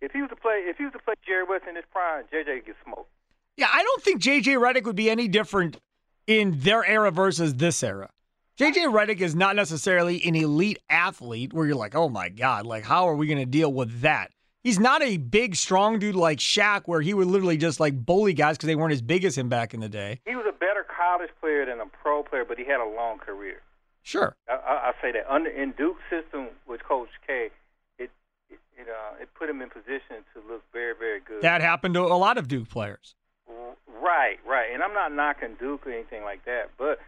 If 0.00 0.12
he 0.12 0.20
was 0.20 0.30
to 0.30 0.36
play, 0.36 0.62
if 0.66 0.76
he 0.76 0.84
was 0.84 0.92
to 0.92 1.00
play 1.00 1.14
Jerry 1.26 1.44
West 1.44 1.64
in 1.68 1.74
his 1.74 1.84
prime, 1.90 2.24
JJ 2.32 2.66
gets 2.66 2.78
smoked. 2.84 3.10
Yeah, 3.56 3.68
I 3.72 3.82
don't 3.82 4.02
think 4.02 4.22
JJ 4.22 4.56
Redick 4.56 4.84
would 4.84 4.94
be 4.94 5.10
any 5.10 5.26
different 5.26 5.78
in 6.28 6.60
their 6.60 6.84
era 6.84 7.10
versus 7.10 7.54
this 7.54 7.82
era. 7.82 8.10
JJ 8.58 8.92
Redick 8.92 9.20
is 9.20 9.34
not 9.34 9.56
necessarily 9.56 10.22
an 10.24 10.36
elite 10.36 10.78
athlete 10.88 11.52
where 11.52 11.66
you're 11.66 11.76
like, 11.76 11.94
oh 11.94 12.08
my 12.08 12.28
God, 12.28 12.66
like 12.66 12.84
how 12.84 13.08
are 13.08 13.14
we 13.14 13.26
going 13.26 13.38
to 13.38 13.46
deal 13.46 13.72
with 13.72 14.02
that? 14.02 14.30
He's 14.62 14.78
not 14.78 15.02
a 15.02 15.16
big, 15.16 15.56
strong 15.56 15.98
dude 15.98 16.16
like 16.16 16.38
Shaq, 16.38 16.82
where 16.86 17.00
he 17.00 17.14
would 17.14 17.28
literally 17.28 17.56
just 17.56 17.80
like 17.80 18.04
bully 18.04 18.34
guys 18.34 18.56
because 18.56 18.66
they 18.66 18.76
weren't 18.76 18.92
as 18.92 19.02
big 19.02 19.24
as 19.24 19.38
him 19.38 19.48
back 19.48 19.74
in 19.74 19.80
the 19.80 19.88
day. 19.88 20.20
He 20.26 20.34
was 20.34 20.44
a 20.48 20.52
better 20.52 20.84
college 20.84 21.30
player 21.40 21.64
than 21.64 21.80
a 21.80 21.86
pro 21.86 22.22
player, 22.22 22.44
but 22.44 22.58
he 22.58 22.64
had 22.64 22.80
a 22.80 22.84
long 22.84 23.18
career. 23.18 23.62
Sure, 24.08 24.34
I, 24.48 24.54
I, 24.54 24.74
I 24.88 24.92
say 25.02 25.12
that 25.12 25.28
under 25.28 25.50
in 25.50 25.72
Duke 25.72 25.98
system 26.08 26.48
with 26.66 26.82
Coach 26.82 27.10
K, 27.26 27.50
it 27.98 28.10
it 28.48 28.58
it, 28.80 28.88
uh, 28.88 29.20
it 29.20 29.28
put 29.34 29.50
him 29.50 29.60
in 29.60 29.68
position 29.68 30.24
to 30.32 30.40
look 30.48 30.64
very 30.72 30.94
very 30.98 31.20
good. 31.20 31.42
That 31.42 31.60
happened 31.60 31.92
to 31.92 32.00
a 32.00 32.16
lot 32.16 32.38
of 32.38 32.48
Duke 32.48 32.70
players. 32.70 33.14
Right, 34.00 34.38
right. 34.46 34.72
And 34.72 34.82
I'm 34.82 34.94
not 34.94 35.12
knocking 35.12 35.56
Duke 35.60 35.86
or 35.86 35.92
anything 35.92 36.22
like 36.22 36.46
that, 36.46 36.70
but 36.78 37.00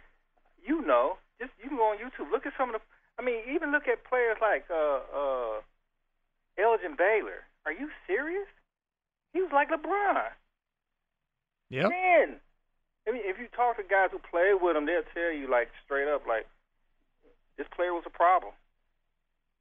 you 0.62 0.84
know, 0.84 1.16
just 1.40 1.52
you 1.62 1.70
can 1.70 1.78
go 1.78 1.84
on 1.84 1.96
YouTube, 1.96 2.30
look 2.30 2.44
at 2.44 2.52
some 2.58 2.68
of 2.68 2.74
the. 2.74 2.80
I 3.18 3.24
mean, 3.24 3.40
even 3.50 3.72
look 3.72 3.88
at 3.88 4.04
players 4.04 4.36
like 4.42 4.66
uh, 4.70 5.00
uh, 5.08 5.60
Elgin 6.60 6.96
Baylor. 6.98 7.48
Are 7.64 7.72
you 7.72 7.88
serious? 8.06 8.48
He 9.32 9.40
was 9.40 9.50
like 9.52 9.70
LeBron. 9.70 10.20
Yeah. 11.70 11.88
Man, 11.88 12.36
I 13.08 13.12
mean, 13.12 13.22
if 13.24 13.38
you 13.38 13.48
talk 13.56 13.78
to 13.78 13.82
guys 13.84 14.10
who 14.12 14.18
played 14.18 14.60
with 14.60 14.76
him, 14.76 14.84
they'll 14.84 15.08
tell 15.14 15.32
you 15.32 15.48
like 15.48 15.68
straight 15.84 16.08
up, 16.08 16.26
like 16.26 16.46
this 17.60 17.68
player 17.76 17.92
was 17.92 18.08
a 18.08 18.14
problem. 18.16 18.56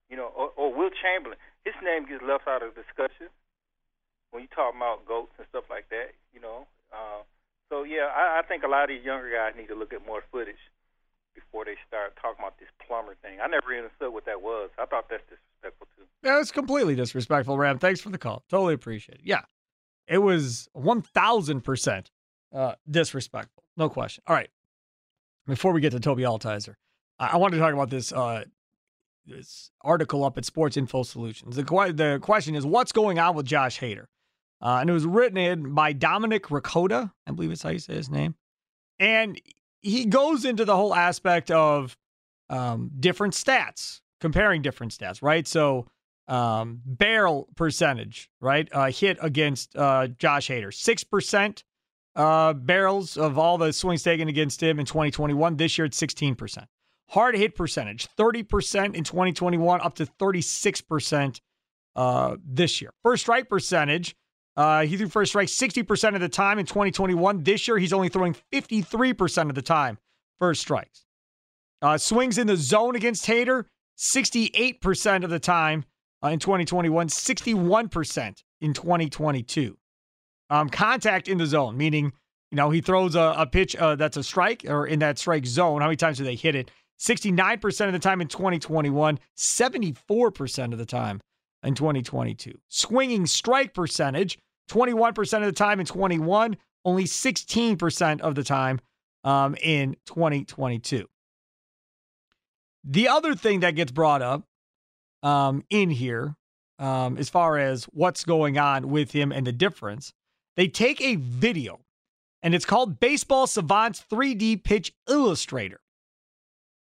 You 0.07 0.15
know, 0.15 0.31
or, 0.31 0.55
or 0.55 0.71
Wilt 0.71 0.95
Chamberlain. 1.03 1.37
His 1.67 1.75
name 1.83 2.07
gets 2.07 2.23
left 2.23 2.47
out 2.47 2.63
of 2.63 2.73
discussion 2.73 3.27
when 4.31 4.41
you 4.41 4.49
talk 4.55 4.71
about 4.73 5.03
goats 5.03 5.35
and 5.37 5.45
stuff 5.51 5.67
like 5.69 5.91
that. 5.91 6.15
You 6.33 6.39
know, 6.39 6.65
uh, 6.95 7.27
so 7.67 7.83
yeah, 7.83 8.07
I, 8.07 8.39
I 8.39 8.41
think 8.47 8.63
a 8.63 8.71
lot 8.71 8.87
of 8.87 8.89
these 8.95 9.03
younger 9.03 9.29
guys 9.29 9.53
need 9.59 9.67
to 9.67 9.75
look 9.75 9.91
at 9.91 10.07
more 10.07 10.23
footage 10.31 10.63
before 11.35 11.65
they 11.65 11.75
start 11.87 12.15
talking 12.15 12.39
about 12.39 12.57
this 12.57 12.71
plumber 12.87 13.15
thing. 13.21 13.37
I 13.43 13.47
never 13.47 13.75
understood 13.75 14.13
what 14.15 14.25
that 14.25 14.41
was. 14.41 14.71
I 14.79 14.85
thought 14.87 15.11
that's 15.11 15.23
disrespectful 15.29 15.87
too. 15.97 16.07
Yeah, 16.23 16.39
it's 16.39 16.51
completely 16.51 16.95
disrespectful, 16.95 17.57
Ram. 17.57 17.77
Thanks 17.77 18.01
for 18.01 18.09
the 18.09 18.17
call. 18.17 18.43
Totally 18.49 18.73
appreciate 18.73 19.19
it. 19.19 19.25
Yeah, 19.25 19.43
it 20.07 20.19
was 20.19 20.69
one 20.73 21.01
thousand 21.01 21.61
percent 21.61 22.09
uh, 22.55 22.75
disrespectful. 22.89 23.63
No 23.77 23.89
question. 23.89 24.23
All 24.25 24.35
right. 24.35 24.49
Before 25.45 25.71
we 25.71 25.81
get 25.81 25.91
to 25.91 25.99
Toby 25.99 26.23
Altizer, 26.23 26.75
I, 27.19 27.37
wanted 27.37 27.57
to 27.57 27.61
talk 27.61 27.73
about 27.73 27.89
this 27.89 28.11
uh, 28.11 28.45
this 29.25 29.71
article 29.81 30.23
up 30.23 30.37
at 30.37 30.45
Sports 30.45 30.77
Info 30.77 31.03
Solutions. 31.03 31.55
The, 31.55 31.63
the 31.63 32.19
question 32.21 32.55
is, 32.55 32.65
what's 32.65 32.91
going 32.91 33.19
on 33.19 33.35
with 33.35 33.45
Josh 33.45 33.79
Hader? 33.79 34.05
Uh, 34.61 34.79
and 34.81 34.89
it 34.89 34.93
was 34.93 35.05
written 35.05 35.37
in 35.37 35.73
by 35.73 35.93
Dominic 35.93 36.51
Ricotta. 36.51 37.11
I 37.27 37.31
believe 37.31 37.51
it's 37.51 37.63
how 37.63 37.69
you 37.69 37.79
say 37.79 37.95
his 37.95 38.09
name. 38.09 38.35
And 38.99 39.39
he 39.81 40.05
goes 40.05 40.43
into 40.43 40.65
the 40.65 40.75
whole 40.75 40.93
aspect 40.93 41.49
of 41.51 41.97
um, 42.49 42.91
different 42.99 43.33
stats, 43.33 44.01
comparing 44.19 44.61
different 44.61 44.91
stats, 44.91 45.21
right? 45.21 45.47
So, 45.47 45.87
um, 46.27 46.81
barrel 46.85 47.47
percentage, 47.55 48.29
right? 48.41 48.67
Uh, 48.71 48.91
hit 48.91 49.17
against 49.21 49.75
uh, 49.75 50.07
Josh 50.07 50.49
Hader, 50.49 50.67
6% 50.67 51.63
uh, 52.15 52.53
barrels 52.53 53.17
of 53.17 53.39
all 53.39 53.57
the 53.57 53.71
swings 53.71 54.03
taken 54.03 54.27
against 54.27 54.61
him 54.61 54.79
in 54.79 54.85
2021. 54.85 55.55
This 55.55 55.77
year, 55.77 55.85
it's 55.85 55.99
16%. 55.99 56.65
Hard 57.09 57.35
hit 57.35 57.55
percentage, 57.55 58.07
30% 58.17 58.95
in 58.95 59.03
2021, 59.03 59.81
up 59.81 59.95
to 59.95 60.05
36% 60.05 61.41
uh, 61.95 62.35
this 62.45 62.81
year. 62.81 62.91
First 63.03 63.23
strike 63.23 63.49
percentage, 63.49 64.15
Uh, 64.57 64.81
he 64.85 64.97
threw 64.97 65.07
first 65.07 65.31
strike 65.31 65.47
60% 65.47 66.15
of 66.15 66.21
the 66.21 66.27
time 66.27 66.59
in 66.59 66.65
2021. 66.65 67.43
This 67.43 67.65
year, 67.67 67.77
he's 67.77 67.93
only 67.93 68.09
throwing 68.09 68.35
53% 68.51 69.47
of 69.49 69.55
the 69.55 69.61
time 69.61 69.97
first 70.37 70.59
strikes. 70.61 71.05
Uh, 71.81 71.97
swings 71.97 72.37
in 72.37 72.47
the 72.47 72.57
zone 72.57 72.95
against 72.95 73.25
Hader 73.25 73.65
68% 73.97 75.23
of 75.23 75.29
the 75.29 75.39
time 75.39 75.85
uh, 76.23 76.29
in 76.29 76.39
2021, 76.39 77.07
61% 77.07 78.43
in 78.61 78.73
2022. 78.73 79.77
Um, 80.49 80.69
contact 80.69 81.27
in 81.27 81.37
the 81.37 81.45
zone, 81.45 81.77
meaning, 81.77 82.11
you 82.51 82.55
know, 82.55 82.69
he 82.69 82.81
throws 82.81 83.15
a, 83.15 83.35
a 83.37 83.45
pitch 83.45 83.75
uh, 83.75 83.95
that's 83.95 84.17
a 84.17 84.23
strike 84.23 84.65
or 84.67 84.87
in 84.87 84.99
that 84.99 85.19
strike 85.19 85.45
zone. 85.45 85.81
How 85.81 85.87
many 85.87 85.97
times 85.97 86.17
do 86.17 86.23
they 86.23 86.35
hit 86.35 86.55
it? 86.55 86.71
69% 86.99 87.87
of 87.87 87.93
the 87.93 87.99
time 87.99 88.21
in 88.21 88.27
2021, 88.27 89.19
74% 89.37 90.71
of 90.73 90.77
the 90.77 90.85
time 90.85 91.21
in 91.63 91.73
2022. 91.73 92.59
Swinging 92.67 93.25
strike 93.25 93.73
percentage, 93.73 94.37
21% 94.69 95.37
of 95.39 95.45
the 95.45 95.51
time 95.51 95.79
in 95.79 95.85
21, 95.85 96.57
only 96.85 97.05
16% 97.05 98.21
of 98.21 98.35
the 98.35 98.43
time 98.43 98.79
um, 99.23 99.55
in 99.61 99.95
2022. 100.05 101.07
The 102.83 103.07
other 103.07 103.35
thing 103.35 103.61
that 103.61 103.75
gets 103.75 103.91
brought 103.91 104.21
up 104.21 104.43
um, 105.23 105.63
in 105.69 105.89
here, 105.89 106.35
um, 106.79 107.17
as 107.17 107.29
far 107.29 107.57
as 107.57 107.85
what's 107.85 108.23
going 108.23 108.57
on 108.57 108.89
with 108.89 109.11
him 109.11 109.31
and 109.31 109.45
the 109.45 109.51
difference, 109.51 110.13
they 110.55 110.67
take 110.67 111.01
a 111.01 111.15
video 111.15 111.81
and 112.41 112.55
it's 112.55 112.65
called 112.65 112.99
Baseball 112.99 113.47
Savant's 113.47 114.03
3D 114.09 114.63
Pitch 114.63 114.93
Illustrator. 115.09 115.81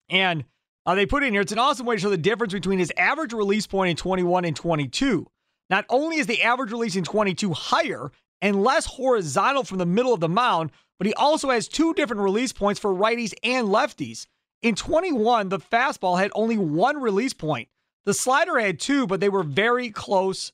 And 0.09 0.44
uh, 0.86 0.94
they 0.94 1.07
put 1.07 1.22
in 1.22 1.32
here. 1.32 1.42
It's 1.42 1.52
an 1.52 1.59
awesome 1.59 1.86
way 1.86 1.96
to 1.96 2.00
show 2.00 2.11
the 2.11 2.16
difference 2.16 2.52
between 2.52 2.78
his 2.78 2.92
average 2.96 3.32
release 3.32 3.66
point 3.66 3.90
in 3.90 3.96
21 3.96 4.44
and 4.44 4.57
22. 4.57 5.26
Not 5.70 5.86
only 5.88 6.18
is 6.18 6.26
the 6.26 6.42
average 6.42 6.72
release 6.72 6.96
in 6.96 7.05
22 7.05 7.52
higher 7.52 8.11
and 8.42 8.62
less 8.62 8.86
horizontal 8.86 9.64
from 9.64 9.78
the 9.78 9.86
middle 9.86 10.12
of 10.12 10.20
the 10.20 10.28
mound, 10.28 10.70
but 10.98 11.07
he 11.07 11.14
also 11.14 11.50
has 11.50 11.68
two 11.68 11.94
different 11.94 12.22
release 12.22 12.52
points 12.52 12.78
for 12.78 12.94
righties 12.94 13.34
and 13.42 13.68
lefties. 13.68 14.26
In 14.62 14.74
21, 14.74 15.48
the 15.48 15.59
fastball 15.59 16.18
had 16.18 16.30
only 16.34 16.57
one 16.57 17.00
release 17.00 17.32
point. 17.32 17.68
The 18.05 18.14
slider 18.14 18.59
had 18.59 18.78
two, 18.78 19.07
but 19.07 19.20
they 19.20 19.28
were 19.28 19.42
very 19.42 19.90
close 19.90 20.52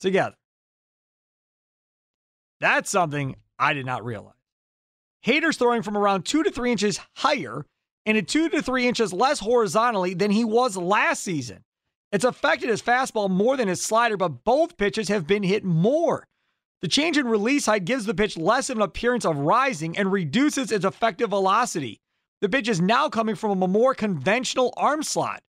together. 0.00 0.36
That's 2.60 2.90
something 2.90 3.36
I 3.58 3.72
did 3.72 3.86
not 3.86 4.04
realize. 4.04 4.34
Hader's 5.24 5.56
throwing 5.56 5.82
from 5.82 5.96
around 5.96 6.24
two 6.24 6.42
to 6.42 6.50
three 6.50 6.72
inches 6.72 7.00
higher 7.16 7.64
and 8.06 8.18
at 8.18 8.28
two 8.28 8.48
to 8.48 8.62
three 8.62 8.86
inches 8.86 9.12
less 9.12 9.40
horizontally 9.40 10.14
than 10.14 10.30
he 10.30 10.44
was 10.44 10.76
last 10.76 11.22
season. 11.22 11.64
It's 12.12 12.24
affected 12.24 12.68
his 12.68 12.82
fastball 12.82 13.28
more 13.28 13.56
than 13.56 13.68
his 13.68 13.82
slider, 13.82 14.16
but 14.16 14.44
both 14.44 14.76
pitches 14.76 15.08
have 15.08 15.26
been 15.26 15.42
hit 15.42 15.64
more. 15.64 16.26
The 16.80 16.88
change 16.88 17.16
in 17.16 17.26
release 17.26 17.66
height 17.66 17.86
gives 17.86 18.04
the 18.04 18.14
pitch 18.14 18.36
less 18.36 18.70
of 18.70 18.76
an 18.76 18.82
appearance 18.82 19.24
of 19.24 19.38
rising 19.38 19.96
and 19.96 20.12
reduces 20.12 20.70
its 20.70 20.84
effective 20.84 21.30
velocity. 21.30 22.00
The 22.40 22.48
pitch 22.48 22.68
is 22.68 22.80
now 22.80 23.08
coming 23.08 23.34
from 23.34 23.62
a 23.62 23.66
more 23.66 23.94
conventional 23.94 24.74
arm 24.76 25.02
slot. 25.02 25.42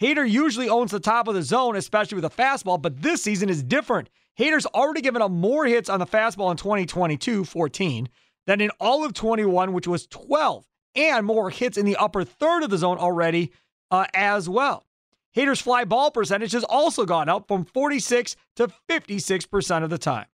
Hader 0.00 0.28
usually 0.28 0.68
owns 0.68 0.90
the 0.90 1.00
top 1.00 1.28
of 1.28 1.34
the 1.34 1.42
zone, 1.42 1.76
especially 1.76 2.16
with 2.16 2.24
a 2.24 2.30
fastball, 2.30 2.82
but 2.82 3.00
this 3.00 3.22
season 3.22 3.48
is 3.48 3.62
different. 3.62 4.10
Hader's 4.38 4.66
already 4.66 5.00
given 5.00 5.22
up 5.22 5.30
more 5.30 5.64
hits 5.64 5.88
on 5.88 6.00
the 6.00 6.06
fastball 6.06 6.50
in 6.50 6.58
2022, 6.58 7.44
14, 7.44 8.08
than 8.46 8.60
in 8.60 8.70
all 8.80 9.04
of 9.04 9.14
21, 9.14 9.72
which 9.72 9.86
was 9.86 10.06
12 10.08 10.66
and 10.96 11.26
more 11.26 11.50
hits 11.50 11.76
in 11.76 11.86
the 11.86 11.96
upper 11.96 12.24
third 12.24 12.62
of 12.62 12.70
the 12.70 12.78
zone 12.78 12.98
already 12.98 13.52
uh, 13.90 14.06
as 14.14 14.48
well. 14.48 14.84
Hader's 15.36 15.60
fly 15.60 15.84
ball 15.84 16.10
percentage 16.10 16.52
has 16.52 16.64
also 16.64 17.04
gone 17.04 17.28
up 17.28 17.46
from 17.46 17.64
46 17.64 18.36
to 18.56 18.68
56% 18.88 19.84
of 19.84 19.90
the 19.90 19.98
time. 19.98 20.26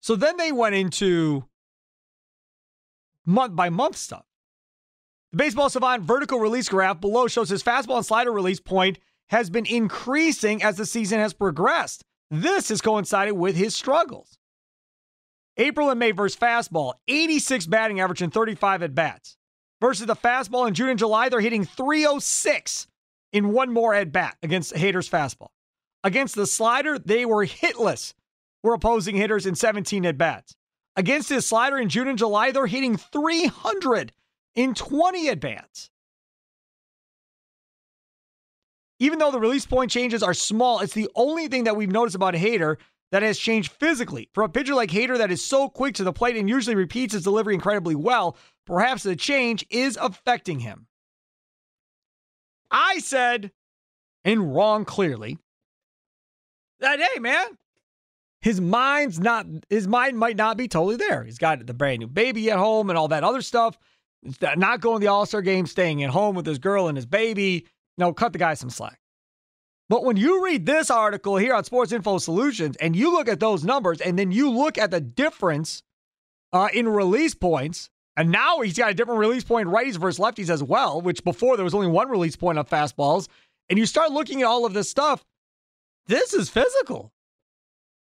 So 0.00 0.16
then 0.16 0.36
they 0.36 0.52
went 0.52 0.74
into 0.74 1.44
month 3.26 3.54
by 3.54 3.70
month 3.70 3.96
stuff. 3.96 4.24
The 5.32 5.38
Baseball 5.38 5.68
Savant 5.68 6.02
vertical 6.02 6.38
release 6.38 6.68
graph 6.68 7.00
below 7.00 7.26
shows 7.26 7.48
his 7.48 7.62
fastball 7.62 7.96
and 7.96 8.06
slider 8.06 8.32
release 8.32 8.60
point 8.60 8.98
has 9.28 9.50
been 9.50 9.66
increasing 9.66 10.62
as 10.62 10.76
the 10.76 10.86
season 10.86 11.18
has 11.18 11.32
progressed. 11.32 12.04
This 12.30 12.68
has 12.68 12.80
coincided 12.80 13.32
with 13.32 13.56
his 13.56 13.74
struggles. 13.74 14.38
April 15.56 15.90
and 15.90 15.98
May 15.98 16.10
versus 16.10 16.38
fastball, 16.38 16.94
86 17.08 17.66
batting 17.66 18.00
average 18.00 18.22
and 18.22 18.32
35 18.32 18.82
at 18.82 18.94
bats. 18.94 19.36
Versus 19.80 20.06
the 20.06 20.16
fastball 20.16 20.66
in 20.66 20.74
June 20.74 20.88
and 20.88 20.98
July, 20.98 21.28
they're 21.28 21.40
hitting 21.40 21.64
306 21.64 22.86
in 23.32 23.52
one 23.52 23.72
more 23.72 23.94
at 23.94 24.12
bat 24.12 24.36
against 24.42 24.72
Hader's 24.74 25.08
fastball. 25.08 25.48
Against 26.02 26.34
the 26.34 26.46
slider, 26.46 26.98
they 26.98 27.24
were 27.24 27.46
hitless, 27.46 28.14
were 28.62 28.74
opposing 28.74 29.16
hitters 29.16 29.46
in 29.46 29.54
17 29.54 30.06
at 30.06 30.18
bats. 30.18 30.54
Against 30.96 31.28
his 31.28 31.46
slider 31.46 31.78
in 31.78 31.88
June 31.88 32.08
and 32.08 32.18
July, 32.18 32.50
they're 32.50 32.66
hitting 32.66 32.96
300 32.96 34.12
in 34.54 34.74
20 34.74 35.28
at 35.28 35.40
bats. 35.40 35.90
Even 39.00 39.18
though 39.18 39.32
the 39.32 39.40
release 39.40 39.66
point 39.66 39.90
changes 39.90 40.22
are 40.22 40.34
small, 40.34 40.80
it's 40.80 40.94
the 40.94 41.10
only 41.16 41.48
thing 41.48 41.64
that 41.64 41.76
we've 41.76 41.90
noticed 41.90 42.14
about 42.14 42.34
Hader 42.34 42.76
that 43.14 43.22
has 43.22 43.38
changed 43.38 43.70
physically. 43.70 44.28
From 44.34 44.46
a 44.46 44.48
pitcher 44.48 44.74
like 44.74 44.90
Hader 44.90 45.16
that 45.18 45.30
is 45.30 45.44
so 45.44 45.68
quick 45.68 45.94
to 45.94 46.02
the 46.02 46.12
plate 46.12 46.36
and 46.36 46.48
usually 46.48 46.74
repeats 46.74 47.12
his 47.12 47.22
delivery 47.22 47.54
incredibly 47.54 47.94
well, 47.94 48.36
perhaps 48.66 49.04
the 49.04 49.14
change 49.14 49.64
is 49.70 49.96
affecting 50.02 50.58
him. 50.58 50.88
I 52.72 52.98
said, 52.98 53.52
and 54.24 54.52
wrong 54.52 54.84
clearly, 54.84 55.38
that 56.80 56.98
hey 56.98 57.20
man, 57.20 57.56
his 58.40 58.60
mind's 58.60 59.20
not 59.20 59.46
his 59.70 59.86
mind 59.86 60.18
might 60.18 60.36
not 60.36 60.56
be 60.56 60.66
totally 60.66 60.96
there. 60.96 61.22
He's 61.22 61.38
got 61.38 61.64
the 61.64 61.72
brand 61.72 62.00
new 62.00 62.08
baby 62.08 62.50
at 62.50 62.58
home 62.58 62.90
and 62.90 62.98
all 62.98 63.06
that 63.06 63.22
other 63.22 63.42
stuff. 63.42 63.78
Not 64.56 64.80
going 64.80 64.96
to 64.96 65.04
the 65.04 65.12
All 65.12 65.24
Star 65.24 65.40
game, 65.40 65.66
staying 65.66 66.02
at 66.02 66.10
home 66.10 66.34
with 66.34 66.46
his 66.46 66.58
girl 66.58 66.88
and 66.88 66.98
his 66.98 67.06
baby. 67.06 67.68
No, 67.96 68.12
cut 68.12 68.32
the 68.32 68.40
guy 68.40 68.54
some 68.54 68.70
slack. 68.70 68.98
But 69.88 70.04
when 70.04 70.16
you 70.16 70.44
read 70.44 70.64
this 70.64 70.90
article 70.90 71.36
here 71.36 71.54
on 71.54 71.64
Sports 71.64 71.92
Info 71.92 72.18
Solutions 72.18 72.76
and 72.76 72.96
you 72.96 73.12
look 73.12 73.28
at 73.28 73.40
those 73.40 73.64
numbers 73.64 74.00
and 74.00 74.18
then 74.18 74.32
you 74.32 74.50
look 74.50 74.78
at 74.78 74.90
the 74.90 75.00
difference 75.00 75.82
uh, 76.52 76.68
in 76.72 76.88
release 76.88 77.34
points, 77.34 77.90
and 78.16 78.30
now 78.30 78.60
he's 78.60 78.78
got 78.78 78.90
a 78.90 78.94
different 78.94 79.20
release 79.20 79.44
point 79.44 79.68
righties 79.68 79.96
versus 79.96 80.18
lefties 80.18 80.48
as 80.48 80.62
well, 80.62 81.00
which 81.00 81.22
before 81.24 81.56
there 81.56 81.64
was 81.64 81.74
only 81.74 81.88
one 81.88 82.08
release 82.08 82.36
point 82.36 82.58
on 82.58 82.64
fastballs, 82.64 83.28
and 83.68 83.78
you 83.78 83.86
start 83.86 84.12
looking 84.12 84.40
at 84.42 84.46
all 84.46 84.64
of 84.64 84.72
this 84.72 84.88
stuff, 84.88 85.24
this 86.06 86.32
is 86.32 86.48
physical. 86.48 87.12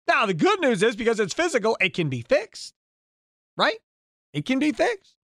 Now, 0.06 0.26
the 0.26 0.34
good 0.34 0.60
news 0.60 0.82
is 0.82 0.96
because 0.96 1.18
it's 1.18 1.34
physical, 1.34 1.76
it 1.80 1.94
can 1.94 2.08
be 2.08 2.22
fixed, 2.22 2.74
right? 3.56 3.78
It 4.32 4.44
can 4.44 4.58
be 4.58 4.72
fixed. 4.72 5.14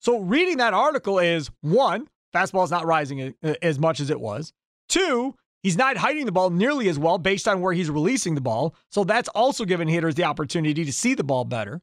So, 0.00 0.18
reading 0.18 0.58
that 0.58 0.74
article 0.74 1.18
is 1.18 1.50
one, 1.62 2.08
fastball 2.34 2.64
is 2.64 2.70
not 2.70 2.84
rising 2.84 3.34
as 3.62 3.78
much 3.78 4.00
as 4.00 4.10
it 4.10 4.20
was. 4.20 4.52
Two, 4.88 5.34
he's 5.62 5.76
not 5.76 5.96
hiding 5.96 6.26
the 6.26 6.32
ball 6.32 6.50
nearly 6.50 6.88
as 6.88 6.98
well 6.98 7.18
based 7.18 7.48
on 7.48 7.60
where 7.60 7.72
he's 7.72 7.90
releasing 7.90 8.34
the 8.34 8.40
ball. 8.40 8.74
So 8.90 9.04
that's 9.04 9.28
also 9.30 9.64
giving 9.64 9.88
hitters 9.88 10.14
the 10.14 10.24
opportunity 10.24 10.84
to 10.84 10.92
see 10.92 11.14
the 11.14 11.24
ball 11.24 11.44
better. 11.44 11.80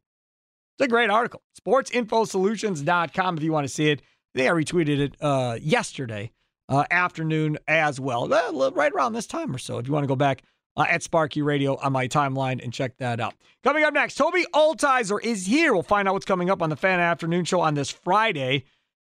It's 0.78 0.86
a 0.86 0.88
great 0.88 1.10
article. 1.10 1.41
SportsInfoSolutions.com 1.66 3.38
if 3.38 3.43
you 3.43 3.52
want 3.52 3.68
to 3.68 3.74
see 3.74 3.89
it. 3.89 4.02
Think 4.34 4.49
I 4.49 4.54
retweeted 4.54 4.99
it 4.99 5.16
uh, 5.20 5.58
yesterday 5.62 6.32
uh, 6.70 6.86
afternoon 6.89 7.58
as 7.68 7.99
well, 7.99 8.30
right 8.74 8.91
around 8.93 9.14
this 9.14 9.28
time 9.28 9.54
or 9.54 9.58
so. 9.58 9.78
If 9.78 9.88
you 9.88 9.93
want 9.93 10.06
to 10.06 10.08
go 10.08 10.16
back 10.16 10.43
uh, 10.78 10.86
at 10.88 11.04
Sparky 11.04 11.41
Radio 11.41 11.76
on 11.78 11.91
my 11.91 12.08
timeline 12.08 12.64
and 12.64 12.72
check 12.72 12.97
that 12.97 13.20
out. 13.20 13.34
Coming 13.64 13.84
up 13.84 13.93
next, 13.93 14.16
Toby 14.16 14.45
Altizer 14.54 15.22
is 15.22 15.45
here. 15.45 15.74
We'll 15.74 15.84
find 15.84 16.08
out 16.08 16.14
what's 16.14 16.26
coming 16.26 16.49
up 16.49 16.62
on 16.62 16.70
the 16.70 16.76
Fan 16.76 16.99
Afternoon 16.99 17.45
Show 17.45 17.60
on 17.60 17.74
this 17.74 17.89
Friday 17.89 18.64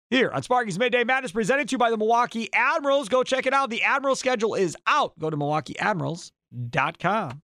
here 0.09 0.29
on 0.31 0.43
Sparky's 0.43 0.79
Midday 0.79 1.03
Madness, 1.03 1.31
presented 1.31 1.67
to 1.69 1.73
you 1.73 1.77
by 1.77 1.89
the 1.89 1.97
Milwaukee 1.97 2.49
Admirals. 2.53 3.09
Go 3.09 3.23
check 3.23 3.45
it 3.45 3.53
out. 3.53 3.69
The 3.69 3.83
Admiral 3.83 4.15
schedule 4.15 4.55
is 4.55 4.75
out. 4.87 5.17
Go 5.19 5.29
to 5.29 5.37
MilwaukeeAdmirals.com. 5.37 7.41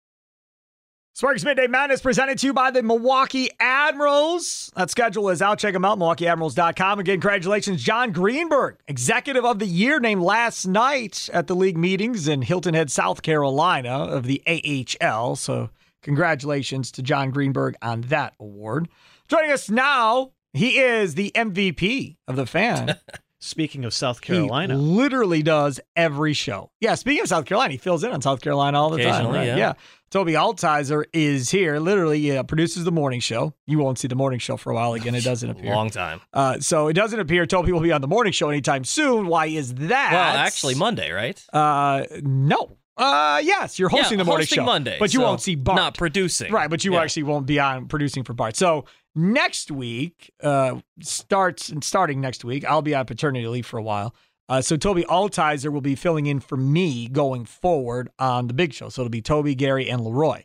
Sparky's 1.13 1.45
Midday 1.45 1.67
Madness 1.67 2.01
presented 2.01 2.37
to 2.39 2.47
you 2.47 2.53
by 2.53 2.71
the 2.71 2.83
Milwaukee 2.83 3.49
Admirals. 3.61 4.69
That 4.75 4.89
schedule 4.89 5.29
is 5.29 5.41
out. 5.41 5.59
Check 5.59 5.71
them 5.71 5.85
out, 5.85 5.97
MilwaukeeAdmirals.com. 5.97 6.99
Again, 6.99 7.21
congratulations, 7.21 7.81
John 7.81 8.11
Greenberg, 8.11 8.79
Executive 8.89 9.45
of 9.45 9.59
the 9.59 9.65
Year, 9.65 10.01
named 10.01 10.23
last 10.23 10.65
night 10.65 11.29
at 11.31 11.47
the 11.47 11.55
league 11.55 11.77
meetings 11.77 12.27
in 12.27 12.41
Hilton 12.41 12.73
Head, 12.73 12.91
South 12.91 13.21
Carolina 13.21 13.91
of 13.91 14.25
the 14.25 14.43
AHL. 14.45 15.37
So, 15.37 15.69
congratulations 16.01 16.91
to 16.91 17.01
John 17.01 17.31
Greenberg 17.31 17.77
on 17.81 18.01
that 18.01 18.33
award. 18.37 18.89
Joining 19.29 19.51
us 19.51 19.69
now 19.69 20.33
he 20.55 20.79
is 20.79 21.15
the 21.15 21.31
MVP 21.35 22.17
of 22.27 22.35
the 22.35 22.45
fan. 22.45 22.95
Speaking 23.39 23.85
of 23.85 23.93
South 23.93 24.21
Carolina, 24.21 24.73
he 24.73 24.79
literally 24.79 25.43
does 25.43 25.79
every 25.95 26.33
show. 26.33 26.71
Yeah, 26.81 26.95
speaking 26.95 27.21
of 27.21 27.27
South 27.27 27.45
Carolina, 27.45 27.73
he 27.73 27.77
fills 27.77 28.03
in 28.03 28.09
on 28.11 28.19
South 28.19 28.41
Carolina 28.41 28.81
all 28.81 28.89
the 28.89 29.03
time. 29.03 29.27
Right? 29.27 29.45
Yeah. 29.45 29.55
yeah. 29.57 29.73
Toby 30.09 30.33
Altizer 30.33 31.03
is 31.13 31.51
here. 31.51 31.77
Literally, 31.77 32.35
uh, 32.35 32.41
produces 32.41 32.85
the 32.85 32.91
morning 32.91 33.19
show. 33.19 33.53
You 33.67 33.77
won't 33.77 33.99
see 33.99 34.07
the 34.07 34.15
morning 34.15 34.39
show 34.39 34.57
for 34.57 34.71
a 34.71 34.73
while 34.73 34.93
again. 34.95 35.13
It 35.13 35.23
doesn't 35.25 35.47
appear. 35.47 35.75
Long 35.75 35.91
time. 35.91 36.21
Uh, 36.33 36.59
so 36.59 36.87
it 36.87 36.93
doesn't 36.93 37.19
appear 37.19 37.45
Toby 37.45 37.71
will 37.71 37.81
be 37.81 37.91
on 37.91 38.01
the 38.01 38.07
morning 38.07 38.33
show 38.33 38.49
anytime 38.49 38.83
soon. 38.83 39.27
Why 39.27 39.45
is 39.45 39.75
that? 39.75 40.09
Well, 40.11 40.37
actually, 40.37 40.73
Monday, 40.73 41.11
right? 41.11 41.45
Uh, 41.53 42.05
no. 42.23 42.77
Uh, 42.97 43.41
yes, 43.43 43.77
you're 43.77 43.89
hosting 43.89 44.17
Yeah, 44.17 44.23
the 44.23 44.27
morning 44.27 44.43
hosting 44.45 44.55
show, 44.55 44.65
Monday, 44.65 44.95
but 44.97 45.13
you 45.13 45.19
so 45.19 45.25
won't 45.25 45.41
see 45.41 45.53
Bart. 45.55 45.75
not 45.75 45.97
producing. 45.97 46.51
right? 46.51 46.69
But 46.69 46.83
you 46.85 46.93
Yeah. 46.93 47.01
actually 47.01 47.23
won't 47.23 47.45
be 47.45 47.59
on 47.59 47.87
producing 47.87 48.23
for 48.23 48.33
Bart. 48.33 48.55
So 48.55 48.85
next 49.15 49.71
week 49.71 50.31
uh, 50.41 50.79
starts 51.01 51.69
and 51.69 51.83
starting 51.83 52.21
next 52.21 52.43
week, 52.43 52.65
I'll 52.65 52.81
be 52.81 52.93
on 52.93 53.05
paternity 53.05 53.47
leave 53.47 53.65
for 53.65 53.77
a 53.77 53.83
while. 53.83 54.13
Uh, 54.47 54.61
so 54.61 54.77
Toby 54.77 55.03
Altizer 55.03 55.71
will 55.71 55.81
be 55.81 55.95
filling 55.95 56.27
in 56.27 56.39
for 56.39 56.57
me 56.57 57.07
going 57.07 57.45
forward 57.45 58.09
on 58.19 58.47
the 58.47 58.53
big 58.53 58.73
show. 58.73 58.89
So 58.89 59.01
it'll 59.01 59.09
be 59.09 59.21
Toby, 59.21 59.55
Gary, 59.55 59.89
and 59.89 60.01
Leroy, 60.03 60.43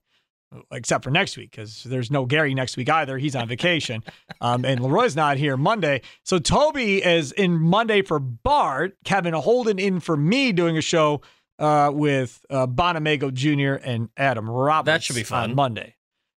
except 0.73 1.05
for 1.05 1.11
next 1.11 1.37
week 1.37 1.51
because 1.51 1.85
there's 1.85 2.11
no 2.11 2.25
Gary 2.25 2.55
next 2.55 2.79
week 2.79 2.89
either. 2.89 3.19
He's 3.19 3.37
on 3.37 3.47
vacation, 3.47 4.03
um, 4.41 4.65
and 4.65 4.81
Leroy's 4.81 5.17
not 5.17 5.37
here 5.37 5.57
Monday. 5.59 6.01
So 6.25 6.39
Toby 6.39 7.05
is 7.05 7.33
in 7.33 7.61
Monday 7.61 8.01
for 8.01 8.19
Bart. 8.19 8.97
Kevin 9.05 9.35
Holden 9.35 9.79
in 9.79 10.01
for 10.01 10.17
me 10.17 10.53
doing 10.53 10.79
a 10.79 10.83
show 10.83 11.21
uh, 11.59 11.91
with 11.93 12.43
uh, 12.49 12.67
Bonamago 12.67 13.33
Jr. 13.33 13.85
and 13.85 14.09
Adam 14.17 14.49
Roberts. 14.49 14.87
That 14.87 15.03
should 15.03 15.17
be 15.17 15.25
fun. 15.25 15.51
on 15.51 15.57
Monday. 15.57 15.97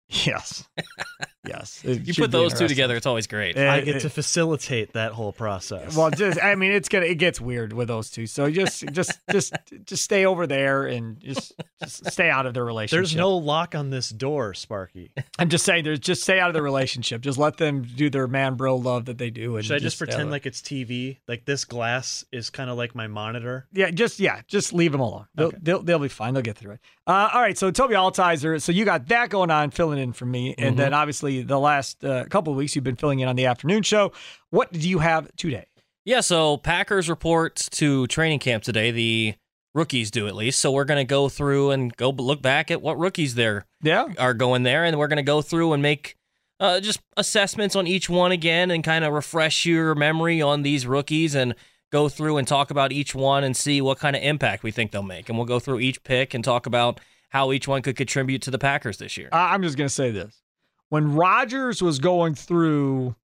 Yes, 0.09 0.67
yes. 1.47 1.81
You 1.83 2.13
put 2.13 2.31
those 2.31 2.53
two 2.53 2.67
together, 2.67 2.95
it's 2.95 3.05
always 3.05 3.27
great. 3.27 3.57
I 3.57 3.81
get 3.81 3.95
eh, 3.95 3.99
to 3.99 4.09
facilitate 4.09 4.93
that 4.93 5.11
whole 5.11 5.31
process. 5.33 5.95
well, 5.95 6.09
just 6.11 6.41
I 6.43 6.55
mean, 6.61 6.71
it's 6.71 6.89
gonna 6.89 7.05
it 7.05 7.15
gets 7.15 7.39
weird 7.41 7.73
with 7.73 7.87
those 7.87 8.09
two. 8.09 8.27
So 8.27 8.49
just 8.49 8.85
just 8.91 9.11
just 9.31 9.53
just 9.85 10.03
stay 10.03 10.25
over 10.25 10.47
there 10.47 10.85
and 10.85 11.19
just 11.19 11.53
just 11.81 12.11
stay 12.11 12.29
out 12.29 12.45
of 12.45 12.53
their 12.53 12.65
relationship. 12.65 12.97
There's 12.99 13.15
no 13.15 13.35
lock 13.37 13.75
on 13.75 13.89
this 13.89 14.09
door, 14.09 14.53
Sparky. 14.53 15.11
I'm 15.39 15.49
just 15.49 15.65
saying, 15.65 15.83
there's 15.83 15.99
just 15.99 16.23
stay 16.23 16.39
out 16.39 16.49
of 16.49 16.53
the 16.53 16.61
relationship. 16.61 17.21
Just 17.21 17.37
let 17.37 17.57
them 17.57 17.83
do 17.83 18.09
their 18.09 18.27
man 18.27 18.55
bro 18.55 18.75
love 18.75 19.05
that 19.05 19.17
they 19.17 19.29
do. 19.29 19.55
And 19.57 19.65
Should 19.65 19.75
I 19.75 19.79
just 19.79 19.95
stay 19.97 20.05
pretend 20.05 20.23
of 20.23 20.29
like 20.31 20.45
it's 20.45 20.61
TV? 20.61 21.17
Like 21.27 21.45
this 21.45 21.65
glass 21.65 22.25
is 22.31 22.49
kind 22.49 22.69
of 22.69 22.77
like 22.77 22.95
my 22.95 23.07
monitor? 23.07 23.67
Yeah, 23.73 23.91
just 23.91 24.19
yeah, 24.19 24.41
just 24.47 24.73
leave 24.73 24.91
them 24.91 25.01
alone. 25.01 25.25
They'll 25.35 25.47
Okay. 25.47 25.57
they'll, 25.61 25.81
they'll 25.83 25.99
be 25.99 26.07
fine. 26.07 26.33
They'll 26.33 26.43
get 26.43 26.57
through 26.57 26.73
it. 26.73 26.79
Uh, 27.05 27.29
all 27.33 27.41
right, 27.41 27.57
so 27.57 27.69
Toby 27.69 27.95
Altizer. 27.95 28.61
So 28.61 28.71
you 28.71 28.85
got 28.85 29.07
that 29.09 29.29
going 29.29 29.51
on, 29.51 29.71
filling 29.71 29.99
in 29.99 30.13
for 30.13 30.25
me, 30.25 30.55
and 30.57 30.73
Mm-hmm. 30.73 30.77
then 30.77 30.93
obviously 30.93 31.32
the 31.41 31.59
last 31.59 32.03
uh, 32.05 32.25
couple 32.25 32.53
of 32.53 32.57
weeks 32.57 32.75
you've 32.75 32.83
been 32.83 32.95
filling 32.95 33.19
in 33.19 33.27
on 33.27 33.35
the 33.35 33.47
afternoon 33.47 33.83
show. 33.83 34.11
What 34.51 34.71
do 34.71 34.87
you 34.87 34.99
have 34.99 35.35
today? 35.35 35.65
Yeah, 36.05 36.19
so 36.19 36.57
Packers 36.57 37.09
report 37.09 37.55
to 37.71 38.07
training 38.07 38.39
camp 38.39 38.63
today. 38.63 38.91
The 38.91 39.35
rookies 39.73 40.11
do 40.11 40.27
at 40.27 40.35
least. 40.35 40.59
So 40.59 40.71
we're 40.71 40.85
going 40.85 41.03
to 41.03 41.09
go 41.09 41.29
through 41.29 41.71
and 41.71 41.95
go 41.95 42.09
look 42.09 42.41
back 42.41 42.69
at 42.69 42.81
what 42.81 42.99
rookies 42.99 43.35
there 43.35 43.65
Yeah, 43.81 44.07
are 44.19 44.33
going 44.33 44.63
there, 44.63 44.83
and 44.83 44.99
we're 44.99 45.07
going 45.07 45.17
to 45.17 45.23
go 45.23 45.41
through 45.41 45.73
and 45.73 45.81
make 45.81 46.15
uh, 46.59 46.79
just 46.79 46.99
assessments 47.17 47.75
on 47.75 47.87
each 47.87 48.09
one 48.09 48.31
again, 48.31 48.69
and 48.69 48.83
kind 48.83 49.03
of 49.03 49.13
refresh 49.13 49.65
your 49.65 49.95
memory 49.95 50.41
on 50.41 50.61
these 50.61 50.85
rookies, 50.85 51.35
and 51.35 51.55
go 51.91 52.09
through 52.09 52.37
and 52.37 52.47
talk 52.47 52.71
about 52.71 52.91
each 52.91 53.15
one 53.15 53.43
and 53.43 53.55
see 53.55 53.81
what 53.81 53.99
kind 53.99 54.15
of 54.15 54.21
impact 54.23 54.63
we 54.63 54.71
think 54.71 54.91
they'll 54.91 55.03
make, 55.03 55.29
and 55.29 55.37
we'll 55.37 55.47
go 55.47 55.59
through 55.59 55.79
each 55.79 56.03
pick 56.03 56.33
and 56.33 56.43
talk 56.43 56.65
about 56.65 56.99
how 57.29 57.51
each 57.51 57.67
one 57.67 57.81
could 57.81 57.95
contribute 57.95 58.41
to 58.41 58.51
the 58.51 58.59
Packers 58.59 58.97
this 58.97 59.17
year. 59.17 59.29
I'm 59.31 59.63
just 59.63 59.77
gonna 59.77 59.89
say 59.89 60.11
this: 60.11 60.41
when 60.93 61.15
Rodgers 61.15 61.81
was 61.81 61.97
going 61.97 62.35
through 62.35 63.15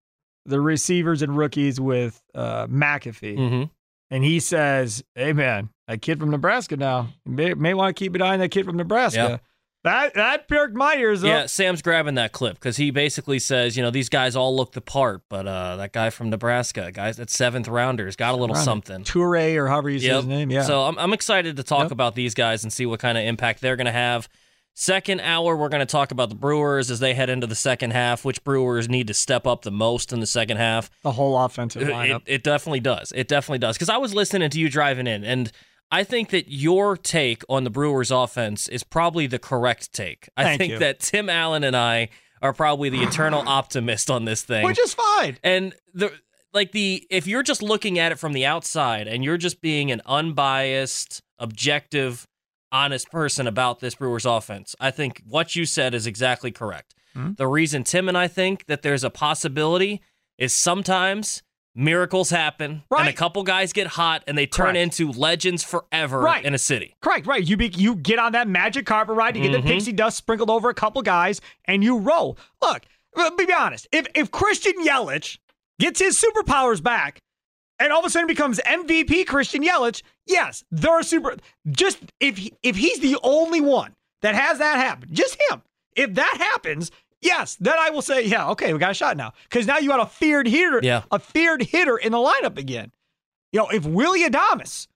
the 0.45 0.59
receivers 0.59 1.21
and 1.21 1.37
rookies 1.37 1.79
with 1.79 2.19
uh, 2.33 2.65
McAfee, 2.65 3.37
Mm-hmm. 3.37 3.63
and 4.09 4.23
he 4.23 4.39
says, 4.39 5.03
"Hey 5.13 5.33
man, 5.33 5.69
that 5.87 6.01
kid 6.01 6.19
from 6.19 6.31
Nebraska 6.31 6.75
now 6.77 7.09
you 7.25 7.31
may, 7.31 7.53
may 7.53 7.73
want 7.75 7.95
to 7.95 7.99
keep 8.03 8.15
an 8.15 8.23
eye 8.23 8.33
on 8.33 8.39
that 8.39 8.49
kid 8.49 8.65
from 8.65 8.77
Nebraska." 8.77 9.17
Yeah. 9.19 9.37
That 9.85 10.15
that 10.15 10.47
perked 10.49 10.73
my 10.75 10.95
ears 10.95 11.23
Yeah, 11.23 11.43
up. 11.43 11.49
Sam's 11.49 11.81
grabbing 11.81 12.15
that 12.15 12.31
clip 12.33 12.55
because 12.55 12.75
he 12.75 12.91
basically 12.91 13.39
says, 13.39 13.77
you 13.77 13.83
know, 13.83 13.91
these 13.91 14.09
guys 14.09 14.35
all 14.35 14.53
look 14.53 14.73
the 14.73 14.81
part, 14.81 15.21
but 15.29 15.47
uh, 15.47 15.77
that 15.77 15.93
guy 15.93 16.09
from 16.09 16.29
Nebraska, 16.31 16.91
guys, 16.91 17.15
that 17.15 17.29
seventh 17.29 17.67
rounder's 17.69 18.17
got 18.17 18.33
a 18.33 18.37
little 18.37 18.57
something. 18.57 19.03
Toure 19.05 19.55
or 19.55 19.67
however 19.69 19.89
you 19.89 19.99
say 19.99 20.07
Yep. 20.07 20.15
his 20.17 20.25
name. 20.25 20.51
Yeah. 20.51 20.63
So 20.63 20.81
I'm, 20.83 20.97
I'm 20.99 21.13
excited 21.13 21.55
to 21.55 21.63
talk 21.63 21.83
Yep. 21.83 21.91
about 21.91 22.15
these 22.15 22.33
guys 22.33 22.63
and 22.63 22.73
see 22.73 22.85
what 22.85 22.99
kind 22.99 23.17
of 23.17 23.23
impact 23.23 23.61
they're 23.61 23.77
going 23.77 23.85
to 23.85 23.91
have. 23.93 24.27
Second 24.79 25.19
hour, 25.19 25.57
we're 25.57 25.67
going 25.67 25.81
to 25.81 25.85
talk 25.85 26.11
about 26.11 26.29
the 26.29 26.35
Brewers 26.35 26.89
as 26.89 27.01
they 27.01 27.13
head 27.13 27.29
into 27.29 27.45
the 27.45 27.53
second 27.53 27.91
half. 27.91 28.23
Which 28.23 28.41
Brewers 28.45 28.87
need 28.87 29.07
to 29.07 29.13
step 29.13 29.45
up 29.45 29.63
the 29.63 29.71
most 29.71 30.13
in 30.13 30.21
the 30.21 30.25
second 30.25 30.55
half? 30.55 30.89
the 31.03 31.11
whole 31.11 31.37
offensive 31.37 31.81
It, 31.81 31.89
lineup. 31.89 32.21
it 32.25 32.43
definitely 32.43 32.79
does. 32.79 33.11
It 33.13 33.27
definitely 33.27 33.59
does. 33.59 33.75
Because 33.75 33.89
I 33.89 33.97
was 33.97 34.13
listening 34.13 34.49
to 34.49 34.57
you 34.57 34.69
driving 34.69 35.05
in, 35.05 35.25
and 35.25 35.51
I 35.91 36.05
think 36.05 36.29
that 36.29 36.45
your 36.47 36.95
take 36.95 37.43
on 37.49 37.65
the 37.65 37.69
Brewers 37.69 38.09
offense 38.09 38.69
is 38.69 38.85
probably 38.85 39.27
the 39.27 39.37
correct 39.37 39.91
take. 39.91 40.29
I 40.37 40.43
Thank 40.45 40.59
think 40.59 40.71
you. 40.71 40.79
that 40.79 41.01
Tim 41.01 41.29
Allen 41.29 41.65
and 41.65 41.75
I 41.75 42.07
are 42.41 42.53
probably 42.53 42.87
the 42.87 43.01
eternal 43.03 43.43
optimist 43.47 44.09
on 44.09 44.23
this 44.23 44.43
thing. 44.43 44.63
Which 44.63 44.79
is 44.79 44.93
fine. 44.93 45.37
And 45.43 45.75
the 45.93 46.13
like 46.53 46.71
the 46.71 47.05
if 47.09 47.27
you're 47.27 47.43
just 47.43 47.61
looking 47.61 47.99
at 47.99 48.13
it 48.13 48.15
from 48.17 48.31
the 48.31 48.45
outside 48.45 49.09
and 49.09 49.25
you're 49.25 49.37
just 49.37 49.59
being 49.59 49.91
an 49.91 50.01
unbiased, 50.05 51.21
objective, 51.37 52.25
honest 52.71 53.09
person 53.11 53.47
about 53.47 53.79
this 53.79 53.95
Brewers 53.95 54.25
offense, 54.25 54.75
I 54.79 54.91
think 54.91 55.21
what 55.27 55.55
you 55.55 55.65
said 55.65 55.93
is 55.93 56.05
exactly 56.07 56.51
correct. 56.51 56.95
Hmm? 57.13 57.31
The 57.37 57.47
reason 57.47 57.83
Tim 57.83 58.07
and 58.07 58.17
I 58.17 58.27
think 58.27 58.65
that 58.67 58.81
there's 58.81 59.03
a 59.03 59.09
possibility 59.09 60.01
is 60.37 60.53
sometimes 60.53 61.41
miracles 61.75 62.29
happen 62.29 62.83
and 62.97 63.07
a 63.07 63.13
couple 63.13 63.41
guys 63.43 63.71
get 63.73 63.87
hot 63.87 64.23
and 64.27 64.37
they 64.37 64.45
turn 64.45 64.73
Correct. 64.73 64.77
into 64.77 65.11
legends 65.11 65.63
forever 65.63 66.19
Right. 66.19 66.43
in 66.43 66.53
a 66.53 66.57
city. 66.57 66.95
Correct, 67.01 67.25
right. 67.27 67.43
You 67.43 67.57
be, 67.57 67.67
you 67.67 67.95
get 67.95 68.19
on 68.19 68.31
that 68.33 68.47
magic 68.47 68.85
carpet 68.85 69.15
ride, 69.15 69.35
you 69.37 69.43
get 69.43 69.51
Mhm. 69.51 69.63
the 69.63 69.67
pixie 69.73 69.93
dust 69.93 70.17
sprinkled 70.17 70.49
over 70.49 70.69
a 70.69 70.73
couple 70.73 71.01
guys, 71.01 71.39
and 71.65 71.83
you 71.83 71.97
roll. 71.97 72.37
Look, 72.61 72.83
uh, 73.15 73.31
be 73.31 73.51
honest. 73.53 73.87
If 73.91 74.07
if 74.15 74.29
Christian 74.31 74.73
Yelich 74.85 75.37
gets 75.79 75.99
his 75.99 76.21
superpowers 76.21 76.81
back, 76.83 77.21
and 77.79 77.91
all 77.93 77.99
of 77.99 78.05
a 78.05 78.09
sudden 78.09 78.27
becomes 78.27 78.59
MVP 78.65 79.25
Christian 79.27 79.63
Yelich, 79.63 80.01
yes, 80.25 80.63
they're 80.71 81.01
super. 81.03 81.35
Just 81.69 81.99
if 82.19 82.37
he, 82.37 82.53
if 82.63 82.75
he's 82.75 82.99
the 82.99 83.17
only 83.23 83.61
one 83.61 83.93
that 84.21 84.35
has 84.35 84.59
that 84.59 84.77
happen, 84.77 85.09
just 85.11 85.37
him. 85.49 85.61
If 85.95 86.13
that 86.15 86.35
happens, 86.39 86.91
yes, 87.21 87.57
then 87.59 87.75
I 87.77 87.89
will 87.89 88.01
say, 88.01 88.25
yeah, 88.25 88.49
okay, 88.49 88.73
we 88.73 88.79
got 88.79 88.91
a 88.91 88.93
shot 88.95 89.17
now 89.17 89.33
because 89.49 89.65
now 89.65 89.77
you 89.79 89.89
got 89.89 89.99
a 90.01 90.05
feared 90.05 90.47
hitter, 90.47 90.79
Yeah. 90.83 91.03
a 91.11 91.19
feared 91.19 91.63
hitter 91.63 91.97
in 91.97 92.11
the 92.11 92.17
lineup 92.17 92.57
again. 92.57 92.91
You 93.51 93.59
know, 93.61 93.69
if 93.69 93.85
Willy 93.85 94.23
Adames 94.23 94.87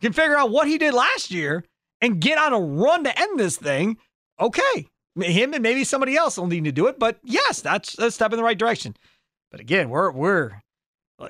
can 0.00 0.12
figure 0.12 0.36
out 0.36 0.50
what 0.50 0.66
he 0.66 0.78
did 0.78 0.94
last 0.94 1.30
year 1.30 1.64
and 2.00 2.20
get 2.20 2.38
on 2.38 2.52
a 2.52 2.58
run 2.60 3.04
to 3.04 3.18
end 3.20 3.38
this 3.38 3.56
thing, 3.56 3.98
okay. 4.40 4.86
Him 5.20 5.52
and 5.54 5.62
maybe 5.62 5.84
somebody 5.84 6.16
else 6.16 6.38
will 6.38 6.46
need 6.46 6.64
to 6.64 6.72
do 6.72 6.86
it, 6.86 6.98
but 6.98 7.18
yes, 7.22 7.60
that's 7.60 7.98
a 7.98 8.10
step 8.10 8.32
in 8.32 8.36
the 8.38 8.42
right 8.44 8.56
direction. 8.58 8.96
But 9.50 9.60
again, 9.60 9.90
we're 9.90 10.10
we're 10.12 10.62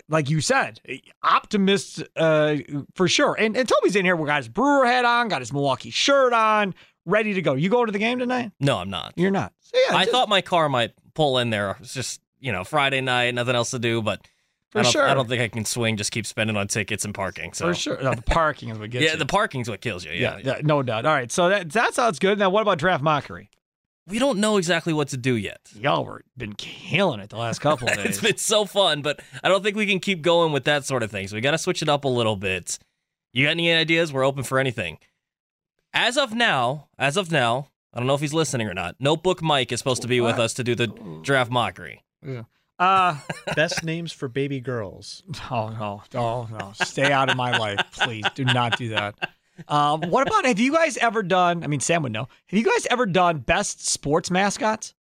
like- 0.08 0.30
you 0.30 0.40
said, 0.40 0.80
optimists 1.22 2.02
uh, 2.16 2.56
for 2.94 3.08
sure. 3.08 3.34
And 3.38 3.56
and 3.56 3.68
Toby's 3.68 3.96
in 3.96 4.04
here. 4.04 4.16
We 4.16 4.26
got 4.26 4.38
his 4.38 4.48
Brewer 4.48 4.86
hat 4.86 5.04
on, 5.04 5.28
got 5.28 5.40
his 5.42 5.52
Milwaukee 5.52 5.90
shirt 5.90 6.32
on, 6.32 6.74
ready 7.06 7.34
to 7.34 7.42
go. 7.42 7.54
You 7.54 7.68
going 7.68 7.86
to 7.86 7.92
the 7.92 7.98
game 7.98 8.18
tonight? 8.18 8.52
No, 8.60 8.78
I'm 8.78 8.90
not. 8.90 9.14
You're 9.16 9.30
not. 9.30 9.52
So 9.60 9.78
yeah, 9.88 9.96
I 9.96 10.00
just- 10.04 10.12
thought 10.12 10.28
my 10.28 10.40
car 10.40 10.68
might 10.68 10.92
pull 11.14 11.38
in 11.38 11.50
there. 11.50 11.76
It's 11.80 11.94
just, 11.94 12.20
you 12.38 12.52
know, 12.52 12.64
Friday 12.64 13.00
night, 13.00 13.34
nothing 13.34 13.54
else 13.54 13.70
to 13.72 13.78
do, 13.78 14.00
but 14.02 14.26
For 14.70 14.78
I 14.80 14.82
don't, 14.82 14.92
sure. 14.92 15.08
I 15.08 15.14
don't 15.14 15.28
think 15.28 15.42
I 15.42 15.48
can 15.48 15.64
swing, 15.64 15.96
just 15.96 16.12
keep 16.12 16.24
spending 16.26 16.56
on 16.56 16.68
tickets 16.68 17.04
and 17.04 17.12
parking. 17.14 17.52
So 17.52 17.66
for 17.68 17.74
sure. 17.74 18.02
No, 18.02 18.14
the 18.14 18.22
parking 18.22 18.68
is 18.70 18.78
what 18.78 18.90
gets 18.90 19.04
Yeah, 19.04 19.12
you. 19.12 19.18
the 19.18 19.26
parking's 19.26 19.68
what 19.68 19.80
kills 19.80 20.04
you. 20.04 20.12
Yeah. 20.12 20.38
yeah, 20.38 20.56
yeah, 20.56 20.60
no 20.62 20.82
doubt. 20.82 21.04
All 21.06 21.12
right, 21.14 21.30
so 21.30 21.48
that 21.48 21.70
that 21.72 21.94
sounds 21.94 22.18
good. 22.18 22.38
Now, 22.38 22.50
what 22.50 22.62
about 22.62 22.78
draft 22.78 23.02
mockery? 23.02 23.50
We 24.10 24.18
don't 24.18 24.38
know 24.38 24.56
exactly 24.56 24.92
what 24.92 25.08
to 25.08 25.16
do 25.16 25.36
yet. 25.36 25.60
Y'all 25.74 26.04
were 26.04 26.22
been 26.36 26.54
killing 26.54 27.20
it 27.20 27.30
the 27.30 27.36
last 27.36 27.60
couple 27.60 27.88
of 27.90 27.94
days. 27.96 28.06
it's 28.06 28.20
been 28.20 28.36
so 28.36 28.64
fun, 28.64 29.02
but 29.02 29.20
I 29.42 29.48
don't 29.48 29.62
think 29.62 29.76
we 29.76 29.86
can 29.86 30.00
keep 30.00 30.22
going 30.22 30.52
with 30.52 30.64
that 30.64 30.84
sort 30.84 31.02
of 31.02 31.10
thing. 31.10 31.28
So 31.28 31.36
we 31.36 31.40
got 31.40 31.52
to 31.52 31.58
switch 31.58 31.80
it 31.82 31.88
up 31.88 32.04
a 32.04 32.08
little 32.08 32.36
bit. 32.36 32.78
You 33.32 33.46
got 33.46 33.52
any 33.52 33.72
ideas? 33.72 34.12
We're 34.12 34.24
open 34.24 34.42
for 34.42 34.58
anything. 34.58 34.98
As 35.94 36.16
of 36.18 36.34
now, 36.34 36.88
as 36.98 37.16
of 37.16 37.30
now, 37.32 37.68
I 37.92 37.98
don't 37.98 38.06
know 38.06 38.14
if 38.14 38.20
he's 38.20 38.34
listening 38.34 38.68
or 38.68 38.74
not. 38.74 38.96
Notebook 39.00 39.42
Mike 39.42 39.72
is 39.72 39.78
supposed 39.78 40.02
to 40.02 40.08
be 40.08 40.20
with 40.20 40.38
us 40.38 40.54
to 40.54 40.64
do 40.64 40.74
the 40.74 40.86
draft 41.22 41.50
mockery. 41.50 42.04
Yeah. 42.26 42.42
Uh, 42.78 43.18
Best 43.56 43.84
names 43.84 44.10
for 44.12 44.26
baby 44.28 44.60
girls. 44.60 45.22
oh 45.50 45.68
no, 45.68 46.02
oh 46.14 46.48
no, 46.50 46.72
stay 46.74 47.12
out 47.12 47.28
of 47.28 47.36
my 47.36 47.56
life, 47.56 47.78
please. 47.92 48.24
Do 48.34 48.44
not 48.44 48.78
do 48.78 48.88
that. 48.90 49.30
Um, 49.68 50.02
what 50.02 50.26
about 50.26 50.44
have 50.46 50.58
you 50.58 50.72
guys 50.72 50.96
ever 50.98 51.22
done? 51.22 51.62
I 51.64 51.66
mean, 51.66 51.80
Sam 51.80 52.02
would 52.02 52.12
know. 52.12 52.28
Have 52.46 52.58
you 52.58 52.64
guys 52.64 52.86
ever 52.90 53.06
done 53.06 53.38
best 53.38 53.86
sports 53.86 54.30
mascots? 54.30 54.94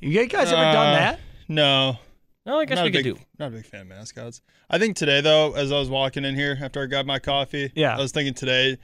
You 0.00 0.26
guys 0.26 0.48
ever 0.52 0.60
done 0.62 0.88
Uh, 0.94 0.98
that? 0.98 1.20
No. 1.48 1.98
No, 2.46 2.58
I 2.58 2.66
guess 2.66 2.76
not 2.76 2.84
we 2.84 2.88
a 2.90 2.92
could 2.92 3.04
big, 3.04 3.14
do. 3.16 3.20
Not 3.38 3.48
a 3.48 3.50
big 3.52 3.64
fan 3.66 3.82
of 3.82 3.86
mascots. 3.88 4.42
I 4.68 4.78
think 4.78 4.96
today, 4.96 5.20
though, 5.22 5.52
as 5.54 5.72
I 5.72 5.78
was 5.78 5.88
walking 5.88 6.24
in 6.26 6.34
here 6.34 6.58
after 6.60 6.82
I 6.82 6.86
grabbed 6.86 7.06
my 7.08 7.18
coffee, 7.18 7.72
Yeah. 7.74 7.96
I 7.96 8.00
was 8.00 8.12
thinking 8.12 8.34
today, 8.34 8.76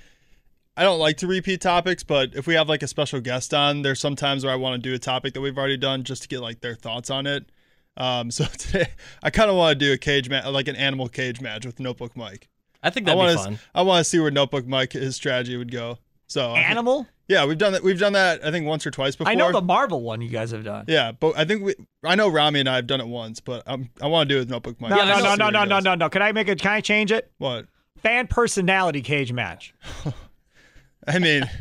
I 0.76 0.82
don't 0.82 0.98
like 0.98 1.18
to 1.18 1.26
repeat 1.26 1.60
topics, 1.60 2.02
but 2.02 2.34
if 2.34 2.46
we 2.46 2.54
have 2.54 2.68
like 2.70 2.82
a 2.82 2.86
special 2.88 3.20
guest 3.20 3.52
on, 3.52 3.82
there's 3.82 4.00
some 4.00 4.16
times 4.16 4.44
where 4.44 4.52
I 4.52 4.56
want 4.56 4.82
to 4.82 4.88
do 4.88 4.94
a 4.94 4.98
topic 4.98 5.34
that 5.34 5.42
we've 5.42 5.58
already 5.58 5.76
done 5.76 6.04
just 6.04 6.22
to 6.22 6.28
get 6.28 6.40
like 6.40 6.60
their 6.60 6.74
thoughts 6.74 7.10
on 7.10 7.26
it. 7.26 7.50
Um, 7.98 8.30
so 8.30 8.44
today, 8.46 8.88
I 9.22 9.28
kind 9.28 9.50
of 9.50 9.56
want 9.56 9.78
to 9.78 9.84
do 9.84 9.92
a 9.92 9.98
cage 9.98 10.30
match, 10.30 10.46
like 10.46 10.68
an 10.68 10.76
animal 10.76 11.08
cage 11.08 11.40
match 11.42 11.66
with 11.66 11.80
Notebook 11.80 12.16
Mike. 12.16 12.48
I 12.82 12.90
think 12.90 13.06
that'd 13.06 13.18
want 13.18 13.30
be 13.36 13.42
fun. 13.42 13.58
I 13.74 13.82
want 13.82 14.00
to 14.04 14.04
see 14.08 14.18
where 14.18 14.30
Notebook 14.30 14.66
Mike 14.66 14.92
his 14.92 15.16
strategy 15.16 15.56
would 15.56 15.70
go. 15.70 15.98
So 16.26 16.52
I 16.52 16.56
think- 16.58 16.70
Animal? 16.70 17.06
yeah, 17.28 17.44
we've 17.44 17.58
done 17.58 17.72
that. 17.72 17.82
We've 17.82 17.98
done 17.98 18.12
that. 18.14 18.44
I 18.44 18.50
think 18.50 18.66
once 18.66 18.86
or 18.86 18.90
twice 18.90 19.16
before. 19.16 19.30
I 19.30 19.34
know 19.34 19.50
the 19.52 19.60
Marvel 19.60 20.00
one 20.02 20.20
you 20.20 20.28
guys 20.28 20.50
have 20.52 20.64
done. 20.64 20.84
Yeah, 20.88 21.12
but 21.12 21.36
I 21.36 21.44
think 21.44 21.62
we. 21.64 21.74
I 22.04 22.14
know 22.14 22.28
Rami 22.28 22.60
and 22.60 22.68
I 22.68 22.76
have 22.76 22.86
done 22.86 23.00
it 23.00 23.06
once, 23.08 23.40
but 23.40 23.62
um, 23.66 23.90
I 24.00 24.06
want 24.06 24.28
to 24.28 24.34
do 24.34 24.38
it 24.38 24.42
with 24.42 24.50
Notebook 24.50 24.80
Mike. 24.80 24.90
No, 24.90 24.96
Yeah, 24.98 25.18
no, 25.18 25.34
no, 25.34 25.34
no, 25.34 25.50
no, 25.50 25.64
no, 25.64 25.80
no, 25.80 25.94
no. 25.96 26.08
Can 26.08 26.22
I 26.22 26.32
make 26.32 26.48
it? 26.48 26.60
Can 26.60 26.70
I 26.72 26.80
change 26.80 27.10
it? 27.12 27.30
What? 27.38 27.66
Fan 27.98 28.26
personality 28.28 29.02
cage 29.02 29.32
match. 29.32 29.74
I 31.08 31.18
mean, 31.18 31.42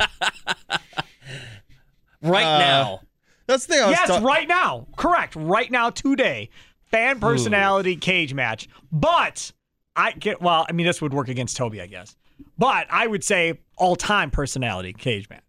right 2.22 2.44
Uh, 2.46 2.60
now. 2.60 3.02
That's 3.48 3.66
the 3.66 3.74
thing. 3.74 3.84
I 3.84 3.88
was 3.88 3.98
Yes, 4.00 4.08
ta- 4.10 4.20
right 4.24 4.48
now. 4.48 4.88
Correct. 4.96 5.36
Right 5.36 5.72
now, 5.72 5.90
today. 5.90 6.50
Fan 6.92 7.20
personality 7.20 7.96
cage 7.96 8.34
match. 8.34 8.68
But 8.92 9.52
I 10.00 10.12
get 10.14 10.42
well, 10.42 10.66
I 10.68 10.72
mean 10.72 10.86
this 10.86 11.02
would 11.02 11.14
work 11.14 11.28
against 11.30 11.58
Toby, 11.58 11.82
I 11.82 11.88
guess. 11.88 12.16
But 12.58 12.88
I 12.90 13.06
would 13.08 13.24
say 13.24 13.60
all 13.78 13.96
time 13.96 14.32
personality 14.32 14.94
cage 14.94 15.30
match. 15.30 15.42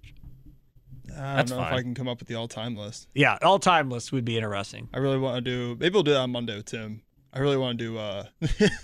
I 1.12 1.12
don't 1.12 1.36
That's 1.36 1.50
know 1.50 1.60
if 1.62 1.68
fine. 1.68 1.78
I 1.78 1.82
can 1.82 1.94
come 1.94 2.08
up 2.08 2.18
with 2.20 2.28
the 2.28 2.36
all-time 2.36 2.76
list. 2.76 3.08
Yeah, 3.14 3.36
all 3.42 3.58
time 3.58 3.90
list 3.90 4.12
would 4.12 4.24
be 4.24 4.36
interesting. 4.36 4.88
I 4.94 4.98
really 4.98 5.18
want 5.18 5.36
to 5.36 5.40
do. 5.50 5.76
Maybe 5.78 5.92
we'll 5.92 6.02
do 6.04 6.12
that 6.12 6.20
on 6.20 6.30
Monday 6.30 6.54
with 6.56 6.66
Tim. 6.66 7.02
I 7.32 7.38
really 7.40 7.56
want 7.56 7.78
to 7.78 7.84
do. 7.84 7.98
uh 7.98 8.24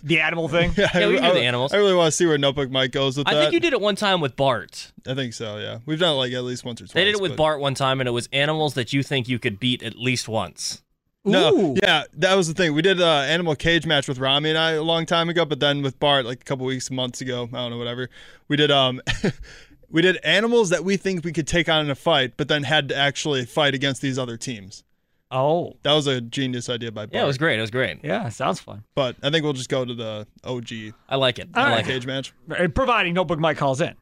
The 0.03 0.21
animal 0.21 0.49
thing. 0.49 0.73
Yeah, 0.77 0.89
Yeah, 0.95 1.05
I, 1.05 1.09
we 1.09 1.15
can 1.15 1.23
do 1.23 1.29
I- 1.31 1.35
the 1.35 1.41
animals. 1.45 1.73
I 1.73 1.77
really 1.79 1.95
want 1.95 2.09
to 2.09 2.13
see 2.13 2.27
where 2.27 2.37
Notebook 2.39 2.71
Mike 2.71 2.91
goes 2.93 3.17
with 3.17 3.29
I 3.29 3.35
that. 3.35 3.41
think 3.43 3.53
you 3.55 3.61
did 3.61 3.73
it 3.73 3.81
one 3.81 3.97
time 3.97 4.21
with 4.21 4.35
Bart. 4.37 4.93
I 5.07 5.15
think 5.15 5.35
so. 5.35 5.59
Yeah, 5.59 5.79
we've 5.87 5.99
done 6.01 6.15
it 6.15 6.19
like 6.19 6.33
at 6.33 6.43
least 6.45 6.65
once 6.65 6.81
or 6.81 6.85
twice. 6.87 6.95
They 6.95 7.05
did 7.05 7.15
it 7.15 7.21
with 7.21 7.33
but- 7.33 7.39
Bart 7.39 7.61
one 7.61 7.75
time, 7.75 8.01
and 8.01 8.09
it 8.09 8.13
was 8.13 8.29
animals 8.33 8.75
that 8.75 8.93
you 8.93 9.03
think 9.03 9.29
you 9.29 9.39
could 9.39 9.59
beat 9.61 9.83
at 9.83 9.97
least 9.97 10.29
once. 10.29 10.83
No, 11.27 11.57
Ooh. 11.57 11.75
yeah, 11.83 12.05
that 12.15 12.35
was 12.35 12.49
the 12.49 12.55
thing. 12.55 12.73
We 12.73 12.83
did 12.83 13.01
an 13.01 13.29
animal 13.29 13.55
cage 13.57 13.85
match 13.85 14.07
with 14.09 14.19
Rami 14.19 14.49
and 14.51 14.59
I 14.59 14.73
a 14.73 14.83
long 14.83 15.07
time 15.07 15.29
ago, 15.29 15.45
but 15.45 15.59
then 15.61 15.83
with 15.83 15.99
Bart, 15.99 16.25
like 16.25 16.41
a 16.41 16.45
couple 16.45 16.65
weeks, 16.67 16.91
months 16.91 17.21
ago, 17.21 17.49
I 17.53 17.57
don't 17.57 17.71
know, 17.73 17.79
whatever. 17.79 18.09
We 18.49 18.57
did 18.57 18.71
um, 18.71 19.01
we 19.91 20.03
did 20.03 20.19
animals 20.25 20.71
that 20.71 20.85
we 20.85 20.97
think 20.97 21.25
we 21.25 21.33
could 21.33 21.47
take 21.47 21.69
on 21.69 21.85
in 21.85 21.91
a 21.91 21.95
fight, 21.95 22.35
but 22.37 22.49
then 22.49 22.63
had 22.63 22.89
to 22.91 22.97
actually 22.97 23.45
fight 23.45 23.75
against 23.75 24.01
these 24.03 24.19
other 24.19 24.37
teams. 24.37 24.85
Oh. 25.31 25.77
That 25.83 25.93
was 25.95 26.07
a 26.07 26.21
genius 26.21 26.69
idea 26.69 26.93
by 26.93 27.07
Bart. 27.07 27.15
Yeah, 27.15 27.25
it 27.25 27.27
was 27.27 27.39
great. 27.39 27.59
It 27.59 27.61
was 27.63 27.73
great. 27.73 27.99
Yeah, 28.05 28.29
sounds 28.29 28.61
fun. 28.61 28.85
But 28.95 29.17
I 29.23 29.31
think 29.31 29.43
we'll 29.43 29.53
just 29.55 29.69
go 29.69 29.85
to 29.85 29.93
the 29.95 30.27
OG 30.45 30.95
I 31.09 31.17
like 31.17 31.41
it. 31.41 31.49
All 31.55 31.65
I 31.65 31.67
right. 31.69 31.77
like 31.79 31.87
it. 31.87 31.89
cage 31.89 32.07
match. 32.07 32.33
Uh, 32.49 32.69
Providing 32.69 33.15
notebook 33.15 33.41
Mike 33.41 33.57
calls 33.57 33.81
in. 33.81 33.95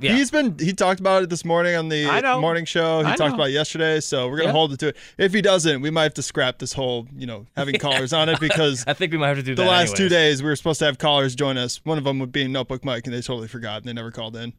Yeah. 0.00 0.14
He's 0.14 0.30
been 0.30 0.56
he 0.58 0.72
talked 0.72 1.00
about 1.00 1.24
it 1.24 1.30
this 1.30 1.44
morning 1.44 1.74
on 1.74 1.88
the 1.88 2.04
morning 2.40 2.64
show. 2.64 3.00
He 3.00 3.06
I 3.06 3.16
talked 3.16 3.30
know. 3.30 3.34
about 3.34 3.48
it 3.48 3.52
yesterday, 3.52 3.98
so 4.00 4.28
we're 4.28 4.36
gonna 4.36 4.48
Yeah. 4.50 4.52
hold 4.52 4.72
it 4.72 4.78
to 4.80 4.88
it. 4.88 4.96
If 5.18 5.32
he 5.34 5.42
doesn't, 5.42 5.80
we 5.80 5.90
might 5.90 6.04
have 6.04 6.14
to 6.14 6.22
scrap 6.22 6.58
this 6.58 6.72
whole, 6.72 7.08
you 7.16 7.26
know, 7.26 7.46
having 7.56 7.74
callers 7.80 8.12
on 8.12 8.28
it 8.28 8.38
because 8.38 8.84
I 8.86 8.92
think 8.92 9.10
we 9.12 9.18
might 9.18 9.28
have 9.28 9.38
to 9.38 9.42
do 9.42 9.54
the 9.56 9.62
that. 9.62 9.68
last 9.68 9.96
two 9.96 10.08
days 10.08 10.40
we 10.42 10.48
were 10.48 10.54
supposed 10.56 10.78
to 10.78 10.84
have 10.84 10.98
callers 10.98 11.34
join 11.34 11.58
us. 11.58 11.80
One 11.84 11.98
of 11.98 12.04
them 12.04 12.20
would 12.20 12.30
be 12.30 12.46
Notebook 12.46 12.84
Mike, 12.84 13.06
and 13.06 13.14
they 13.14 13.20
totally 13.20 13.48
forgot 13.48 13.78
and 13.78 13.86
they 13.86 13.92
never 13.92 14.12
called 14.12 14.36
in. 14.36 14.52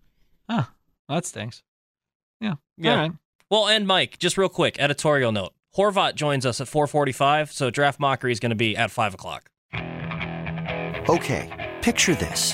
Huh. 0.49 0.63
That 1.07 1.25
stinks. 1.25 1.63
Yeah. 2.41 2.55
Yeah. 2.77 2.91
All 2.91 2.97
right. 2.97 3.11
Well, 3.49 3.67
and 3.67 3.87
Mike, 3.87 4.19
just 4.19 4.37
real 4.37 4.49
quick, 4.49 4.77
editorial 4.79 5.31
note. 5.31 5.53
Horvat 5.77 6.15
joins 6.15 6.45
us 6.45 6.59
at 6.59 6.67
4:45, 6.67 7.51
so 7.53 7.69
draft 7.69 7.99
mockery 7.99 8.31
is 8.33 8.39
going 8.41 8.49
to 8.49 8.55
be 8.55 8.75
at 8.75 8.91
five 8.91 9.13
o'clock. 9.13 9.49
Okay, 11.09 11.71
picture 11.81 12.13
this. 12.15 12.53